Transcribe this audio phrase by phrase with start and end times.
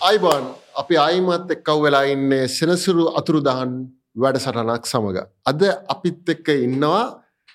[0.00, 0.44] අයිබන්
[0.80, 3.70] අපි අයිමත් එක්කව් වෙලා ඉන්නේ සෙනසුරු අතුරුදහන්
[4.16, 5.18] වැඩසටනක් සමඟ.
[5.50, 5.60] අද
[5.94, 7.02] අපිත් එක්ක ඉන්නවා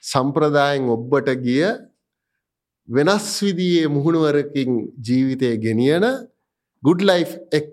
[0.04, 1.64] සම්ප්‍රදායෙන් ඔබ්බට ගිය
[2.90, 4.72] වෙනස් විදියේ මුහුණුවරකින්
[5.08, 6.06] ජීවිතය ගෙනියන
[6.84, 7.72] ගුඩ් ලයිෆ් එක්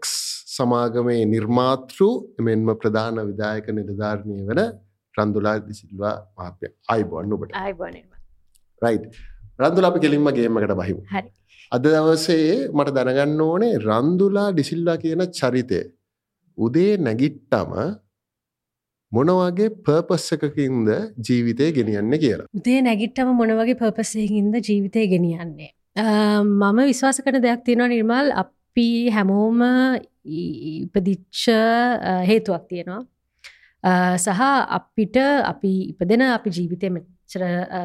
[0.56, 1.98] සමාගමේ නිර්මාතෘ
[2.38, 4.62] එමෙන්ම ප්‍රධාන විදායක නිලධාරණය වෙන
[5.14, 7.58] රන්දුලා දිසිල්වා මහත්ය අයිබොන්න ඔබට.
[8.82, 8.98] රයි්
[9.60, 11.02] රන්දුල අපි කෙලින්ම ගේමකට බහිමු.
[11.14, 11.28] හරි
[11.72, 15.80] අද දවසේ මට දැනගන්න ඕනේ රන්දුලා ඩිසිල්ලා කියන චරිතය.
[16.58, 17.70] උදේ නැගිට්ටම
[19.12, 20.88] මොනවගේ පර්පස් එකකින්ද
[21.26, 22.48] ජීවිතය ගෙනියන්න කියලා.
[22.58, 25.70] උදේ නැගිට්ටම මොනවගේ පර්පසයකින්ද ජීවිතය ගෙනියන්නේ.
[26.42, 29.62] මම විශ්වාස කන දෙයක් තියෙනවා නිර්මල් අපි හැමෝම
[30.24, 31.44] ඉපදිච්ච
[32.30, 33.02] හේතුවක් තියෙනවා.
[34.24, 34.42] සහ
[34.78, 35.16] අපිට
[35.52, 36.90] අපි ඉපදෙන අපි ජීවිතය
[37.32, 37.44] චර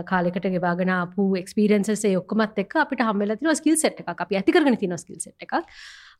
[0.09, 4.97] කාලෙකට ගෙවාගෙන අපපු එක්ස්පිරන්සේ ඔක්කමත් එක් අපිට හම්බල තින ස්කිල් සට් එක අපි ඇතිකරන තින
[4.97, 5.53] ස්කිල් සට් එකක්.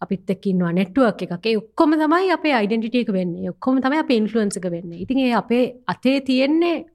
[0.02, 3.50] අපිත් එක්කින්වා නෙට්ුවක් එකේ ඔක්කොම තමයි අපේ අයිඩෙන්ටිටේක වෙන්නේ.
[3.54, 4.94] ඔක්කොම තමයි අප ඉන්ෆලුවන්සක වෙන්න.
[5.04, 6.86] ඉතින් ඒ අපේ අතේ තියෙන්නේ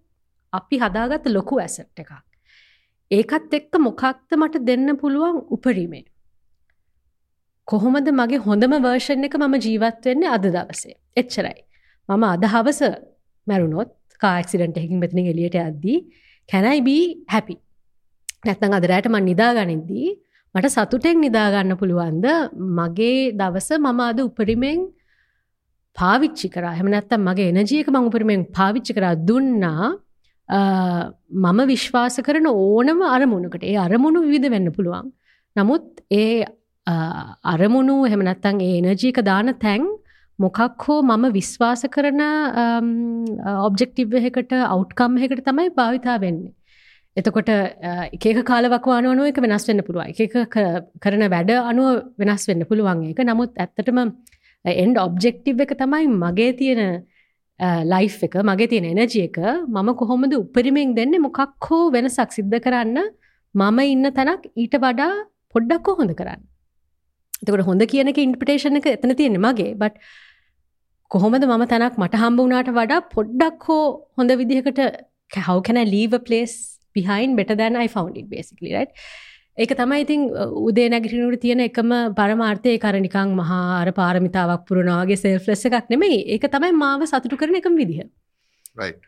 [0.53, 2.13] අපි හදාගත්ත ලොකු ඇසට් එකක්.
[3.11, 6.05] ඒකත් එක්ක මොකක්ද මට දෙන්න පුළුවන් උපරීමේ
[7.69, 10.95] කොහොමද මගේ හොඳම වර්ෂණ එක මම ජීවත් වෙන්නේ අද දවසේ?
[11.17, 11.59] එච්චරයි.
[12.09, 12.81] මම අද හවස
[13.47, 13.91] මැරුණොත්
[14.23, 15.99] කාක්සිඩන්ට එකින් මෙතනින් එලියට අද්දී
[16.49, 17.05] කැනයිබී
[17.35, 17.57] හැපි
[18.47, 20.09] නැත්නං අදරෑට මන් නිදාගනිද්දී
[20.55, 22.27] මට සතුටෙන් නිදාගන්න පුළුවන්ද?
[22.79, 24.81] මගේ දවස මම අද උපරිමෙන්
[25.97, 26.65] පාවිච්චි කර.
[26.79, 29.91] හැමනැත්තම් මගේ එනජියක මං උපරිමෙන් පාවිච්චි කරා දුන්නා.
[31.45, 35.07] මම විශ්වාස කරන ඕනම අරමුණකට ඒ අරමුණු විවිධ වෙන්න පුළුවන්.
[35.57, 35.87] නමුත්
[36.23, 36.45] ඒ
[37.55, 39.85] අරමුණු එහෙමනැත්තං ඒ එනජීක දාන තැන්
[40.41, 42.23] මොකක් හෝ මම විශ්වාස කරන
[43.67, 46.53] ඔබ්ජෙක්ටිව් එකට අවට්කම් එකට තමයි භාවිතා වෙන්නේ.
[47.17, 47.51] එතකොට
[48.17, 50.35] එකක කාලවකවානුව එක වෙනස් වෙන්න පුළුවන් එක
[51.05, 53.99] කරන වැඩ අනුව වෙනස් වෙන්න පුළුවන් එක නමුත් ඇත්තටම
[54.65, 56.83] එන්ඩ ඔබ්ජෙක්ටිව් එක තමයි මගේ තියෙන
[57.85, 63.11] ලයි් එක මගේ තියෙන එනජිය එක මම කොහොමද උපරිමෙන් දෙන්න මොකක් හෝ වෙනසක් සිද්ධ කරන්න
[63.55, 65.11] මම ඉන්න තැනක් ඊට වඩා
[65.55, 66.41] පොඩ්ඩක් හොඳ කරන්න.
[67.43, 69.99] එතකට හොඳ කියනක ඉන්පිටේෂන එක එතන තියෙන මගේ බට
[71.11, 73.81] කොහොමද මම තැනක් මට හම්බ වුණාට වඩා පොඩ්ඩක් හෝ
[74.19, 74.81] හොඳ විදිහකට
[75.47, 76.55] how can I leave a place
[76.99, 78.93] behind better than I found it basically right?
[79.63, 80.21] ඒක තමයි ඉතින්
[80.69, 82.73] උදේ නැගිටිනුට තියෙන එකම පරමාර්ථය.
[82.85, 86.21] කරනිකං මහා අර පාරමිතාවක් පුරනාවගේ සෙල්ෆ්ලෙස් එකක් නෙමෙයි.
[86.35, 88.07] ඒක තමයි මාව සතුටු කරන එකම විදිහ.
[88.81, 89.01] Right.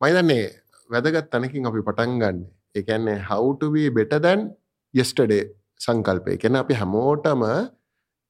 [0.00, 0.44] මයිදන්නේ
[0.90, 2.38] වැදගත් තැනකින් අපි පටන් ගන්න.
[2.80, 4.44] එකන්නේ how to be better than
[4.94, 5.42] yesterday
[5.86, 6.36] සංකල්පය.
[6.44, 7.42] කියන අපි හැමෝටම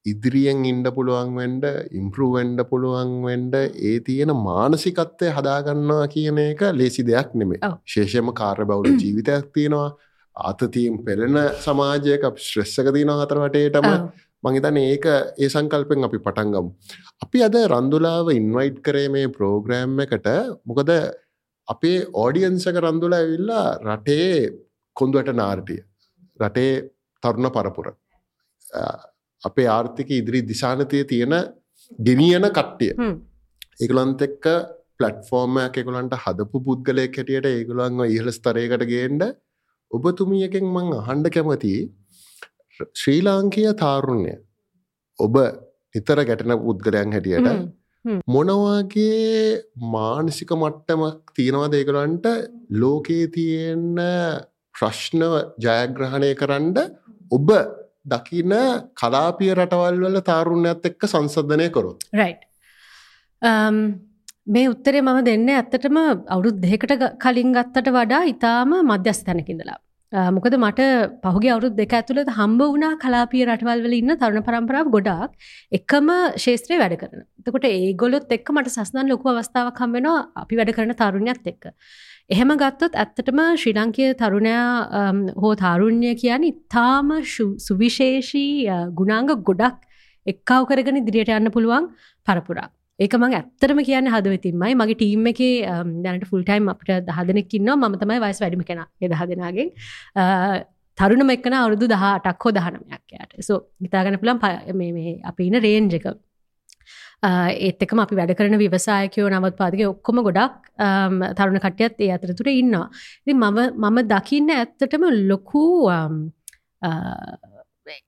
[0.07, 7.33] ඉදිරියෙන් ඉන්ඩ පුළුවන් වෙන්ඩ ඉම්පරුවෙන්ඩ පුළුවන් වෙන්ඩ ඒ තියෙන මානසිකත්වය හදාගන්නවා කියන එක ලේසි දෙයක්
[7.35, 9.89] නෙමේ ශේෂයම කාර්ය බවුල ජීවිතයක් තියෙනවා.
[10.35, 13.87] ආතතියෙන් පෙළෙන සමාජයක ශ්‍රෙස්සක තියන හතරවටේටම
[14.43, 15.05] මහිතන ඒක
[15.37, 16.71] ඒ සංකල්පෙන් අපි පටන්ගමු.
[17.23, 20.27] අපි අද රන්දුලාව ඉන්වයිට් කරේ මේ ප්‍රෝග්‍රෑම් එකට.
[20.65, 20.91] මොකද
[21.67, 24.31] අපේ ඕඩියන්සක රන්දුලා ඇවිල්ලා රටේ
[24.95, 25.81] කොන්දුවට නාර්ටිය
[26.39, 26.73] රටේ
[27.23, 27.87] තරුණ පරපුර
[29.47, 31.35] අපේ ආර්ථික ඉදිරි දිශානතය තියෙන
[31.99, 32.93] ගෙනියන කට්ටිය.
[33.81, 34.45] ඒගුලන්ත එක්ක
[34.97, 39.23] පලට්ෆෝර්මයක් එකුලන්ට හදපු පුද්ගලයක් හැටියට ඒගුලන්ව ඉහළ ස්තරයකට ගේන්ඩ
[39.91, 41.73] ඔබතුමියකෙන් මං අහන්ඩ කැමති
[42.93, 44.33] ශ්‍රී ලාංකීය තාරුණ්‍ය
[45.19, 45.35] ඔබ
[45.95, 47.49] නිතර ගැටන පුද්ගලයන් හැටියට
[48.27, 52.27] මොනවාගේ මානසික මට්ටමක් තියෙනවා දේකලන්ට
[52.81, 53.97] ලෝකයේ තියෙන්න
[54.75, 55.33] ප්‍රශ්නව
[55.65, 56.77] ජයග්‍රහණය කරන්න
[57.31, 57.49] ඔබ
[58.07, 58.53] දකින
[58.99, 62.05] කලාපිය රටවල් වල තාරුණ්‍යත් එක්ක සංසධනය කොරොත්.
[62.13, 62.35] රයි්.
[63.41, 63.79] Um,
[64.47, 65.97] මේ උත්තරේ මම දෙන්න ඇත්තටම
[66.27, 69.77] අවුරුද් දෙකට කලින් ගත්තට වඩා ඉතාම මධ්‍යස්ථැනකිඳලා.
[70.13, 70.83] Uh, මොකද මට
[71.23, 75.31] පහුගේ අවුරුද් දෙක ඇතුළට හම්බ වුණා කලාපිය රටවල් වල ඉන්න තරුණ පරම්පරාව ගොඩාක්
[75.79, 76.11] එකම
[76.43, 77.25] ශේත්‍රය වැඩ කරන.
[77.45, 81.73] තකොට ඒගොලොත් එක්ක මට සස්නන් ලොකු අවස්ථාවක් හම්බෙනවා අපි වැඩ කරන තරුණයත් එක්ක.
[82.29, 85.11] එහෙම ගත්තොත් ඇත්තටම ශ්‍රී ලංකය තරුණයා
[85.43, 87.11] හෝ තාරුණ්‍ය කියන ඉතාම
[87.67, 88.49] සුවිශේෂී
[88.97, 89.77] ගුණාංග ගොඩක්
[90.27, 91.87] එක්කාව කරගෙන ඉදිරියට යන්න පුළුවන්
[92.27, 92.67] පරපුරා.
[92.99, 94.73] ඒක මං ඇත්තරම කියන්න හදවතින්මයි.
[94.81, 95.41] මගේ ටීම් එක
[96.05, 98.83] දැනට ෆුල්ටයිම් අපට දහදනෙක්කින්න ම තමයි වයිස් වැඩිම කෙන.
[99.13, 99.71] දහ දෙනාගෙන්.
[100.97, 103.39] තරුණ එක්න අවුදු දහ අටක් හෝ දහනමයක් යට.
[103.47, 104.43] සෝ ඉතාගන පුළන්
[105.31, 106.07] අප ඉන්න රේන්ජක
[107.23, 110.69] ඒත් එකම අපි වැඩ කරන විවසායකයෝ නවත් පාදක ඔක්කොම ගොඩක්
[111.37, 112.89] තරුණ කට්‍යත් ඒ අතරතුර ඉන්නවා.
[113.25, 115.65] ඉති මම මම දකින්න ඇත්තටම ලොකු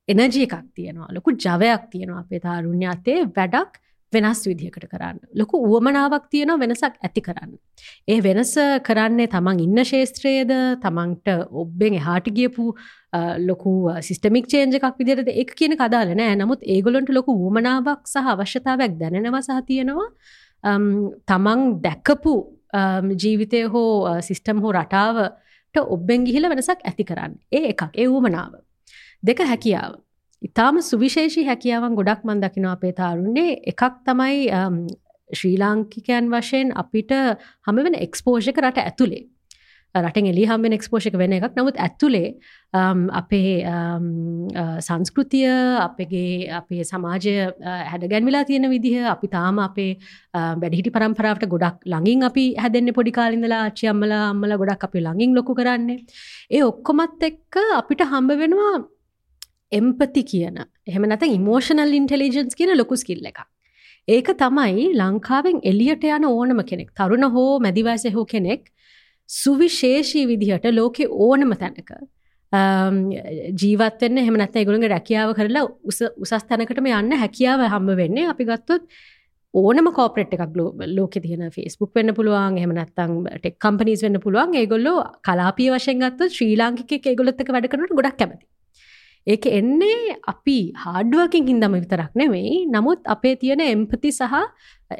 [0.08, 3.82] එනජී එකක් තියෙනවා ලොකු ජවයක් තියෙනවා අපේ තාරුණ්‍ය අතේ වැඩක්
[4.14, 5.20] වෙනස් විදිහකට කරන්න.
[5.40, 7.52] ලොකු උවමනාවක් තියෙන වෙනසක් ඇති කරන්න.
[8.08, 8.54] ඒ වෙනස
[8.88, 10.54] කරන්නේ තමන් ඉන්න ශේත්‍රයේද
[10.84, 11.30] තමන්ට
[11.64, 12.66] ඔබ්බෙන් එහාට ගියපු
[13.50, 13.74] ලොකු
[14.10, 16.38] සිස්ටමික් චේන්ජ එකක් විදිරද එක කියන කදාල නෑ.
[16.42, 20.10] නමුත් ඒගොලොන්ට ලොකු උවමනාවක් සහ අවශ්‍යතාවක් දැනෙනවා සහ තියෙනවා.
[21.30, 22.36] තමන් දැක්කපු
[23.22, 27.38] ජීවිතය හෝ සිිස්ටම් හෝ රටාවට ඔබ්බෙන් ගිහිල වෙනසක් ඇති කරන්න.
[27.52, 27.90] ඒ එකක්.
[27.94, 28.54] ඒ වුවමනාව
[29.24, 30.00] දෙක හැකියාව.
[30.41, 34.38] ඉතාම සුවිශේෂී හැකියාවන් ගොඩක් මන් දකිනවා අපේ තාරුන්නේ එකක් තමයි
[35.30, 37.12] ශ්‍රී ලාංකිකයන් වශයෙන් අපිට
[37.68, 39.25] හම වෙන එක්ස්පෝෂක රට ඇතුළේ
[39.95, 41.56] රටෙන් එලි හම්බෙන් එක්ස්පෝෂක වෙන එකක්.
[41.57, 42.30] නමුත් ඇතුළේ
[43.19, 43.65] අපේ
[44.88, 45.50] සංස්කෘතිය
[45.86, 47.33] අපගේ අපේ සමාජය
[47.91, 49.97] හැඩගැන්විලා තියෙන විදිහ අපි තාම අපේ
[50.33, 56.00] වැඩිහිටි පරම්පරාවට ගොඩක් ළඟින් අපි හැදෙන්න්න පොඩිකාලින්දලා ආච්චි අම්මල අම්මල ගොඩක් අපි ළඟින් ලොකු කරන්නේ.
[56.51, 58.77] ඒ ඔක්කොමත් එක්ක අපිට හම්බ වෙනවා
[59.71, 63.39] එම්පති කියන එහෙම නැත ඉමෝෂනල් ඉන්ටෙලිජන්ස් කියන ලොකු ස්කිල්ල එක.
[64.07, 68.71] ඒක තමයි ලංකාවෙන් එලියට යන ඕනම කෙනෙක් තරුණ හෝ මැදිවයස හෝ කෙනෙක්
[69.30, 71.92] සුවිශේෂී විදිහට ලෝකෙ ඕනම තැනක
[73.62, 75.66] ජීවත්වන්න හෙමනත් ගුළඟ රැකියාව කරලා
[76.24, 78.27] උසස් තැනකටම යන්න හැකියාව හම්බ වෙන්නේ.
[78.33, 78.83] අපි ගත්තොත්
[79.54, 80.57] ඕනම කෝපරට් එකක්
[80.98, 84.57] ලෝක තියන ෆස්බුක් වන්න පුළුවන් එහමනත්තං ටෙක් කම්පනීස් වන්න පුළුවන්.
[84.62, 88.45] ඒගොල්ලෝ කලාපිය වශයෙන් ගත්ත ශ්‍රී ලාංකික ඒගොලත්තක වැඩ කරනට ගොඩක් කැමති
[89.27, 94.36] ඒක එන්නේ අපි හාඩුවකින් හින්දම විතරක් නෙවෙයි නමුත් අපේ තියෙන එම්පති සහ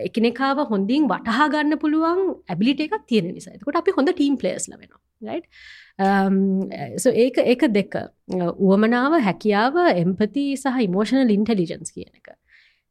[0.08, 3.54] එකනෙකාව හොඳින් වටහා ගන්න පුළුවන් ඇබිලිට එකක් තියෙන නිසා.
[3.54, 5.02] එතකොට අපි හොඳ ටීම් පලේස් ලවෙනවා
[7.16, 7.96] ඒක ඒක දෙක.
[8.60, 12.30] උවමනාව හැකියාව එම්පති සහ ඉමෝෂනල් ඉන්ටෙලිජන්ස් කියන එක.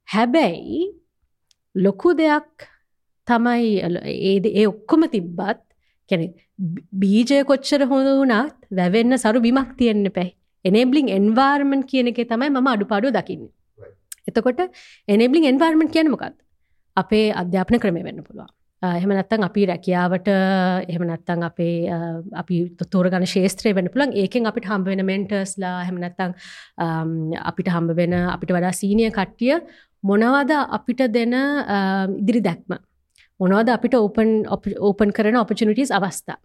[0.08, 0.82] හැබැයි
[1.74, 2.68] ලොකු දෙයක්
[3.28, 3.80] තමයි
[4.32, 5.60] ඒද ඒ ඔක්කොම තිබ්බත්
[6.10, 6.26] කැනෙ
[7.00, 10.37] බීජය කොච්චර හොඳ වුණත් වැවෙන්න සරු බිමක් තියෙන්න්න පැයි
[10.68, 13.48] එනේබලිං එන්වාර්මන් කියන එක තමයි මම අඩුපාඩුව දකින්න.
[14.28, 14.60] එතකොට
[15.08, 16.36] එනබලිං එන්වාර්මන් කියන මොකක්ද?
[16.96, 18.48] අපේ අධ්‍යාපන ක්‍රමය වෙන්න පුළුවන්.
[18.82, 21.90] එහෙම නැත්තං අපි රැකියාවට එහෙම නැත්තං අපේ
[22.42, 22.56] අපි
[22.92, 26.34] තෝරගන ශේත්‍රය වෙන පුළන් ඒකෙන් අපිට හම්බ වෙන මෙන්ටර්ස්ලා හෙම නැත්තං
[27.50, 29.56] අපිට හම්බ වෙන අපිට වඩා සීනිය කට්ටිය
[30.04, 31.34] මොනවද අපිට දෙන
[32.20, 32.78] ඉදිරි දැක්ම?
[33.40, 34.30] මොනවද අපිට ඕපන්
[34.90, 36.38] ඕපන් කරන ඔපචනිටස් අවස්ථා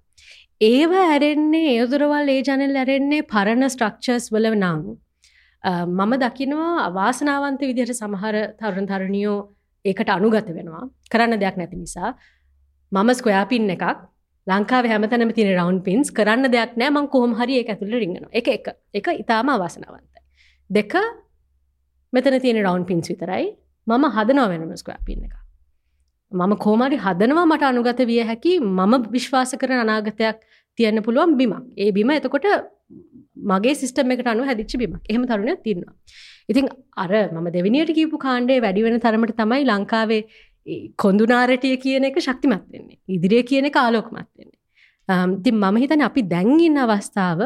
[0.65, 4.83] ඒව ඇරෙන්නේ ඒදුරවල් ඒ ජනල් ඇරෙන්නේ පරණ ස්ට්‍රක්චර්ස් වල නං
[5.63, 9.37] මම දකිනවා අවාසනාවන්ත විදිහට සමහර තරුණ තරුණියෝ
[9.85, 10.83] ඒකට අනුගත වෙනවා.
[11.11, 12.09] කරන්න දෙයක් නැති නිසා.
[12.91, 13.85] මම ස්කොයාපින් එකක්.
[14.47, 16.91] ලංකාව හැමතැනම තින රවන්් පින්ස් කරන්න දෙයක් නෑ.
[16.91, 18.67] මං කොහොම හරි ඒ ඇතුළ රිගෙන එක එක.
[18.93, 20.21] එක ඉතාම අවාසනාවන්තයි.
[20.69, 20.93] දෙක
[22.13, 23.45] මෙතන තියෙන රවන්් පින්ස් විතරයි.
[23.87, 25.43] මම හදනව වෙනම ස්කොයාපින් එක
[26.31, 28.59] මම කෝමරි හදනවා මට අනුගත විය හැකි.
[28.59, 30.37] මම විශ්වාස කරන අනාගතයක්
[30.77, 31.65] තියන්න පුළුවන් බිමක්.
[31.77, 32.47] ඒ බිම එතකොට
[33.51, 35.03] මගේ සිිස්ටම එකට අනු හැදිච්චි බිමක්.
[35.09, 35.93] එහෙම තරුණයක් තින්නවා.
[36.51, 36.65] ඉතින්
[36.97, 40.21] අර මම දෙවිනියට කීපු කාණ්ඩේ වැඩිවෙන තරමට තමයි ලංකාවේ
[40.97, 42.99] කොඳුනාරටිය කියන එක ශක්තිමත් වෙන්නේ.
[43.09, 44.59] ඉදිරිය කියන එක ආලෝකමත් වෙන්නේ.
[45.43, 47.41] තින් මම හිතන අපි දැන්ගින්න අවස්ථාව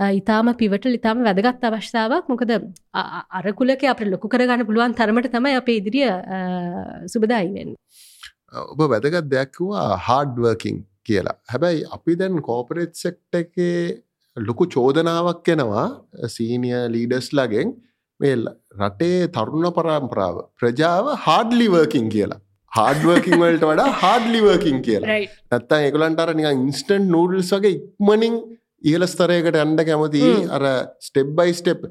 [0.00, 2.52] ඉතාම පිවට ඉතාම වැදගත් අවශ්‍යාවක් මොකද
[3.38, 6.08] අරකුලක අප ලොකු කරගන්න පුළුවන් තරමට තමයි අපේ ඉදිරිය
[7.06, 7.74] සුබදායිවෙන්
[8.64, 11.36] ඔබ වැදගත් දෙයක්වා හාඩ්වර්කින් කියලා.
[11.52, 14.02] හැබැයි අපි දැන් කෝපරේට් සෙක්ට එකේ
[14.36, 15.86] ලොකු චෝදනාවක් එනවා
[16.36, 17.74] සීනිය ලීඩස් ලගෙන්
[18.20, 18.36] මේ
[18.80, 20.36] රටේ තරුණ පරම්පරාව.
[20.60, 22.40] ප්‍රජාව හාඩ්ලිවර්කින් කියලා.
[22.72, 25.18] හාඩ්වර්කින් වලට වඩා හාඩ්ලිවර්කින් කියලා.
[25.52, 28.36] නැත්තන් ඒගොලන්ට අර නිකන් ඉන්ස්ටන්් නූඩල්ස් වගේ ඉක්මනින්
[28.90, 30.22] ඉහල ස්තරයකට ඇන්ඩ කැමති
[30.56, 30.64] අර
[31.08, 31.82] ස්ටෙබ් බයි ස්ටෙප්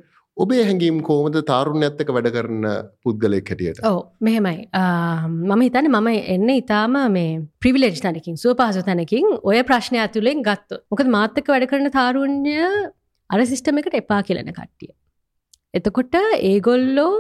[0.44, 2.66] ඔබේ හැඟීම් කෝමද තාරුණ ඇත්තක වැඩ කරන
[3.04, 3.82] පුද්ගලෙක් හැටියට?
[3.90, 4.58] ඕ මෙහෙමයි.
[5.50, 7.30] මම හිතන මම එන්න ඉතාම මේ
[7.64, 12.58] ප්‍රිවිලේජ් තැනකින් සුව පහසු තැනකින් ඔය ප්‍රශ්නය ඇතුළෙන් ගත්තු මොකද මාත්තක වැඩ කරන තාරුණ්‍ය
[13.30, 14.92] අර සිිස්ටම එකට එපා කියලන කට්ටිය.
[15.78, 16.16] එතකොට
[16.52, 17.16] ඒගොල්ලෝ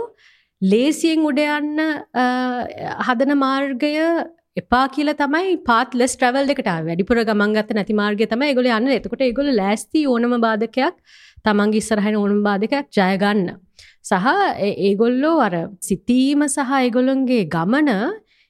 [0.62, 1.80] ලේසියෙන් උඩයන්න
[3.08, 3.94] හදන මාර්ගය
[4.58, 8.90] එපා කියල තමයි පාත් ලෙස් ට්‍රවල් එකට වැඩිපුර ගමන්ගත නැති මාර්ගය තම ගොල යන්න.
[8.98, 10.96] එතකොට ඒගොල ලෑස්ති ඕනම බාධකයක්
[11.46, 13.48] තමන්ගේ ඉස්සරහන ඕනුම් බාධකයක් ජයගන්න.
[14.04, 14.28] සහ
[14.88, 17.92] ඒගොල්ලෝ අර සිතීම සහ ඒගොලොන්ගේ ගමන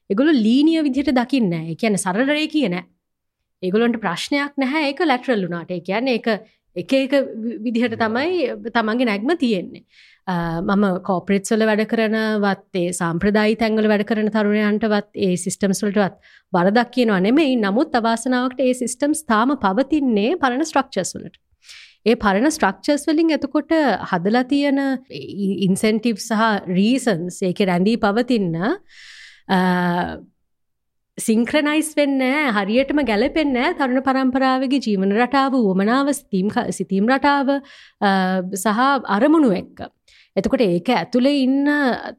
[0.10, 2.82] එගොලු ලීනිය විදිහට දකින්න කියන සරලරේ කියන
[3.64, 4.90] ඒගොලොන්ට ප්‍රශ්නයක් නැහැ.
[4.90, 6.34] ඒක ලැටරල් වුනාට කියන්න එක
[6.76, 7.14] එක එක
[7.62, 9.86] විදිහට තමයි තමන්ගේ නැග්ම තියෙන්නේ.
[10.28, 16.20] මම කෝපරේට්ස්වල වැඩ කරනවත්තේ සම්ප්‍රදායි තැංගල වැඩ කරන තරුණයන්ටවත් ඒ සිිස්ටම්ස්වලටවත්
[16.54, 21.42] බරදක් කියනවා නෙමෙයි නමුත් අවාසනාවකට ඒ සිිස්ටම්ස් තාම පවතින්නේ පරණ ස්ට්‍රක්චර්ස් වලට.
[22.06, 23.74] ඒ පරණ ස්ට්‍රක්චර්ස් වලින් එතකොට
[24.12, 24.80] හදලා තියෙන
[25.68, 28.60] ඉන්සෙන්ටිව් සහ රීසන්ස් ඒක රැඳී පවතින්න
[31.18, 32.22] සිංක්‍රනයිස් වෙන්න
[32.56, 37.58] හරියටම ගැලපෙන්න තරුණ පරම්පරාවගේ ජීවන රටාව වුවමනාව ස්තීම් සිතීම් රටාව
[38.56, 39.90] සහ අරමුණු එක්ක.
[40.36, 41.68] එතකොට ඒක ඇතුළේ ඉන්න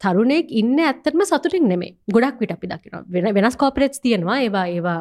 [0.03, 4.39] තරුණෙක් ඉන්න ඇත්තටම සතුටින් නෙමේ ගොඩක් විට අපි දකින වෙන වෙනස් කෝපරෙට්ස් තියෙනවා.
[4.45, 5.01] ඒවා ඒවා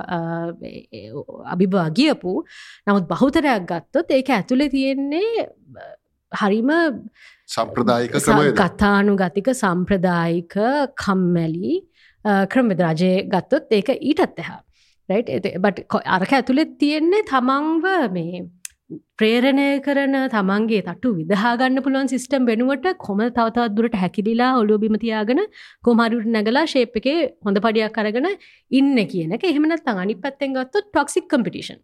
[1.53, 2.33] අභිභවා ගියපු.
[2.87, 5.47] නමුත් බහුතරයක් ගත්තොත් ඒක ඇතුළේ තියෙන්නේ
[6.31, 6.71] හරිම
[7.55, 8.13] සම්ප්‍රදායික
[8.61, 10.55] කතානු ගතික සම්ප්‍රදායික
[11.03, 11.73] කම්මැලි
[12.53, 14.61] ක්‍රමද රජය ගත්තොත් ඒක ඊටත් එහා.
[15.09, 18.43] බට අරක ඇතුළෙත් තියෙන්නේ තමන්ව මේ
[19.19, 25.41] ප්‍රේරණය කරන තමන්ගේ තට්ටු විදහාගන්න පුළුවන් සිිස්ටම් වෙනුවට කොම තවතවත් දුරට හැකිලිලා ඔලුවබිමතියාගෙන
[25.81, 28.29] කොමරුට නැගලා ශේප් එකේ හොඳ පඩියක් කරගෙන
[28.71, 29.43] ඉන්න කියන එක.
[29.43, 31.81] එහෙමනත් අනි පැත්තෙන් ගත්තු ටොක්සික් කම්පිටිෂන්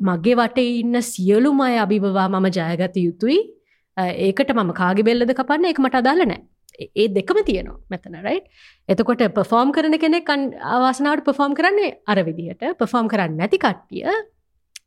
[0.00, 3.38] මගේ වටේ ඉන්න සියලුම අය අභිබවා මම ජයගත යුතුයි.
[3.96, 5.72] ඒකට මම කාගි බෙල්ලද කපන්න?
[5.72, 6.40] එක මට අදාල නෑ.
[6.94, 8.40] ඒ දෙකම තියනවා මෙතන රයි
[8.88, 10.32] එතකොට පෆෝම් කරන කෙනෙක්
[10.68, 12.64] අවාසනාවට පෆෝම් කරන්නේ අර විදිහට.
[12.80, 14.04] පෆෝම් කරන්න නැති කට්ටිය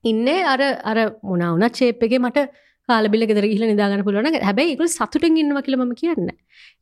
[0.03, 2.45] ඉන්නේ අර අර මොනවුනත් ශේප්පගේ මට
[2.89, 6.31] කාලබිල ෙදර ගිල නිදාගන්න පුළුවන හැබැයි එකු සතුටෙන් ඉන්නව කියලම කියන්න.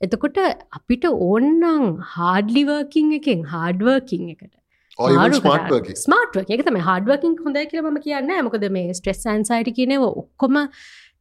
[0.02, 0.38] එතකොට
[0.74, 4.54] අපිට ඕන්නං හාඩ්ලිවර්කින් එකෙන් හාඩ්වර්කින් එකට
[4.98, 10.62] ස්මාර්ට් එක තම හඩුවකින් හොඳ කියලම කියන්න මොකද මේ ස්ට්‍රෙස් සන්සයිට කියනව ඔක්කොම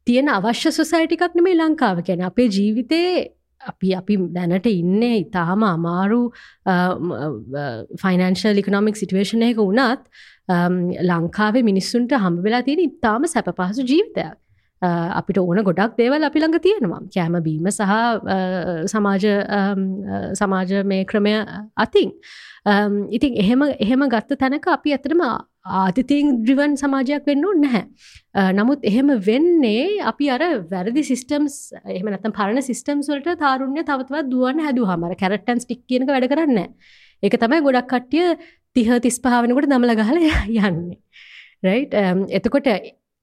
[0.07, 3.11] තියෙන අවශ්‍ය සොසයිටිකක් නෙමේ ලංකාව කියන අපේ ජීවිතේ
[3.61, 6.23] අපි අපි දැනට ඉන්නේ ඉතාම අමාරු
[8.03, 10.09] ෆයිනන්ශල් ඉකනොමික් සිටුවේෂණයක වුණත්
[10.49, 14.35] ලංකාවේ මිනිස්සුන්ට හම්බ වෙලා තියෙන ඉතාම සැප පහසු ජීවිතයක්
[14.83, 17.83] අපිට ඕන ගොඩක් දේවල් අපි ළඟ තියෙනවා කෑම බීම සහ
[18.93, 19.25] සමාජ
[20.35, 21.35] සමාජ මේ ක්‍රමය
[21.77, 22.13] අතින්
[23.11, 25.23] ඉතින් එහෙම එහෙම ගත්ත තැනක අපි ඇතරම
[25.67, 27.83] ආතිතින් ද්‍රිවන් සමාජයක් වෙන්න නැහැ.
[28.59, 31.57] නමුත් එහෙම වෙන්නේ අපි අර වැරදි සිිස්ටම්ස්
[31.97, 36.71] එහම නතම් පරණ සිිස්ටම්ස් වලට තාරුණ්‍ය තවත්වත් දුවන්න හැදු හමර කැරට්ටන් ටික් කියනක වැඩ කරන්න.
[37.23, 38.37] ඒක තමයි ගොඩක් කට්ටිය
[38.77, 40.19] තිහ තිස් පහාවෙනකොට දමල ගහල
[40.69, 41.01] යන්නේ.
[41.65, 42.69] රයි් um, එතකොට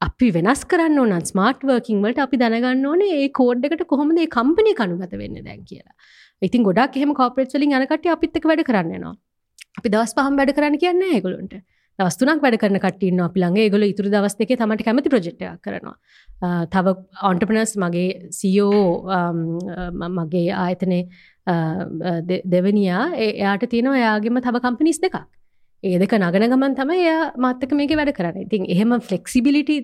[0.02, 4.32] අපි වෙනස් කරන්න ඕන ස්මාර්ට් වර්කින් වලට අපි දැනගන්න ඕනේ ඒ කෝඩ් එකට කොහොමද ඒ
[4.38, 5.96] කම්පනි කනුගත වෙන්න දැන් කියලා.
[6.42, 9.16] ඉතින් ගොඩක් එහෙම කෝපරේට් වලින් යන කට්ටිය අපිත් එක්ක වැඩ කරන්න යනවා.
[9.80, 11.56] අපි දවස් පහම වැඩ කරන්න කියන්නේ ඒගොල්ලන්ට.
[12.00, 13.60] දවස් තුනක් වැඩ කරන කට්ටිය ඉන්නවා අපි ළඟ.
[13.64, 15.96] ඒගොල්ලෝ ඉතුරු දවස් දෙකේ තමයි කැමති ප්‍රොජෙක්ට් එකක් කරනවා.
[16.44, 16.96] Uh, තව
[17.30, 18.70] ඔන්ටර්ප්‍රනර්ස් මගේ CEO
[19.18, 21.06] um, uh, මගේ ආයතනයේ
[22.48, 25.18] දෙවනියා එයාට තියෙනවා එයාගේම තව කම්පනිස් දෙකක්.
[25.84, 28.42] ඒ දෙක නගන ගමන් තමයි එයා මාත්තක මේක වැඩ කරන්න.
[28.42, 29.78] ඉතින් එහෙම ෆ්ලෙක්සිබිලිටි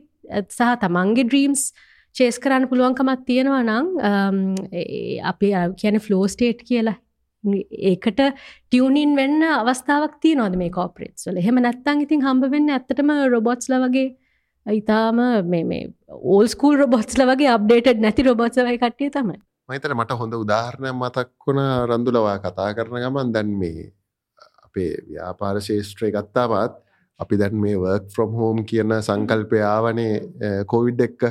[0.50, 1.74] සහ තමන්ගේ ඩ්‍රීම්ස්
[2.16, 4.56] චේස් කරන්න පුළුවන්කමත් තියෙනවා නම්
[5.24, 6.98] අපි කියන ෆ්ලෝ ස්ටේට් කියලා
[7.90, 13.14] ඒකට ටියවනින් වෙන්න අවස්ථාවක් තිය නොද මේ කෝපරේට් වල හෙම නැත්තං ඉතින් හම්බ වෙන්න ඇත්තටම
[13.36, 14.08] රොබොට්ස්ල වගේ
[14.66, 19.40] ඉතාම මේ ඕල්ස්කූල් රොබොට්ස්ල වගේ අප්ඩේට නැති රොබොත්සවයි කට්ටිය තමයි
[19.70, 21.60] මහිතර මට හොඳ උදාහරණය මතක් වුණ
[21.90, 23.34] රඳුලවා කතා කරන ගමන්.
[23.36, 23.94] දැන් මේ
[24.66, 26.74] අපේ ව්‍යාපාර ශේෂත්‍රය ගත්තාමත්
[27.20, 31.22] අපි දැන් මේ වර්ක් ෆ්‍රොම් හෝම් කියන සංකල්පයාවනේ කොවිඩ් එක්ක.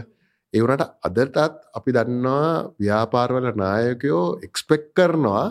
[0.54, 1.38] එවනට අදටත්
[1.78, 5.45] අපි දන්නවා ව්‍යාපාරවල නායකයෝ එක්ස්පෙක් කරනවා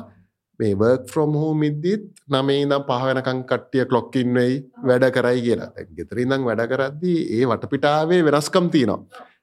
[0.59, 4.53] මේ වර්ක් ෆ්‍රොම් හෝම් ඉද්දිත් නමේ දම් පහවෙනකං කට්ටිය කලොක්කින් වෙයි
[4.87, 5.71] වැඩ කරයි කියලා.
[5.97, 9.01] ගෙතරිදං වැඩ කරද්දී ඒ වටපිටාවේ වෙනස්කම් තියනවා.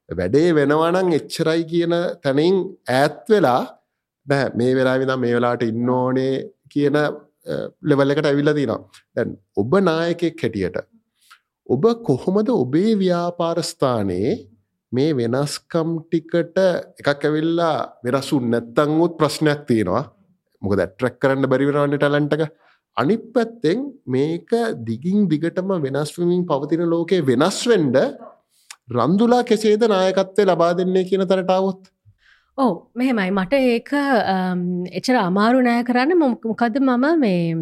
[0.08, 2.56] වැඩේ වෙනවනං එච්චරයි කියන තැනින්
[2.96, 3.62] ඈත් වෙලා
[4.26, 6.34] බෑ මේ වෙලා විදම් මේ වෙලාට ඉන්න ඕනේ
[6.72, 6.96] කියන
[7.82, 8.80] ලෙවල් එකට ඇවිල්ලා තියෙනවා.
[9.16, 10.76] දැන් ඔබ නායකයෙක් හැටියට
[11.66, 14.34] ඔබ කොහොමද ඔබේ ව්‍යාපාරස්ථානයේ
[14.92, 16.58] මේ වෙනස්කම් ටිකට
[17.00, 20.04] එකක් ඇවිල්ලා වෙනසුන් නැත්තං උත් ප්‍රශ්නයක් තියෙනවා.
[20.62, 22.44] මොකද ඇට්‍රැක් කරන්න බැරි වෙනවන්නේ ටැලන්ට් එක.
[22.96, 24.50] අනිත් පැත්තෙන් මේක
[24.88, 27.96] දිගින් දිගටම වෙනස් වෙමින් පවතින ලෝකේ වෙනස් වෙන්න
[28.88, 31.90] රන්දුලා කෙසේද නායකත්වය ලබා දෙන්නේ කියන තැනට આવොත්
[32.58, 33.30] ඕ මෙහෙමයි.
[33.30, 33.90] මට ඒක
[35.00, 36.18] එචර අමාරු නෑ කරන්න.
[36.20, 37.54] මොකද මම මේ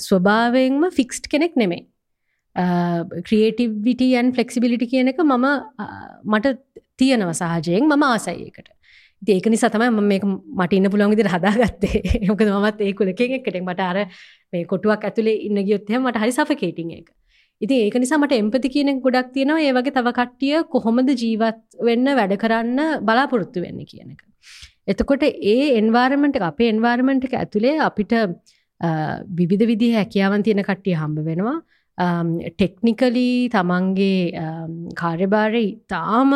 [0.00, 1.84] ස්වභාවයෙන්ම ෆික්ස්ට් කෙනෙක් නෙමේ
[3.26, 5.46] ක්‍රියේටිවිටියන් ෆලෙක්සිබිලිටි කියන එක මම
[6.24, 6.56] මට
[6.96, 7.86] තියෙනව සහජයෙන්.
[7.86, 8.74] මම ආසයිකට
[9.22, 12.02] ඒක නිසා තමයි මම මේක මට ඉන්න පුළුවන් විදිහට හදාගත්තේ.
[12.30, 13.98] මොකද මමත් ඒ කුලකෙන් එක්කට මට අර
[14.52, 17.08] මේ කොටුවක් ඇතුලේ ඉන්න ගියොත් එහෙම මට හරි සෆකේටින් ඒක.
[17.60, 22.12] ඉතින් ඒක නිසා මට එම්පති කියන ගොඩක් තියෙනවා ඒ වගේ තව කට්ටිය කොහොමද ජීවත් වෙන්න
[22.12, 24.22] වැඩ කරන්න බලාපොරොත්තු වෙන්නේ කියන එක.
[24.86, 28.14] එතකොට ඒ එන්වයරන්මන්ට් එක අපේ එන්වයරන්මන්ට් එක ඇතුලේ අපිට
[29.32, 31.58] විවිධ විදිහේ හැකියාවන් තියෙන කට්ටිය හම්බ වෙනවා.
[32.52, 34.46] ටෙක්නිකලි තමන්ගේ
[34.94, 36.32] කාර්යභාරය තාම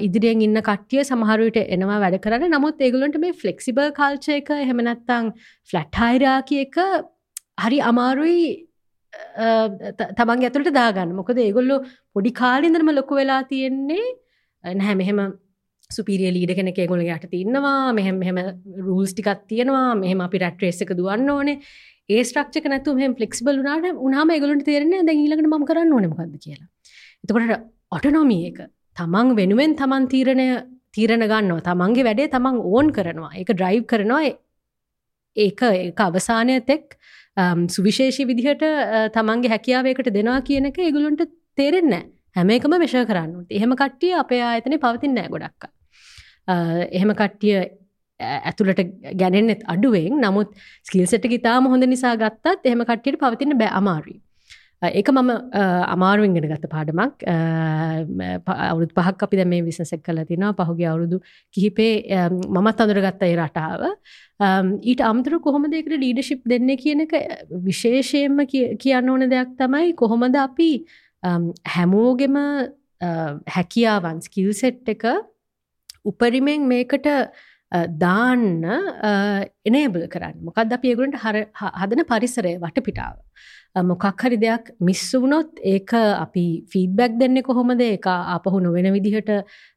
[0.00, 5.32] ඉදිරියෙන් ඉන්න කට්ටිය සමහරුවට එනවා වැඩ කරන්න නමුත් ඒගුලන්ට මේ ෆලෙක්සිබල් කල්ච එක හෙමනැත්තං
[5.70, 6.78] ෆලට් හයිරාකි එක
[7.58, 8.44] හරි අමාරුයි
[10.18, 11.14] තමන් ඇතුළට දාගන්න.
[11.20, 11.78] මොකද ඒගොල්ලො
[12.14, 14.04] පොඩි කාලින්දරම ලොකු වෙලා තියෙන්නේ.
[14.64, 15.18] නැහැ මෙහෙම
[15.90, 18.38] සුපිරිය ලීඩ කෙනෙක ගොල යට තින්නවා මෙහෙම මෙහෙම
[18.86, 19.88] රූල්ස් ටිකත් තියෙනවා.
[20.02, 21.58] මෙහෙම අපි රැට්‍රේසක දුවන්න ඕනේ.
[22.08, 26.68] ඒ ස්ට්‍රක්ෂක නැතු මෙම ෆලෙක්ස්බල් වනාට උනාම ගොලට තේරෙන දැ ඊලකට ම කරන්න ඕනමකක්ද කියලා.
[27.24, 28.58] එතකොට ඔටනොමිය එක
[28.96, 30.48] තමන් වෙනුවෙන් තමන් තීරණය
[30.94, 31.64] තීරණ ගන්නවා.
[31.68, 33.32] තමන්ගේ වැඩේ තමන් ඕන් කරනවා.
[33.40, 34.22] ඒක ඩ්‍රයිව් කරනවා.
[35.36, 36.96] ඒක ඒක අවසානය තෙක්
[37.68, 38.66] සුවිශේෂී විදිහට
[39.12, 41.24] තමන්ගේ හැකියාවකට දෙනවා කියන එක ඒගුලන්ට
[41.56, 41.94] තේරෙන්න
[42.36, 45.70] හැම එකම විෂ කරන්න එහෙම කට්ටිය අපේ ආයතන පවතින්නෑ ගොඩක්ක
[46.92, 47.56] එහෙම කට්ටිය
[48.20, 48.80] ඇතුළට
[49.14, 50.20] ගැනෙන්නෙත් අඩුවෙන්.
[50.20, 54.20] නමුත් ස්කිල්සට ඉතාම හොඳ නිසා ගත්තත් එහෙම කට්ටියට පවතින බෑ අමාරුයි.
[54.90, 55.30] ඒක මම
[55.86, 57.24] අමාරුවෙන්ගෙන ගත පාඩමක්.
[58.66, 60.52] අවුරුත් පහක් අපි දැ මේ විසසෙක් කල තිනවා.
[60.60, 61.20] පහුගේ අවුරුදු
[61.54, 63.82] කිහිපේ මමත් අඳුරගත්ත ඒ රටාව.
[64.82, 67.14] ඊට අමතර කොහොම දෙකට ලීඩශිප් දෙන්න කියන එක
[67.64, 68.44] විශේෂයෙන්ම
[68.78, 70.70] කියන්න ඕන දෙයක් තමයි කොහොමද අපි
[71.68, 72.36] හැමෝගෙම
[73.48, 75.04] හැකියාවන් ස්කිල් සෙට් එක
[76.04, 77.08] උපරිමෙන් මේකට
[77.98, 78.64] දාන්න
[79.64, 80.36] එනේබල් කරන්න.
[80.46, 83.16] මොකක්ද අපි ඒගුලන්ට හදන පරිසරය වටපිටාව.
[83.82, 87.80] මොකක් හරි දෙයක් මිස්ස වුණොත් ඒක අපි ෆීඩබැක් දෙන්න කොහොමද?
[87.80, 89.30] එක අපහු නොවෙන විදිහට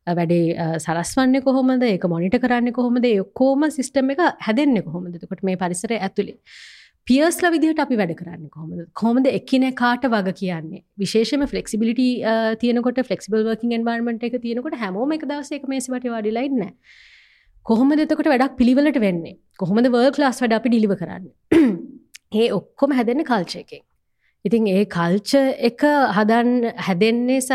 [0.06, 1.82] වැඩේ සලස්වන්න කොහොමද?
[1.82, 3.06] ඒක මොනිට කරන්න කොහොමද?
[3.25, 5.18] ඔක්කෝම සිිස්ටම් එක හැදෙන්න්න කොහොමද?
[5.30, 6.38] කොට මේ පරිසර ඇතුළේ
[7.08, 8.86] පියස්ල විදිහට අපි වැඩ කරන්න කොහොමද?
[8.94, 10.84] කොහොමද එක්කින කාට වග කියන්නේ?
[11.00, 12.01] විශේෂම ෆලෙක්සිබිලිට
[12.62, 16.75] තියනකොට ෆලෙක්සිබල් වර්කින් එන්වර්මට එක තියනකොට හැමෝම එක දවස එක මේසිට වඩිලයින්න
[17.66, 19.38] කොහොම දෙතකොට වැඩක් පිළිවලට වෙන්නේ?
[19.58, 21.77] කොහොමද වර් ලාස් වැඩ අපි ඩිලිව කරන්න?
[22.32, 23.84] ඒ ඔක්කොම හැදෙන කල්චයකින්
[24.46, 25.32] ඉතින් ඒ කල්ච
[25.70, 25.84] එක
[26.18, 26.50] හදන්
[26.88, 27.54] හැදෙන්නේ සහ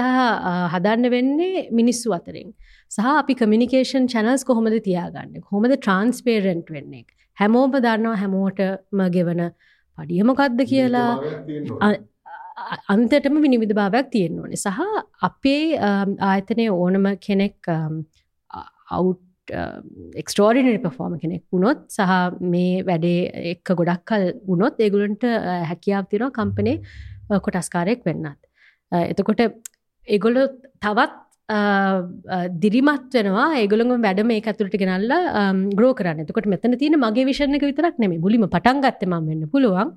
[0.75, 2.53] හදන්න වෙන්නේ මිනිස්සු අතරින්.
[2.91, 5.43] සහ අපි කමිනිකේෂන් චැනල්ස් කොහොමද තියාගන්න?
[5.53, 7.05] හොමද ට්‍රන්ස්පේරෙන්ට් වෙන්නේ.
[7.39, 9.43] හැමෝම දන්නවා හැමෝටම ගෙවන
[9.99, 11.11] පඩියමොකක්ද කියලා.
[12.95, 14.63] අන්තටම විනිවිධ භාවයක් තියෙන්න ඕනේ.
[14.65, 14.81] සහ
[15.29, 15.65] අපේ
[16.31, 17.73] ආයතනය ඕනම කෙනෙක්
[18.99, 22.13] අවුට් Um, එක්ස්ටෝරිනරි පෆෝර්ම කෙනෙක් වුණොත් සහ
[22.53, 28.39] මේ වැඩේ එක්ක ගොඩක් කල් වුණොත් ඒගුලන්ට uh, හැකියාව තිරවා කම්පනේ uh, කොටස්කාරයෙක් වෙන්නත්.
[28.93, 29.43] Uh, එතකොට
[30.09, 30.39] එගොල
[30.79, 31.19] තවත්
[32.63, 33.49] දිරිමත් වෙනවා.
[33.59, 35.11] ඒගොළඟ වැඩ මේ ඇතුළට ගෙනල්ල
[35.75, 36.23] ග්‍රෝ um, කරන්න.
[36.23, 39.91] එතකොට මෙතන තියෙන මගේ විෂණක විතරක් නෙමේ මුලිම පටන් ගත්තම වෙන්න පුළුවන්.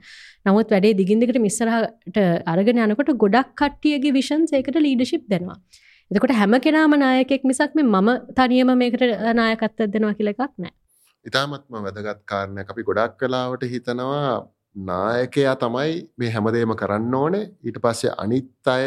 [0.50, 2.18] නමුත් වැඩේ දිගින්දිකට මිස්සරහට
[2.54, 5.62] අරගෙන යනකොට ගොඩක් කට්ටියගේ විෂන් ඒකට ලීඩශිප් දෙනවා.
[6.12, 9.04] එතකොට හැම කෙනාම නායකෙක් මිසක් මේ මම තනියම මේකට
[9.36, 10.74] නායකත්වයක් දෙනවා කියලා එකක් නැහැ.
[11.26, 12.70] ඉතාමත්ම වැදගත් කාරණයක්.
[12.70, 14.46] අපි ගොඩක් වෙලාවට හිතනවා
[14.90, 17.50] නායකයා තමයි මේ හැමදේම කරන්න ඕනේ.
[17.66, 18.86] ඊට පස්සේ අනිත් අය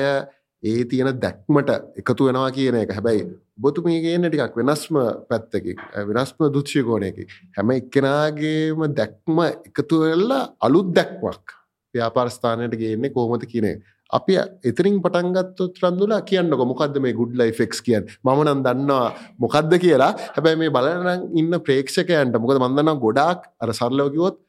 [0.62, 2.94] ඒ තියෙන දැක්මට එකතු වෙනවා කියන එක.
[2.96, 3.26] හැබැයි
[3.60, 11.46] ඔබතුමී කියන ටිකක් වෙනස්ම පැත්තකින් වෙනස්ම දුච්ෂිකෝණයකින් හැම එක්කෙනාගේම දැක්ම එකතු වෙලා අලුත් දැක්මක්.
[11.94, 13.78] ව්‍යාපාර ස්ථානයට ගේන්නේ කොහොමද කියන එක.
[14.16, 14.38] අපි
[14.70, 19.08] එතරින් පටන්ගත්තොත් රඳුලා කියන්නක මොකක්ද මේ ගුඩ් ලයි ෆෙක්ස් කියන් මම නම් දන්නවා
[19.44, 20.12] මොකක්ද කියලා.
[20.36, 24.40] හැබැයි මේ බලන ඉන්න ප්‍රේක්ෂකයන්ට මොකද මන්දන්නම් ගොඩාක් අර සරලෝකිවොත්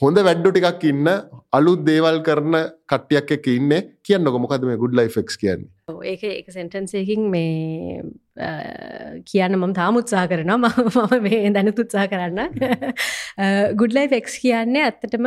[0.00, 1.08] හොඳ වැඩ්ඩු ටිකක් ඉන්න
[1.58, 2.54] අලුත් දේවල් කරන
[2.90, 3.72] කට්ටියක් එක ඉන්න.
[4.06, 5.70] කියන්නක මොකද මේ ගුඩ් ලයි ෆෙක්ස් කියන්නේ?
[5.88, 8.02] ඒක එක සෙන්ටන්සයකින් මේ
[9.26, 10.70] කියන්න මම තාම උත්සා කරනවා.
[10.78, 12.38] මම මේ දැනත් උත්සා කරන්න.
[13.80, 15.26] ගුඩ්ලයි ෆෙක්ස් කියන්නේ ඇත්තටම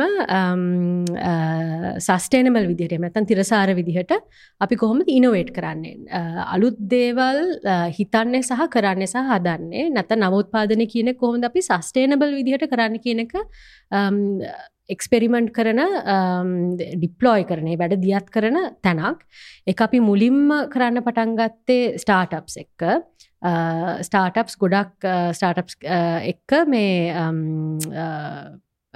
[2.06, 4.16] සස්ටේනමල් විදිහට මැතන් තිරසාර විදිහට
[4.60, 6.08] අපි කොහොම ඉනොවේට් කරන්නේ?
[6.54, 7.42] අලුත් දේවල්
[7.98, 13.36] හිතන්නේ සහ කරන්නේ සහ හදන්නේ නැත නවෝත්පාදන කියන කොහොමද අපි සස්ටේනබල් විදිහට කරන්න කියනක
[14.92, 19.24] එක්ස්පෙරිමෙන්ට් කරන um, ඩිප්ලෝයි කරනේ වැඩ දියත් කරන තැනක්.
[19.66, 22.86] එක අපි මුලින්ම කරන්න පටන්ගත්තේ ස්ටාර්ටප්ස් එක්ක.
[23.46, 27.42] Uh, ස්ටාර්ටප්ස් ගොඩක් uh, ස්ටාර්ටප්ස් uh, එක්ක මේ um,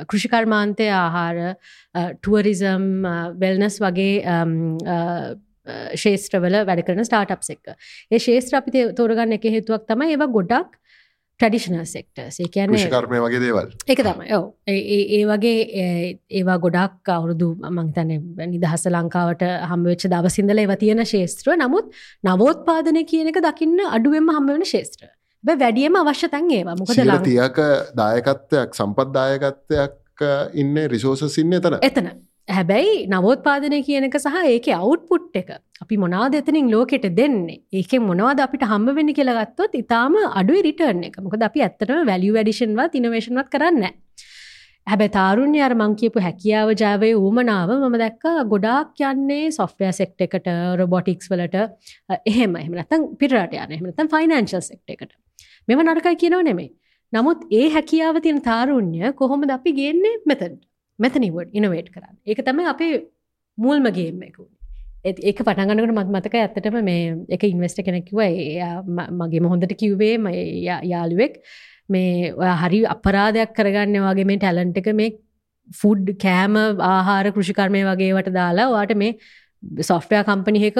[0.00, 1.40] කෘෂිකර්මාන්තය ආහාර
[2.22, 3.04] ටුවරිසම්
[3.36, 4.54] වෙල්නස් වගේ um,
[6.02, 7.74] ශේත්‍රවල වැඩ කරන ස්ටාර්ටප් එක්ක.
[8.10, 10.79] ඒ ශේත්‍ර අපි තෝරගන්න එක හේතුවක් තම ඒවා ගොඩක්
[11.40, 13.70] ට්‍රඩිෂනල් සෙක්ටර්ස් කියන්නේ කර්මය වගේ දේවල්.
[13.86, 14.26] එක තමයි.
[14.36, 14.44] ඔව.
[14.68, 15.84] ඒ වගේ
[16.30, 18.12] ඒවා ගොඩක් අවුරුදු මංතන
[18.54, 25.08] නිදහස ලංකාවට හම්වෙච්ච දවසිදල ඒව තියෙන ශේත්‍ර නමුත් නවෝත්පාදනය කියන එක දකින්න අඩුවෙන්ම හම්බවෙන ශේත්‍ර
[25.44, 26.76] වැඩියම අවශ්‍ය තැන් ඒවා.
[26.76, 27.62] මොකද තියක
[27.96, 31.80] දායකත්වයක් සම්පත් දායකත්වයක් ඉන්න රිසෝසස් ඉන්න එතන.
[31.82, 32.12] එතන
[32.56, 35.50] හැබැයි නවෝත්පාදනය කියනක සහ ඒක අවුට්පුට් එක
[35.82, 37.60] අපි මොනාද එතනින් ලෝකෙට දෙන්නේ?
[37.72, 41.18] ඒක මොනවද අපිට හම්බ වෙන්න කියලගත්තොත් ඉතාම අඩුයි රිටර්න් එක.
[41.26, 43.86] මොකද අපි ඇත්තටම වැලිය වැඩිෂන්වත් ඉනවේශනවත් කරන්න
[44.86, 51.30] හැබැ තාරුණ්‍ය අර මංකියපු හැකියාව ජාවය ඌමනාව මම දැක්ක ගොඩාක් යන්නේ සොෆ්ටය සෙක්ට එකට රොබොටික්ස්
[51.32, 51.66] වලට.
[52.30, 52.56] එහෙම.
[52.62, 55.12] එහමනතන් පිරට යන එහමනතන් ෆයිනන්ශල් සෙක්ට එකට.
[55.68, 56.70] මෙම නරකයි කියනව නෙමේ
[57.12, 60.18] නමුත් ඒ හැකියාව තියන තාරුණ්‍ය කොහොමද අපි ගේන්නේ?
[60.26, 60.60] මෙතන්ට
[61.00, 62.16] මෙතනිවට ඉනවේට් කරන්න.
[62.26, 62.94] ඒක තම අපේ
[63.58, 64.50] මුල්මගේම එකුණ
[65.04, 68.20] ඒක පටගන්නකට මත් මතක ඇත්තටම මේ එක ඉන්වස්ට කෙනෙක්ව
[69.20, 70.14] මගේ මොහොඳට කිව්වේ
[70.84, 71.42] යාළුවෙක්.
[71.88, 72.32] මේ
[72.62, 75.16] හරි අපරාධයක් කරගන්න වගේ මේ ටැලන්ට එක මේ
[75.70, 79.16] ෆුඩ් කෑම ආහාර කෘෂිකර්මය වගේවට දාලා වාට මේ
[79.82, 80.78] සොෆ්ටය කම්පනිහක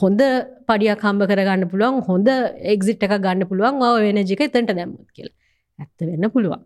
[0.00, 0.20] හොඳ
[0.68, 2.28] පඩියක් හම්බ කරගන්න පුළුවන් හොඳ
[2.74, 5.30] එක්සිට් එක ගන්න පුළුවන් ඔව වෙනජික එතට දැම්මුත් කියල.
[5.78, 6.62] ඇත්ත වෙන්න පුළුවන්.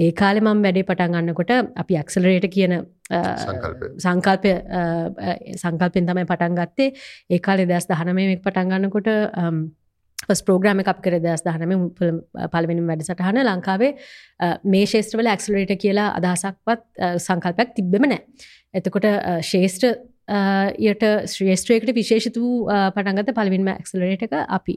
[0.00, 2.76] ඒ කාලෙ මම වැඩේ පටන් ගන්නකොට අපි ඇක්සලරේට කියන
[3.98, 4.54] සංකල්පය.
[5.56, 6.94] සංකල්පෙන් තමයි පටන් ගත්තේ.
[7.30, 9.10] ඒ කාලෙ දස් දහනමයක් පටන් ගන්නකොට
[10.22, 11.84] පස් ප්‍රෝග්‍රම එකක් කර දස් දහනම
[12.52, 13.92] පලවෙනින් වැඩසටහන ලංකාවේ.
[14.66, 16.82] මේ ශේත්‍රවල ඇක්සලරේට කියලා අදහසක්වත්
[17.18, 18.24] සංකල්පයක් තිබ්බෙම නෑ
[18.74, 19.06] එතකොට
[19.42, 19.96] ශේෂ්ත්‍ර
[20.86, 24.76] යට ශ්‍රේෂත්‍රයකට විශේෂිත වූ අ, පටන්ගත පලවින්ම ඇක්සලරේට එක අපි.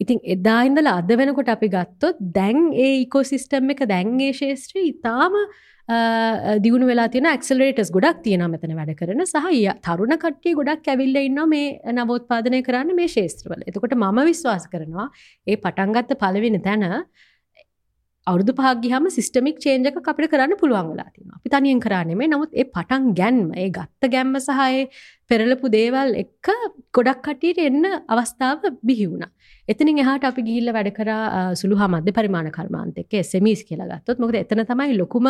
[0.00, 5.34] ඉතින් එදායින්දල අද වෙනකොට අපි ගත්තොත් දැන් ඒ ඉකෝසිිස්ටම් එක දැන්ගේ ශේෂත්‍රී ඉතාම
[6.64, 9.24] දියුණු වෙලා තියෙන ඇක්සලරේටස් ගොඩක් තියෙන මෙතන වැඩ කරන.
[9.24, 15.08] සහ තරුණ කට්ටිය ගොඩක් ඇවිල්ල ඉන්න මේ නවෝත්පාදනය කරන්න මේ ශේත්‍රවල එතකොට මම විශ්වාස කරනවා
[15.46, 16.86] ඒ පටන්ගත්ත පලවෙන තැන
[18.26, 23.08] අවුදු පහගහම සිස්ටමික් චේන්ජක අපිට කරන්න පුළුවන් වෙලා තින අපි තනියෙන් කරන්නෙමේ නමුත් ඒ පටන්
[23.14, 24.86] ගැන්ම ඒ ගත්ත ගැම්ම සහය
[25.30, 26.48] පෙරලපු දේවල් එක්ක
[26.96, 29.24] ගොඩක් කටියට එන්න අවස්ථාව බිහිවුණ
[29.68, 31.10] එතනින් එහට අපි ගිල්ල වැඩ කර
[31.60, 34.18] සුළු මධ්‍ය පරිමාණ කර්මාන්තක සෙමිස් කියලා ගත්තොත්.
[34.22, 35.28] මොකද එතන තමයි ලොකුම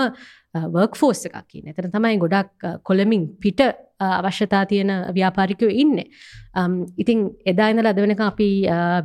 [0.74, 3.62] වර්ක් ෆෝස් එකකින් එතන තමයි ගොඩක් කොළමින් පිට
[4.02, 6.02] අවශ්‍යතා තියෙන ව්‍යාපාරිකයෝ ඉන්න.
[7.02, 7.18] ඉතින්
[7.52, 8.50] එදායින ලද වෙනක අපි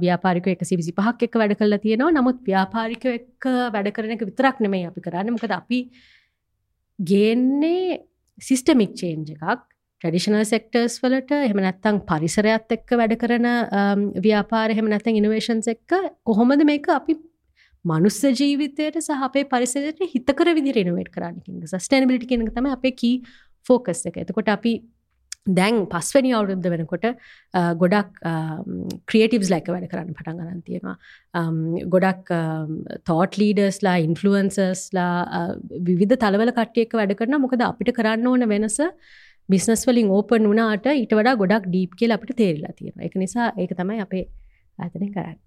[0.04, 2.16] ව්‍යාපාරික එක සිවිසි පහක් එක වැඩ කරලා තියෙනවා.
[2.18, 5.34] නමුත් ව්‍යාපාරිකය එක්ක වැඩ කරන එක විතරක් නෙමයි අපි කරන්න.
[5.36, 5.80] මොකද අපි
[7.00, 8.06] ගේන්නේ
[8.42, 9.66] සිිස්ටමික් චේන්ජ එකක්.
[10.02, 15.96] ට්‍රඩිෂනල් සෙක්ටර්ස් වලට එහෙම නැත්තං පරිසරයත් එක්ක වැඩ කරන um, ව්‍යාපාර එහෙම නැතැන් ඉනවේශන්ස් එක්ක
[16.24, 17.16] කොහොමද මේක අපි
[17.86, 23.18] මනුස්ස ජීවිතයට සහ අපේ පරිසරයට හිතකර විදි රෙනවේට කරන්නකින් සස්ටනබිලිටි කෙන තම අපේ කී
[23.66, 24.22] ෆෝකස් එක.
[24.22, 24.78] එතකොට අපි
[25.50, 30.98] දැන් පස්වැනි අවුරුද්ධ වෙනකොට uh, ගොඩක් um, ක්‍රියටිවස් ලැක වැඩ කරන්න පටන් ගන්න තියෙනවා.
[31.34, 32.36] Um, ගොඩක්
[33.04, 35.46] තෝට් ලීඩර්ස්ලා ඉන්ෆලුවන්සස්ලා
[35.92, 38.86] විධ තලවල කට්ටියක වැඩ කරන මොකද අපිට කරන්න ඕන වෙනස
[39.50, 43.74] බිස්නස් වලින් ඕපන් වනාට ඊට වඩා ගොඩක් ඩීප් කියල අපිට තේරලා තියෙන එක නිසා ඒක
[43.80, 44.24] තමයි අපේ
[44.80, 45.38] ආතනය කරන්න.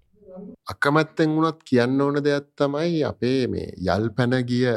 [0.73, 4.67] අකමැත්තෙන් වුණත් කියන්න ඕන දෙයක් තමයි අපේ මේ යල් පැන ගිය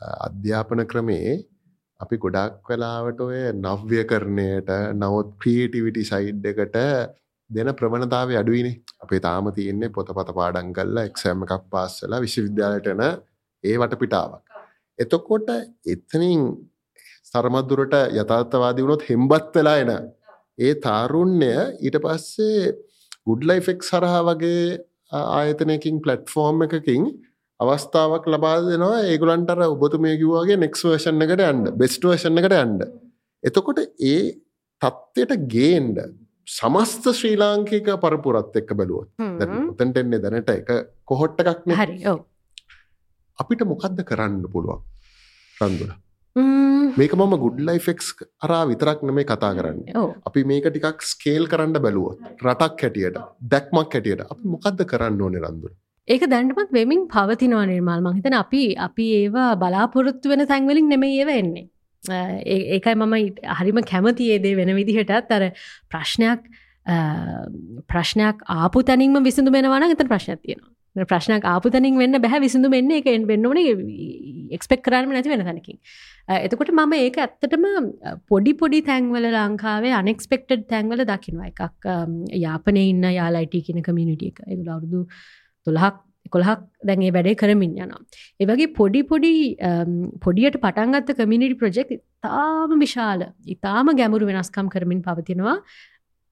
[0.00, 1.36] අධ්‍යාපන ක්‍රමේ
[2.00, 6.80] අපි ගොඩක් වෙලාවට ඔය නව්‍ය කරණයට නවත් ක්‍රියටිවිටි සයිඩ් එකට
[7.50, 13.02] දෙන ප්‍රවණතාව අඩුවනේ අපේ තාම තියෙන්නේ පොතපත පාඩන් කල්ලා එක්සෑම එකක් පාස්සලා විශ්වවිද්‍යාලටන
[13.64, 14.42] ඒ වටපිටාවක්.
[14.98, 15.48] එතකොට
[15.86, 16.40] එතනින්
[17.34, 19.92] සරමත්දුරට යථාර්ථවාදී වුණොත් හෙම්බත් වෙලා එන.
[20.58, 22.74] ඒ තාරුණ්‍ය ඊට පස්සේ
[23.28, 24.64] ගුඩ්ලයිෆෙක් සරහා වගේ
[25.12, 27.06] ආයතනයකින් පලට්ෆෝර්ම් එකකින්
[27.60, 29.00] අවස්ථාවක් ලබා දෙනවා.
[29.12, 32.84] ඒගුලන්ටර ඔබතුමය කිවවාගේ නෙක්ස් වර්ෂණ එකට ඇන්ඩ බෙස්ට වර්ෂණ එකට ඇන්ඩ
[33.44, 34.20] එතකොට ඒ
[34.82, 35.98] තත්ත්වයට ගේන්ඩ
[36.48, 39.10] සමස්ත ශ්‍රී ලාංකික පරපුරත් එක්ක බැලුවත්.
[39.72, 40.72] උතන්ට එන්නේ දැනට එක
[41.04, 41.98] කොහොට්ටකක්න හරි
[43.38, 44.82] අපිට මොකක්ද කරන්න පුළුවන්?
[45.56, 45.92] රන්දුල
[46.98, 48.08] මේක මම ගුඩ් ලයිෆෙක්ස්
[48.46, 49.78] අරා විතරක් නෙමේ කතා කරන්න.
[50.28, 53.18] අපි මේක ටිකක් ස්කේල් කරන්න බැලුවොත් රටක් හැටියට
[53.52, 55.72] දැක්මක් හැටියට අපි මොකක්ද කරන්න ඕනේ රන්දුර?
[56.08, 58.04] ඒක දැන්ටමත් වෙමින් පවතිනවා නිර්මාල්.
[58.06, 61.66] මහිතන අපි අපි ඒවා බලාපොරොත්තු වෙන තැන්වලින් නෙමේ ඒව එන්නේ.
[62.04, 63.16] ඒකයි මම
[63.58, 65.50] හරිම කැමතියේදේ වෙන විදිහටත් අර
[65.90, 66.46] ප්‍රශ්නයක්
[67.90, 70.70] ප්‍රශ්නයක් ආපු තැනින්ම විසිඳු වෙනවාන එත ප්‍රශ්නයක් තියෙනවා.
[71.12, 73.58] ප්‍රශ්නයක් ආපු තැනින් වෙන්න බැහැ විසිඳු වෙන්න එක වෙන්න ඕන
[74.56, 75.78] එක්ස්පෙක් කරම නැති වෙන තැනකින්
[76.28, 77.64] එතකොට මම ඒක ඇත්තටම
[78.02, 84.32] අ, පොඩි පොඩි තැන්වල ලංකාවේ අනෙක්ස්පෙක්ටඩ් තැන්වල දකිනවා එකක් අම්, යාපනය ඉන්න යාලයිට කියන කමිනිටිය
[84.32, 85.00] එක එගුල අවුදු
[85.66, 85.98] තුළහක්
[86.30, 88.00] කොළහක් දැන්ගේ වැඩේ කරමින් යනවා.
[88.40, 89.32] ඒවගේ පොඩි පොඩි
[89.62, 95.56] අම්, පොඩියට පටන්ගත්ත කමිනිටි ප්‍රජෙක්් ඉතාම විශාල ඉතාම ගැමුරු වෙනස්කම් කරමින් පවතිනවා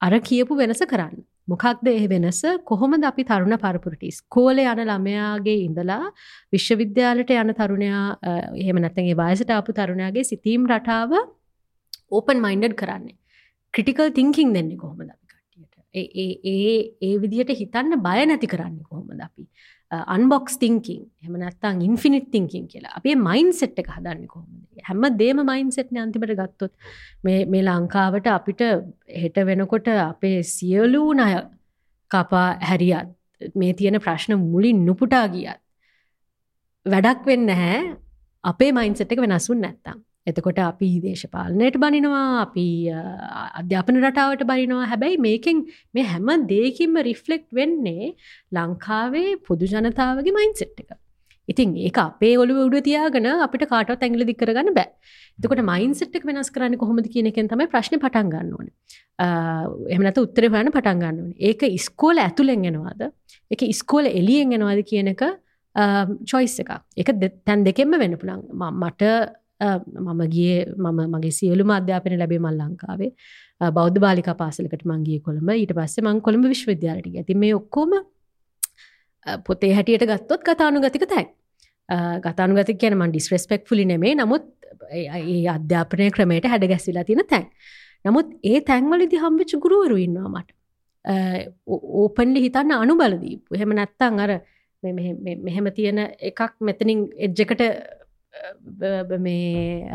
[0.01, 1.21] අර කියපු වෙනස කරන්න.
[1.47, 2.41] මොකක්ද ඒ වෙනස?
[2.65, 6.03] කොහොමද අපි තරුණ පරපුරටි ස්කෝල යන ළමයාගේ ඉඳලා
[6.53, 11.11] විශ්වවිද්‍යාලට යන තරුණයා අ, එහෙම නැත්තගේ වයසට ආපු තරුණයාගේ සිතීම් රටාව
[12.11, 13.17] ඕපන් මයින්ඩඩ් කරන්නේ.
[13.73, 15.75] ක්‍රටිකල් තිංකින් දෙන්නේ කොහොමද අපි කට්ටියට?
[15.93, 19.43] ඒ- ඒ- ඒ ඒ විදිහට හිතන්න බය නැති කරන්න කොහොමද අපි?
[20.07, 22.93] අන්බොක්ස් තිංකින් එහම නැත්තං ඉන්ෆිනිට් තිංකින් කියලා.
[22.95, 24.61] අපේ මයින් සෙට් එක හදන්න කොහොමද?
[24.83, 26.71] හැම දේම මයින් සෙට්න අන්තිමට ගත්තොත්.
[27.23, 28.63] මේ මේ ලංකාවට අපිට
[29.23, 31.27] හෙට වෙනකොට අපේ සියලූ නය
[32.11, 33.09] කපා හැරියත්
[33.55, 35.59] මේ තියෙන ප්‍රශ්න මුලින් නුපුටා ගියත්
[36.85, 37.77] වැඩක් වෙන්න හැ
[38.43, 39.99] අපේ මයින්සට් එක වෙනසුන් නැත්තම්.
[40.27, 42.99] එතකොට අපි දේශපාලනයට බනිනවා අපි අ,
[43.59, 44.85] අධ්‍යාපන රටාවට බනිනවා.
[44.91, 45.57] හැබැයි මේකෙන්
[45.93, 48.13] මේ හැම දේකින්ම රිෆ්ලෙක්් වෙන්නේ
[48.51, 50.91] ලංකාවේ පොදු ජනතාවගේ මයින්සෙට් එක.
[51.49, 54.89] ඉතින් ඒක අපේ ඔලු උඩ තියාගෙන අපිට කාටවත් ඇඟිලි දික් කරගන්න බෑ.
[55.39, 58.73] එතකොට මයින්සෙට් එක වෙනස් කරන්න කොහොමද කියන එකෙන් තමයි ප්‍රශ්න පටන් ගන්න ඕනේ.
[59.91, 61.39] එහෙම නැත්නම් උත්තර හොයන්න පටන් ගන්න ඕනේ.
[61.49, 63.01] ඒක ඉස්කෝල ඇතුලෙන් එනවාද?
[63.51, 65.23] ඒක ඉස්කෝල එළියෙන් එනවාද කියන එක
[66.31, 66.71] චොයිස් එක
[67.03, 67.09] එක
[67.45, 69.11] තැන් දෙකෙන්ම වෙන්න පුළන් මට
[69.59, 73.11] මම ගිය මම මගේ සියලුම අධ්‍යාපන ලැබේ මල් ලංකාවේ.
[73.61, 75.49] අ, බෞද්ධ බාලික පාසලකට මංගේ කොළඹ.
[75.51, 77.93] ඊට පස්සේ මං කොළඹ විශ්වවිද්‍යාලට ඇති මේ ඔක්කොම
[79.25, 81.27] අ, පොතේ හැටියට ගත්තොත් කතානුගතික තැන්.
[82.25, 84.43] ගතානුගතික කියන මන් ඩිස්රෙස්පෙක් ෆුලි නෙමේ නමුත්
[84.91, 87.45] ඒ ඒ අධ්‍යාපනය ක්‍රමයට හැඩ ගැස්සිලා තියෙන තැන්.
[88.05, 90.49] නමුත් ඒ තැන්වලදි හම්බිච ගුරුවරු ඉන්නවා මට.
[92.01, 94.31] ඕපන්ලි හිතන්න අනු බලදීපු එහෙම නැත්තං අර
[94.83, 97.61] මෙ- මෙහෙ- මෙ- මෙහෙම තියෙන එකක් මෙතනින් එජ්ජකට
[99.19, 99.85] මේ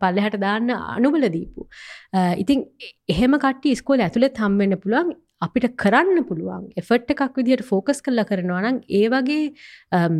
[0.00, 1.68] පල්ලෙහට දාන්න අනුබල දීපු.
[2.12, 2.64] අ, ඉතින්
[3.08, 5.14] එහෙම කට්ටි ස්කෝල ඇතුළෙත් හම්වෙන්න පුළුවන්.
[5.44, 6.68] අපිට කරන්න පුළුවන්.
[6.80, 9.42] එෆට් එකක් විදිහට ෆෝකස් කරලා කරනවා නම් ඒ වගේ
[9.92, 10.14] අම්,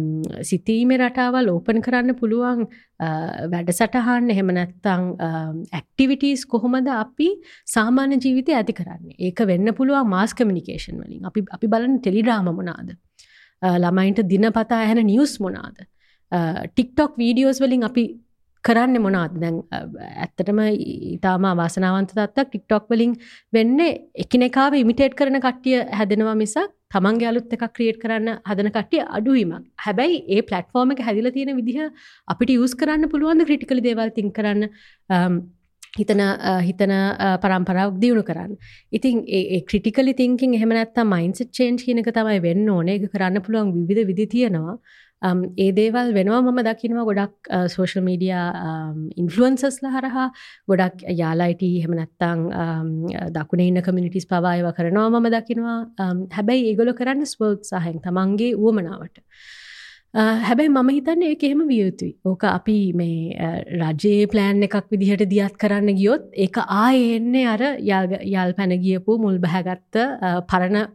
[0.51, 2.67] සිතීමේ රටාවල් ඕපන් කරන්න පුළුවන්.
[3.01, 3.09] අ,
[3.55, 5.07] වැඩසටහන් එහෙම නැත්තං
[5.79, 7.31] ඇක්ටිවිටස් කොහොමද අපි
[7.77, 9.17] සාමාන්‍ය ජීවිතය ඇති කරන්නේ?
[9.19, 11.25] ඒක වෙන්න පුළුවන් මාස් කමිනිකේෂන් වලින්.
[11.25, 12.93] අපි අපි බලන ටෙලිඩාම මොනාද?
[13.63, 15.87] අ, ළමයින්ට දිනපතා ඇහෙන නිියස් මොනාද?
[16.67, 18.05] ටික්ටොක් වීඩියෝස් වලින් අපි
[18.65, 19.79] කරන්න මොනාද දැන් අ,
[20.25, 20.61] ඇත්තටම
[21.15, 23.13] ඉතාම වාසනාවන්ත තත්වක් ටික්ටොක් වලින්
[23.53, 23.81] වෙන්න
[24.25, 29.67] එකනෙකාව ඉමිටේට් කරන කට්ටිය හැදෙනවා මිසක් තමන්ගේ අලුත් එකක් ක්‍රියේට් කරන්න හදන කට්ටිය අඩුවීමක්.
[29.85, 31.91] හැබැයි ඒ පලට්ෆෝර්ම එක හැදිල තියෙන විදිහ
[32.29, 34.69] අපිට යස් කරන්න පුළුවන් ක්‍රටිකල දේවල් තින් කරන්න?
[35.11, 35.37] අම්,
[35.99, 38.53] හිතන අ, හිතන අ, පරම්පරාවක් දියුණු කරන්න.
[38.93, 42.89] ඉතින් ඒ ක්‍රටිකලි තිංකින් එහෙමනත්ත මයින්ස චේන්් කියනක තමයි වෙන්න ඕන.
[42.89, 44.73] එක කරන්න පුළුවන් විධ විදි තියෙනවා.
[44.73, 44.81] Um,
[45.23, 48.35] ඒ දේවල් වෙනවා මම දකිනවා ගොඩක් සෝශල් මීඩිය
[49.17, 50.29] ඉන්ෆලුවන්සස්ල හරහා
[50.69, 52.47] ගොඩක් යාලායිට හෙමනැත්තං
[53.39, 59.25] දකුණ ඉන්න කමිනිිටිස් පවායව කරනවා මම දකිනවා um, හැබැයි ඒගොල කරන්න ස්වෝත් සහයෙන් තමන්ගේ වුවමනාවට.
[60.15, 63.49] Uh, හැබැයි මම හිතන්න ඒ එහෙම වියයුතුයි ඕක අපි මේ
[63.79, 69.99] රජයේ ප්ලෑන් එකක් විදිහට දියත් කරන්න ගියොත් ඒක ආයෙන්නේ අර යල් යල් පැනගියපු මුල් බැහැගත්ත
[69.99, 70.87] uh, පරණ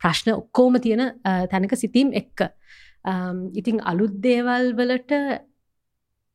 [0.00, 2.50] ප්‍රශ්න ඔක්කෝම තියෙන uh, තැනක සිතීම් එක්ක.
[3.08, 5.12] Um, ඉතිං අලුත් දේවල් වලට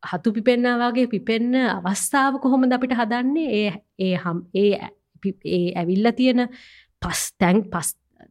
[0.04, 4.72] හතු පිපෙන්න්න වගේ පිපෙන්න අවස්ථාව කොහොමද අපිට හදන්නේ ඒ ඒ හම් ඒ
[5.22, 6.42] පි- ඒ ඇවිල්ල තියෙන
[7.02, 7.90] පස් තැන් පස්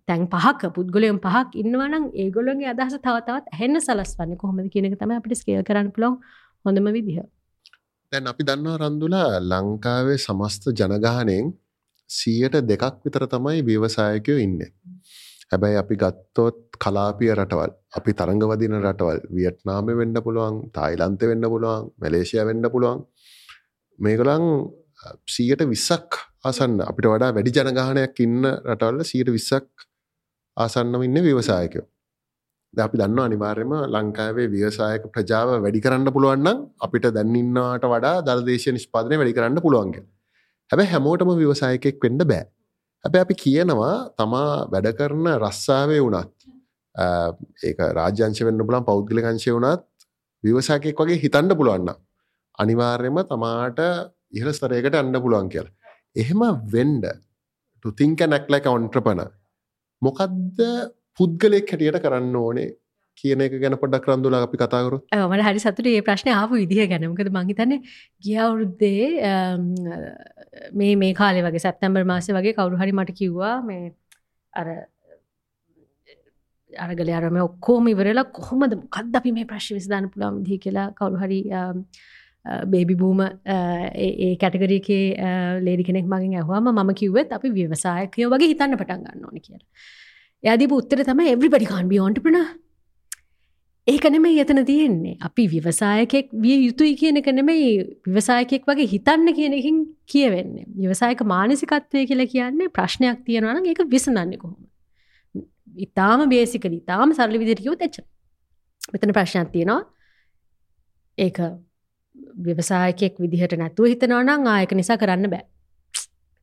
[0.09, 5.63] තැන් පහක් පුද්ගලයම් පහක් ඉන්නවනම් ඒගොලොන්ගේ අදහස තවතවත් හැන්න සලස්වන්න කොහොමද කියනක තම අපිට ස්කේල්
[5.63, 6.19] කරන්න පුලොන්
[6.65, 7.19] හොඳම විදිහ
[8.13, 11.53] දැන් අපි දන්නවා රන්දුලා ලංකාවේ සමස්ත ජනගානයෙන්
[12.11, 14.59] සියයට දෙකක් විතර තමයි ව්‍යවසායකයෝ ඉන්න.
[15.53, 22.45] හැබැයි අපි ගත්තොත් කලාපිය රටවල් අපි තරඟවදින රටවල් වියට්නාම වෙන්න පුළුවන් තායිලන්ත වෙන්න පුළුවන් මැලේසිය
[22.49, 23.01] වෙන්න පුළුවන්.
[23.99, 24.45] මේගලං
[25.29, 26.79] සීයට විස්සක් ආසන්න.
[26.83, 29.69] අපිට වඩා වැඩි ජනගානයක් ඉන්න රටවල්ල සීට විස්සක්
[30.57, 31.85] ආසන්නම ඉන්න ව්‍යවසායකයෝ.
[32.75, 39.21] ද අපි දන්න අනිවාර්යම ලංකාවේ ව්‍යවසායක ප්‍රජාව වැඩි කරන්න පුළුවන්නම් අපිට දැන්ඉන්නට වඩා දර්දේශය නිෂ්පාදනය
[39.21, 40.05] වැඩි කරන්න පුළුවන්ගේ
[40.71, 42.45] හැබැ හැමෝටම ව්‍යවසායකෙක් වෙන්න බෑ.
[43.05, 46.35] හැබැ අපි කියනවා තමා වැඩ කරන රස්සාාවේ වුණත්
[47.63, 49.83] ඒක රාජ්‍යංශ වෙන්න පුලන් පෞද්ගලකංශය වුණත්
[50.45, 51.91] විවසාකෙක් වගේ හිතන්න පුළුවන්න
[52.59, 53.81] අනිවාර්යම තමාට
[54.33, 55.75] ඉහල ස්තරයකට අන්න පුළුවන් කියලා.
[56.17, 57.07] එහෙම වෙන්ඩ
[57.85, 59.23] තුතිංක නැක්ලක ඔන්ට්‍රපන
[60.03, 60.61] මොකක්ද
[61.19, 62.71] පුද්ගලෙක් හැටියට කරන්න ඕනේ?
[63.19, 67.31] කියන එක ගැන පොඩක් රන්දුලා අපි කතාකරු මට හරි සතුට ඒ ප්‍රශ්න ආපු විදිහ ගැනමකද
[67.31, 67.81] මංහිතන්නේ
[68.25, 69.11] ගියවුරුද්දේ
[70.75, 73.93] මේ මේ කාලෙ වගේ සැප්තැම්බර් මාසය වගේ කවරු හරි මට කිව්වා මේ
[74.53, 74.67] අර
[76.73, 81.41] අරගල අරම ඔක්කෝම ඉවරලා කොහොමද මොකක්ද අපි මේ ප්‍රශ් විසධාන පුළාම් දී කියලා කවරු හරි
[82.67, 85.05] බේබි බූම ඒ කැටගරියකේ
[85.61, 89.69] ලේඩි කෙනෙක් මගින් ඇහවාම මම කිව්වත් අපි ව්‍යවසායකයෝ වගේ හිතන්න පටන් ගන්න ඕන කියලා.
[90.45, 92.62] යදී උත්තර තම එබ්‍රිපඩි කාන්බි ඕන්ටපන ඒක
[93.87, 95.17] නෙමෙයි එතන තියෙන්නේ.
[95.21, 100.67] අපි විවසායකෙක් විය යුතුයි කියන එක නෙමෙයි විවසායකෙක් වගේ හිතන්න කියන එකින් කියවෙන්නේ.
[100.77, 104.63] විවසායක මානසිකත්වය කියලා කියන්නේ ප්‍රශ්නයක් තියෙනවා නම් ඒක විසඳන්නේ කොහොම
[105.77, 108.05] ඉතාම බේසිකලි තාම සරලි විදිහට කිව්වොත් එච්චර
[108.93, 109.83] මෙතන ප්‍රශ්නයක් තියෙනවා.
[111.19, 111.39] ඒක
[112.39, 115.45] විවසායකෙක් විදිහට නැතුව හිතනවා නම් ආයක නිසා කරන්න බෑ.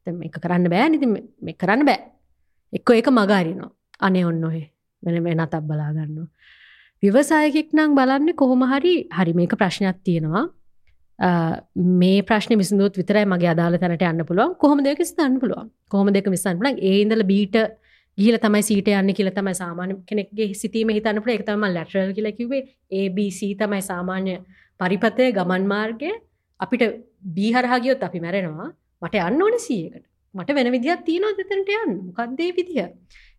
[0.07, 1.99] දැන් මේක කරන්න බෑ ඉතින් මේ කරන්න බෑ.
[2.73, 4.63] එක්ක ඒක මගහරිනවා අනේ ඔන්න ඔහෙ
[5.03, 6.27] වෙන වෙනතක් බලා ගන්නවා.
[7.03, 10.45] විවසායකෙක් නම් බලන්න කොහොම හරි හරි මේක ප්‍රශ්නයක් තියෙනවා.
[11.19, 14.55] මේ ප්‍රශ්න විසිදුත් විතරයි මගේ අදාල තැනට යන්න පුළුවන්.
[14.63, 15.69] කොහොම දෙක ස්තන්න පුළුවන්?
[15.89, 17.57] කොහොම දෙක විස්සන්න පුලන් ඒඉදල බීට
[18.17, 22.63] ගිල තමයි සීට යන්න කියල තමයි සාමාන්‍ය කෙනෙක්ගේ සිතීම හිතන්න පුළ එක තම ලැටරල් කියලකිවේ
[23.01, 24.35] ABC තමයි සාමාන්‍ය
[24.79, 26.11] පරිපතය ගමන් මාර්ගය.
[26.59, 26.83] අපිට
[27.37, 28.69] බීහරහාගියොත් අපි මැරෙනවා.
[29.01, 31.93] මට යන්න ඕන සියකට මට වෙන විදිහත් තියෙනවා දෙතනට යන්න?
[32.07, 32.89] මොකක්දේ විදිහ?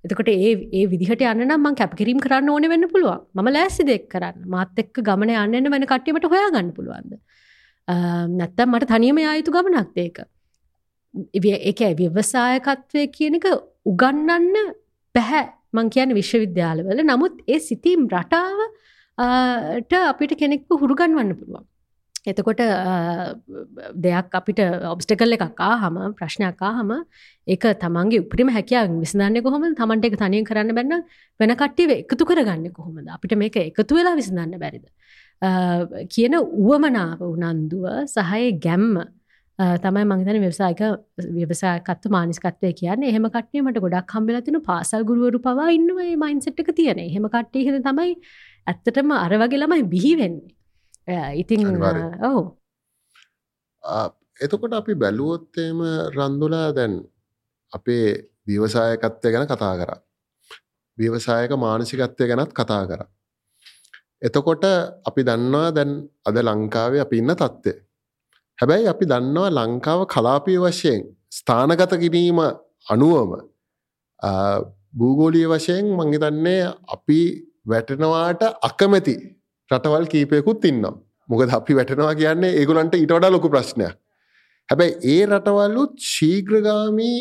[0.04, 3.20] එතකොට ඒ ඒ විදිහට යන්න මං කැපකිරීම් කරන්න ඕන වෙන්න පුළුවන්.
[3.34, 4.46] ම ලෑසි දෙක් කරන්න.
[4.46, 7.18] මාත් එක්ක ගමන යන්න වෙන කට්ටීමට හොයා ගන්න පුළුවන්ද
[7.88, 10.18] නැත්තම් මට තනියම යායුතු ගමනක් ඒක?
[11.70, 13.46] එක ව්‍යවසායකත්වය කියන එක
[13.84, 14.74] උගන්නන්න
[15.14, 17.02] පැහැ මං කියන විශ්වවිද්‍යාලවල.
[17.02, 21.66] නමුත් ඒ සිතීම් රටාවට අපිට කෙනෙක්ව හුරුගන්වන්න පුළුවන්.
[22.26, 22.60] එතකොට
[23.96, 26.90] දෙයක් අපිට ඔබ්ස්ටකල් එකක්කා හම ප්‍රශ්නයක්කා හම
[27.46, 31.04] ඒක තමන්ගේ උපරිම හැකියාව විසඳන්න කොහොම තමන්ට එක තනියෙන් කරන්න බැන්න
[31.40, 33.08] වෙන කට්ටිව එකතු කරගන්න කොහොමද?
[33.08, 34.84] අපිට මේක එකතු වෙලා විසඳන්න බැරිද?
[36.08, 39.00] කියන උවමනාව උනන්දුව සහය ගැම්ම
[39.78, 40.80] තමයි මංතන ව්‍යවසායක
[41.32, 43.02] ව්‍යවසායකත්ව මානිස්කත්වය කියන්න.
[43.02, 48.16] එහෙම කට්ටියමට ගොඩක් හම්බලතින පාසල් ගුරුවරු පවා ඉන්නවයි මයින්සට්ක තියෙන එහෙම කට්ටිය හිද තමයි
[48.66, 50.59] ඇත්තටම අර වගේ ළමයි බිහි වෙන්නේ.
[51.34, 51.60] ඉතින්
[52.22, 52.42] ඔවු
[54.40, 55.78] එතකොට අපි බැලුවොත්තේම
[56.10, 56.92] රන්දුලා දැන්
[57.72, 58.06] අපේ
[58.46, 59.90] ව්‍යවසායකත්වය ගැන කතා කර.
[60.98, 63.02] ව්‍යවසායක මානසිකත්වය ගැනත් කතා කර.
[64.22, 64.64] එතකොට
[65.04, 65.90] අපි දන්නවා දැන්
[66.24, 67.72] අද ලංකාවේ අපි ඉන්න තත්ත්වය.
[68.58, 72.38] හැබැයි අපි දන්නවා ලංකාව කලාපය වශයෙන් ස්ථානගත කිරීම
[72.86, 73.30] අනුවම
[74.92, 77.20] භූගෝලිය වශයෙන් මංහිතන්නේ අපි
[77.66, 79.14] වැටනවාට අකමැති
[79.70, 83.98] රටවල් කීපයකුත් ඉන්නම් මොකද අපි වැටනවා කියන්නේ ඒගුලන්ට ඉට වඩා ලොකු ප්‍රශ්නයක්
[84.68, 87.18] හැබැයි ඒ රටවල්ලුත් ශීග්‍රගාමී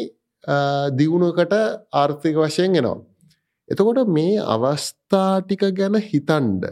[0.91, 1.53] දියුණුවකට
[1.93, 2.97] ආර්ථික වශයෙන් එනවා.
[3.69, 6.63] එතකොට මේ අවස්ථාටික ගැන හිතන්ඩ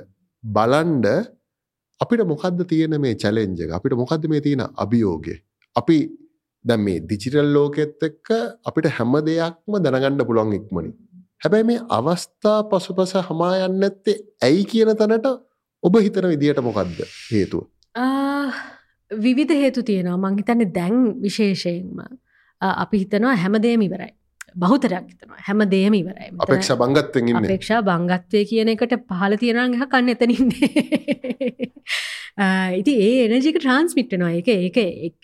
[0.43, 1.07] බලන්ඩ
[2.01, 5.35] අපිට මොකක්ද තියෙන මේ චැලෙන්ජ අපිට මොකක්ද මේ තියෙන අභියෝගය.
[5.75, 5.97] අපි
[6.65, 8.27] දැම් මේ දිචිටල් ලෝකෙත් එක්ක
[8.63, 10.93] අපිට හැම දෙයක්ම දැනගණ්ඩ පුළොන් ඉක්මනින්.
[11.41, 15.27] හැබැයි මේ අවස්ථා පසුපස හමා යන්න ඇත්තේ ඇයි කියන තැනට
[15.87, 17.63] ඔබ හිතන විදිහට මොකක්ද හේතුව.
[19.11, 20.21] විවිධ හේතු තියෙනවා.
[20.23, 20.95] මංහිතන්න දැන්
[21.25, 21.99] විශේෂයෙන්ම.
[22.61, 24.13] අපි හිතනවා හැමදේම ඉවරයි.
[24.61, 25.39] බහුතරයක් හිතනවා.
[25.47, 26.29] හැම දේම ඉවරයි.
[26.43, 30.69] අපේක්ෂ බංගත්තෙන් අපේක්ෂා බංගත්වය කියන එකට පහල තියෙනගහ කන්න එතනින්නේ
[32.79, 35.17] ඉති ඒ එනජික ට්‍රන්ස්මිට්නවා එක ඒක ඒක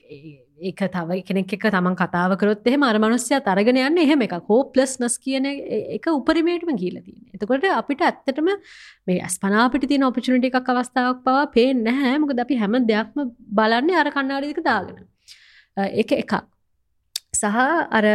[0.72, 4.98] තව කෙනෙක් එක තමන් කතාව කරොත් එහෙම අර මනුස්්‍යය තරගෙන යන්න එහෙම එක හෝ ප්ලස්
[5.02, 8.50] නස් කියන එක උපරිමේටම කියල තියෙන එතකොට අපිට ඇත්තටම
[9.08, 12.20] මේ ඇස්පනාපිට තියෙන ඔපචනට එකක් අවස්ථාවක් පවා පේ නැහැ.
[12.24, 15.04] මොකද අපි හැම දෙයක්ම බලන්නේ අර කන්නාඩික දාගෙන.
[16.02, 16.34] එක එකක්.
[17.34, 17.58] සහ
[17.98, 18.06] අර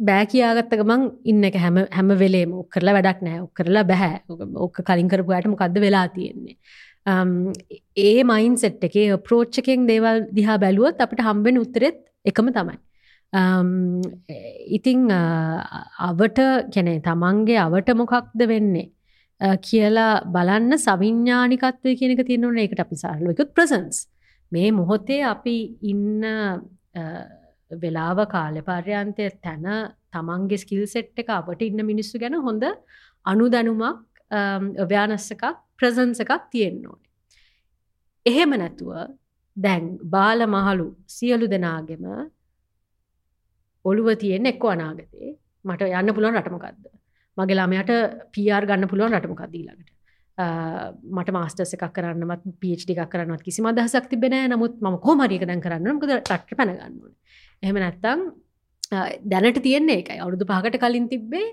[0.00, 2.52] බෑ කියාගත්ත ගමන් ඉන්න එක හැම හැම වෙලේම.
[2.62, 4.20] ඔක් කරලා වැඩක් නෑ ඔක් කරලා බැහැ
[4.66, 6.58] ඕක කලින් කරපු අයට මොකක්ද වෙලා තියෙන්නේ?
[7.06, 7.52] Um,
[7.96, 12.76] ඒ මයින් සෙට් එකේ ප්‍රෝච්චකෙන් දේවල් දිහා බැලුවොත් අපිට හම්බෙන උත්තරෙත් එකම තමයි.
[13.32, 14.02] Um,
[14.68, 15.60] ඉතිං uh,
[16.00, 16.38] අවට
[16.74, 18.90] කැනෙ තමන්ගේ අවට මොකක්ද වෙන්නේ?
[19.40, 24.08] Uh, කියලා බලන්න සවිඤ්ඥානිකත්වය කියනක තියෙනවන එකට අපි සාහලකුත් ප්‍රසන්ස්
[24.52, 27.22] මේ මොහොතේ අපි ඉන්න uh,
[27.70, 29.66] වෙලාව කාලෙ පර්යන්තය තැන
[30.12, 32.64] තමන්ගේ ස්කිල් සෙට් එක අපට ඉන්න මිනිස්සු ගැන හොඳ
[33.24, 35.42] අනු දැනුමක් Um, ව්‍යානස්සකක්
[35.76, 37.10] ප්‍රසන්ස එකක් තියෙන්න ඕනේ.
[38.26, 38.90] එහෙම නැතුව
[39.56, 42.04] දැන් බාල මහලු සියලු දෙනාගෙම
[43.84, 45.30] ඔළුව තියෙන එක්ක අනාගතේ
[45.64, 46.84] මට යන්න පුළුවන් රටමකක්ද.
[47.36, 47.92] මගේ ළමයට
[48.30, 49.94] පියර් ගන්න පුළුවන් රටමකක්දීලඟට.
[50.38, 55.88] මට මාස්ටර්ස එකක් කරන්නත් පිච් එකක් කරන්නත් කිසි මදහසක් තිබෙන නමුත් ම කෝමරික දැන් කරන්න
[55.94, 57.14] මකද ටට පැනගන්නුවන
[57.62, 58.28] එහෙම නැත්තං
[59.24, 61.48] දැනට තියෙන්නේ එකයි අවුදු පහකට කලින් තිබ්බේ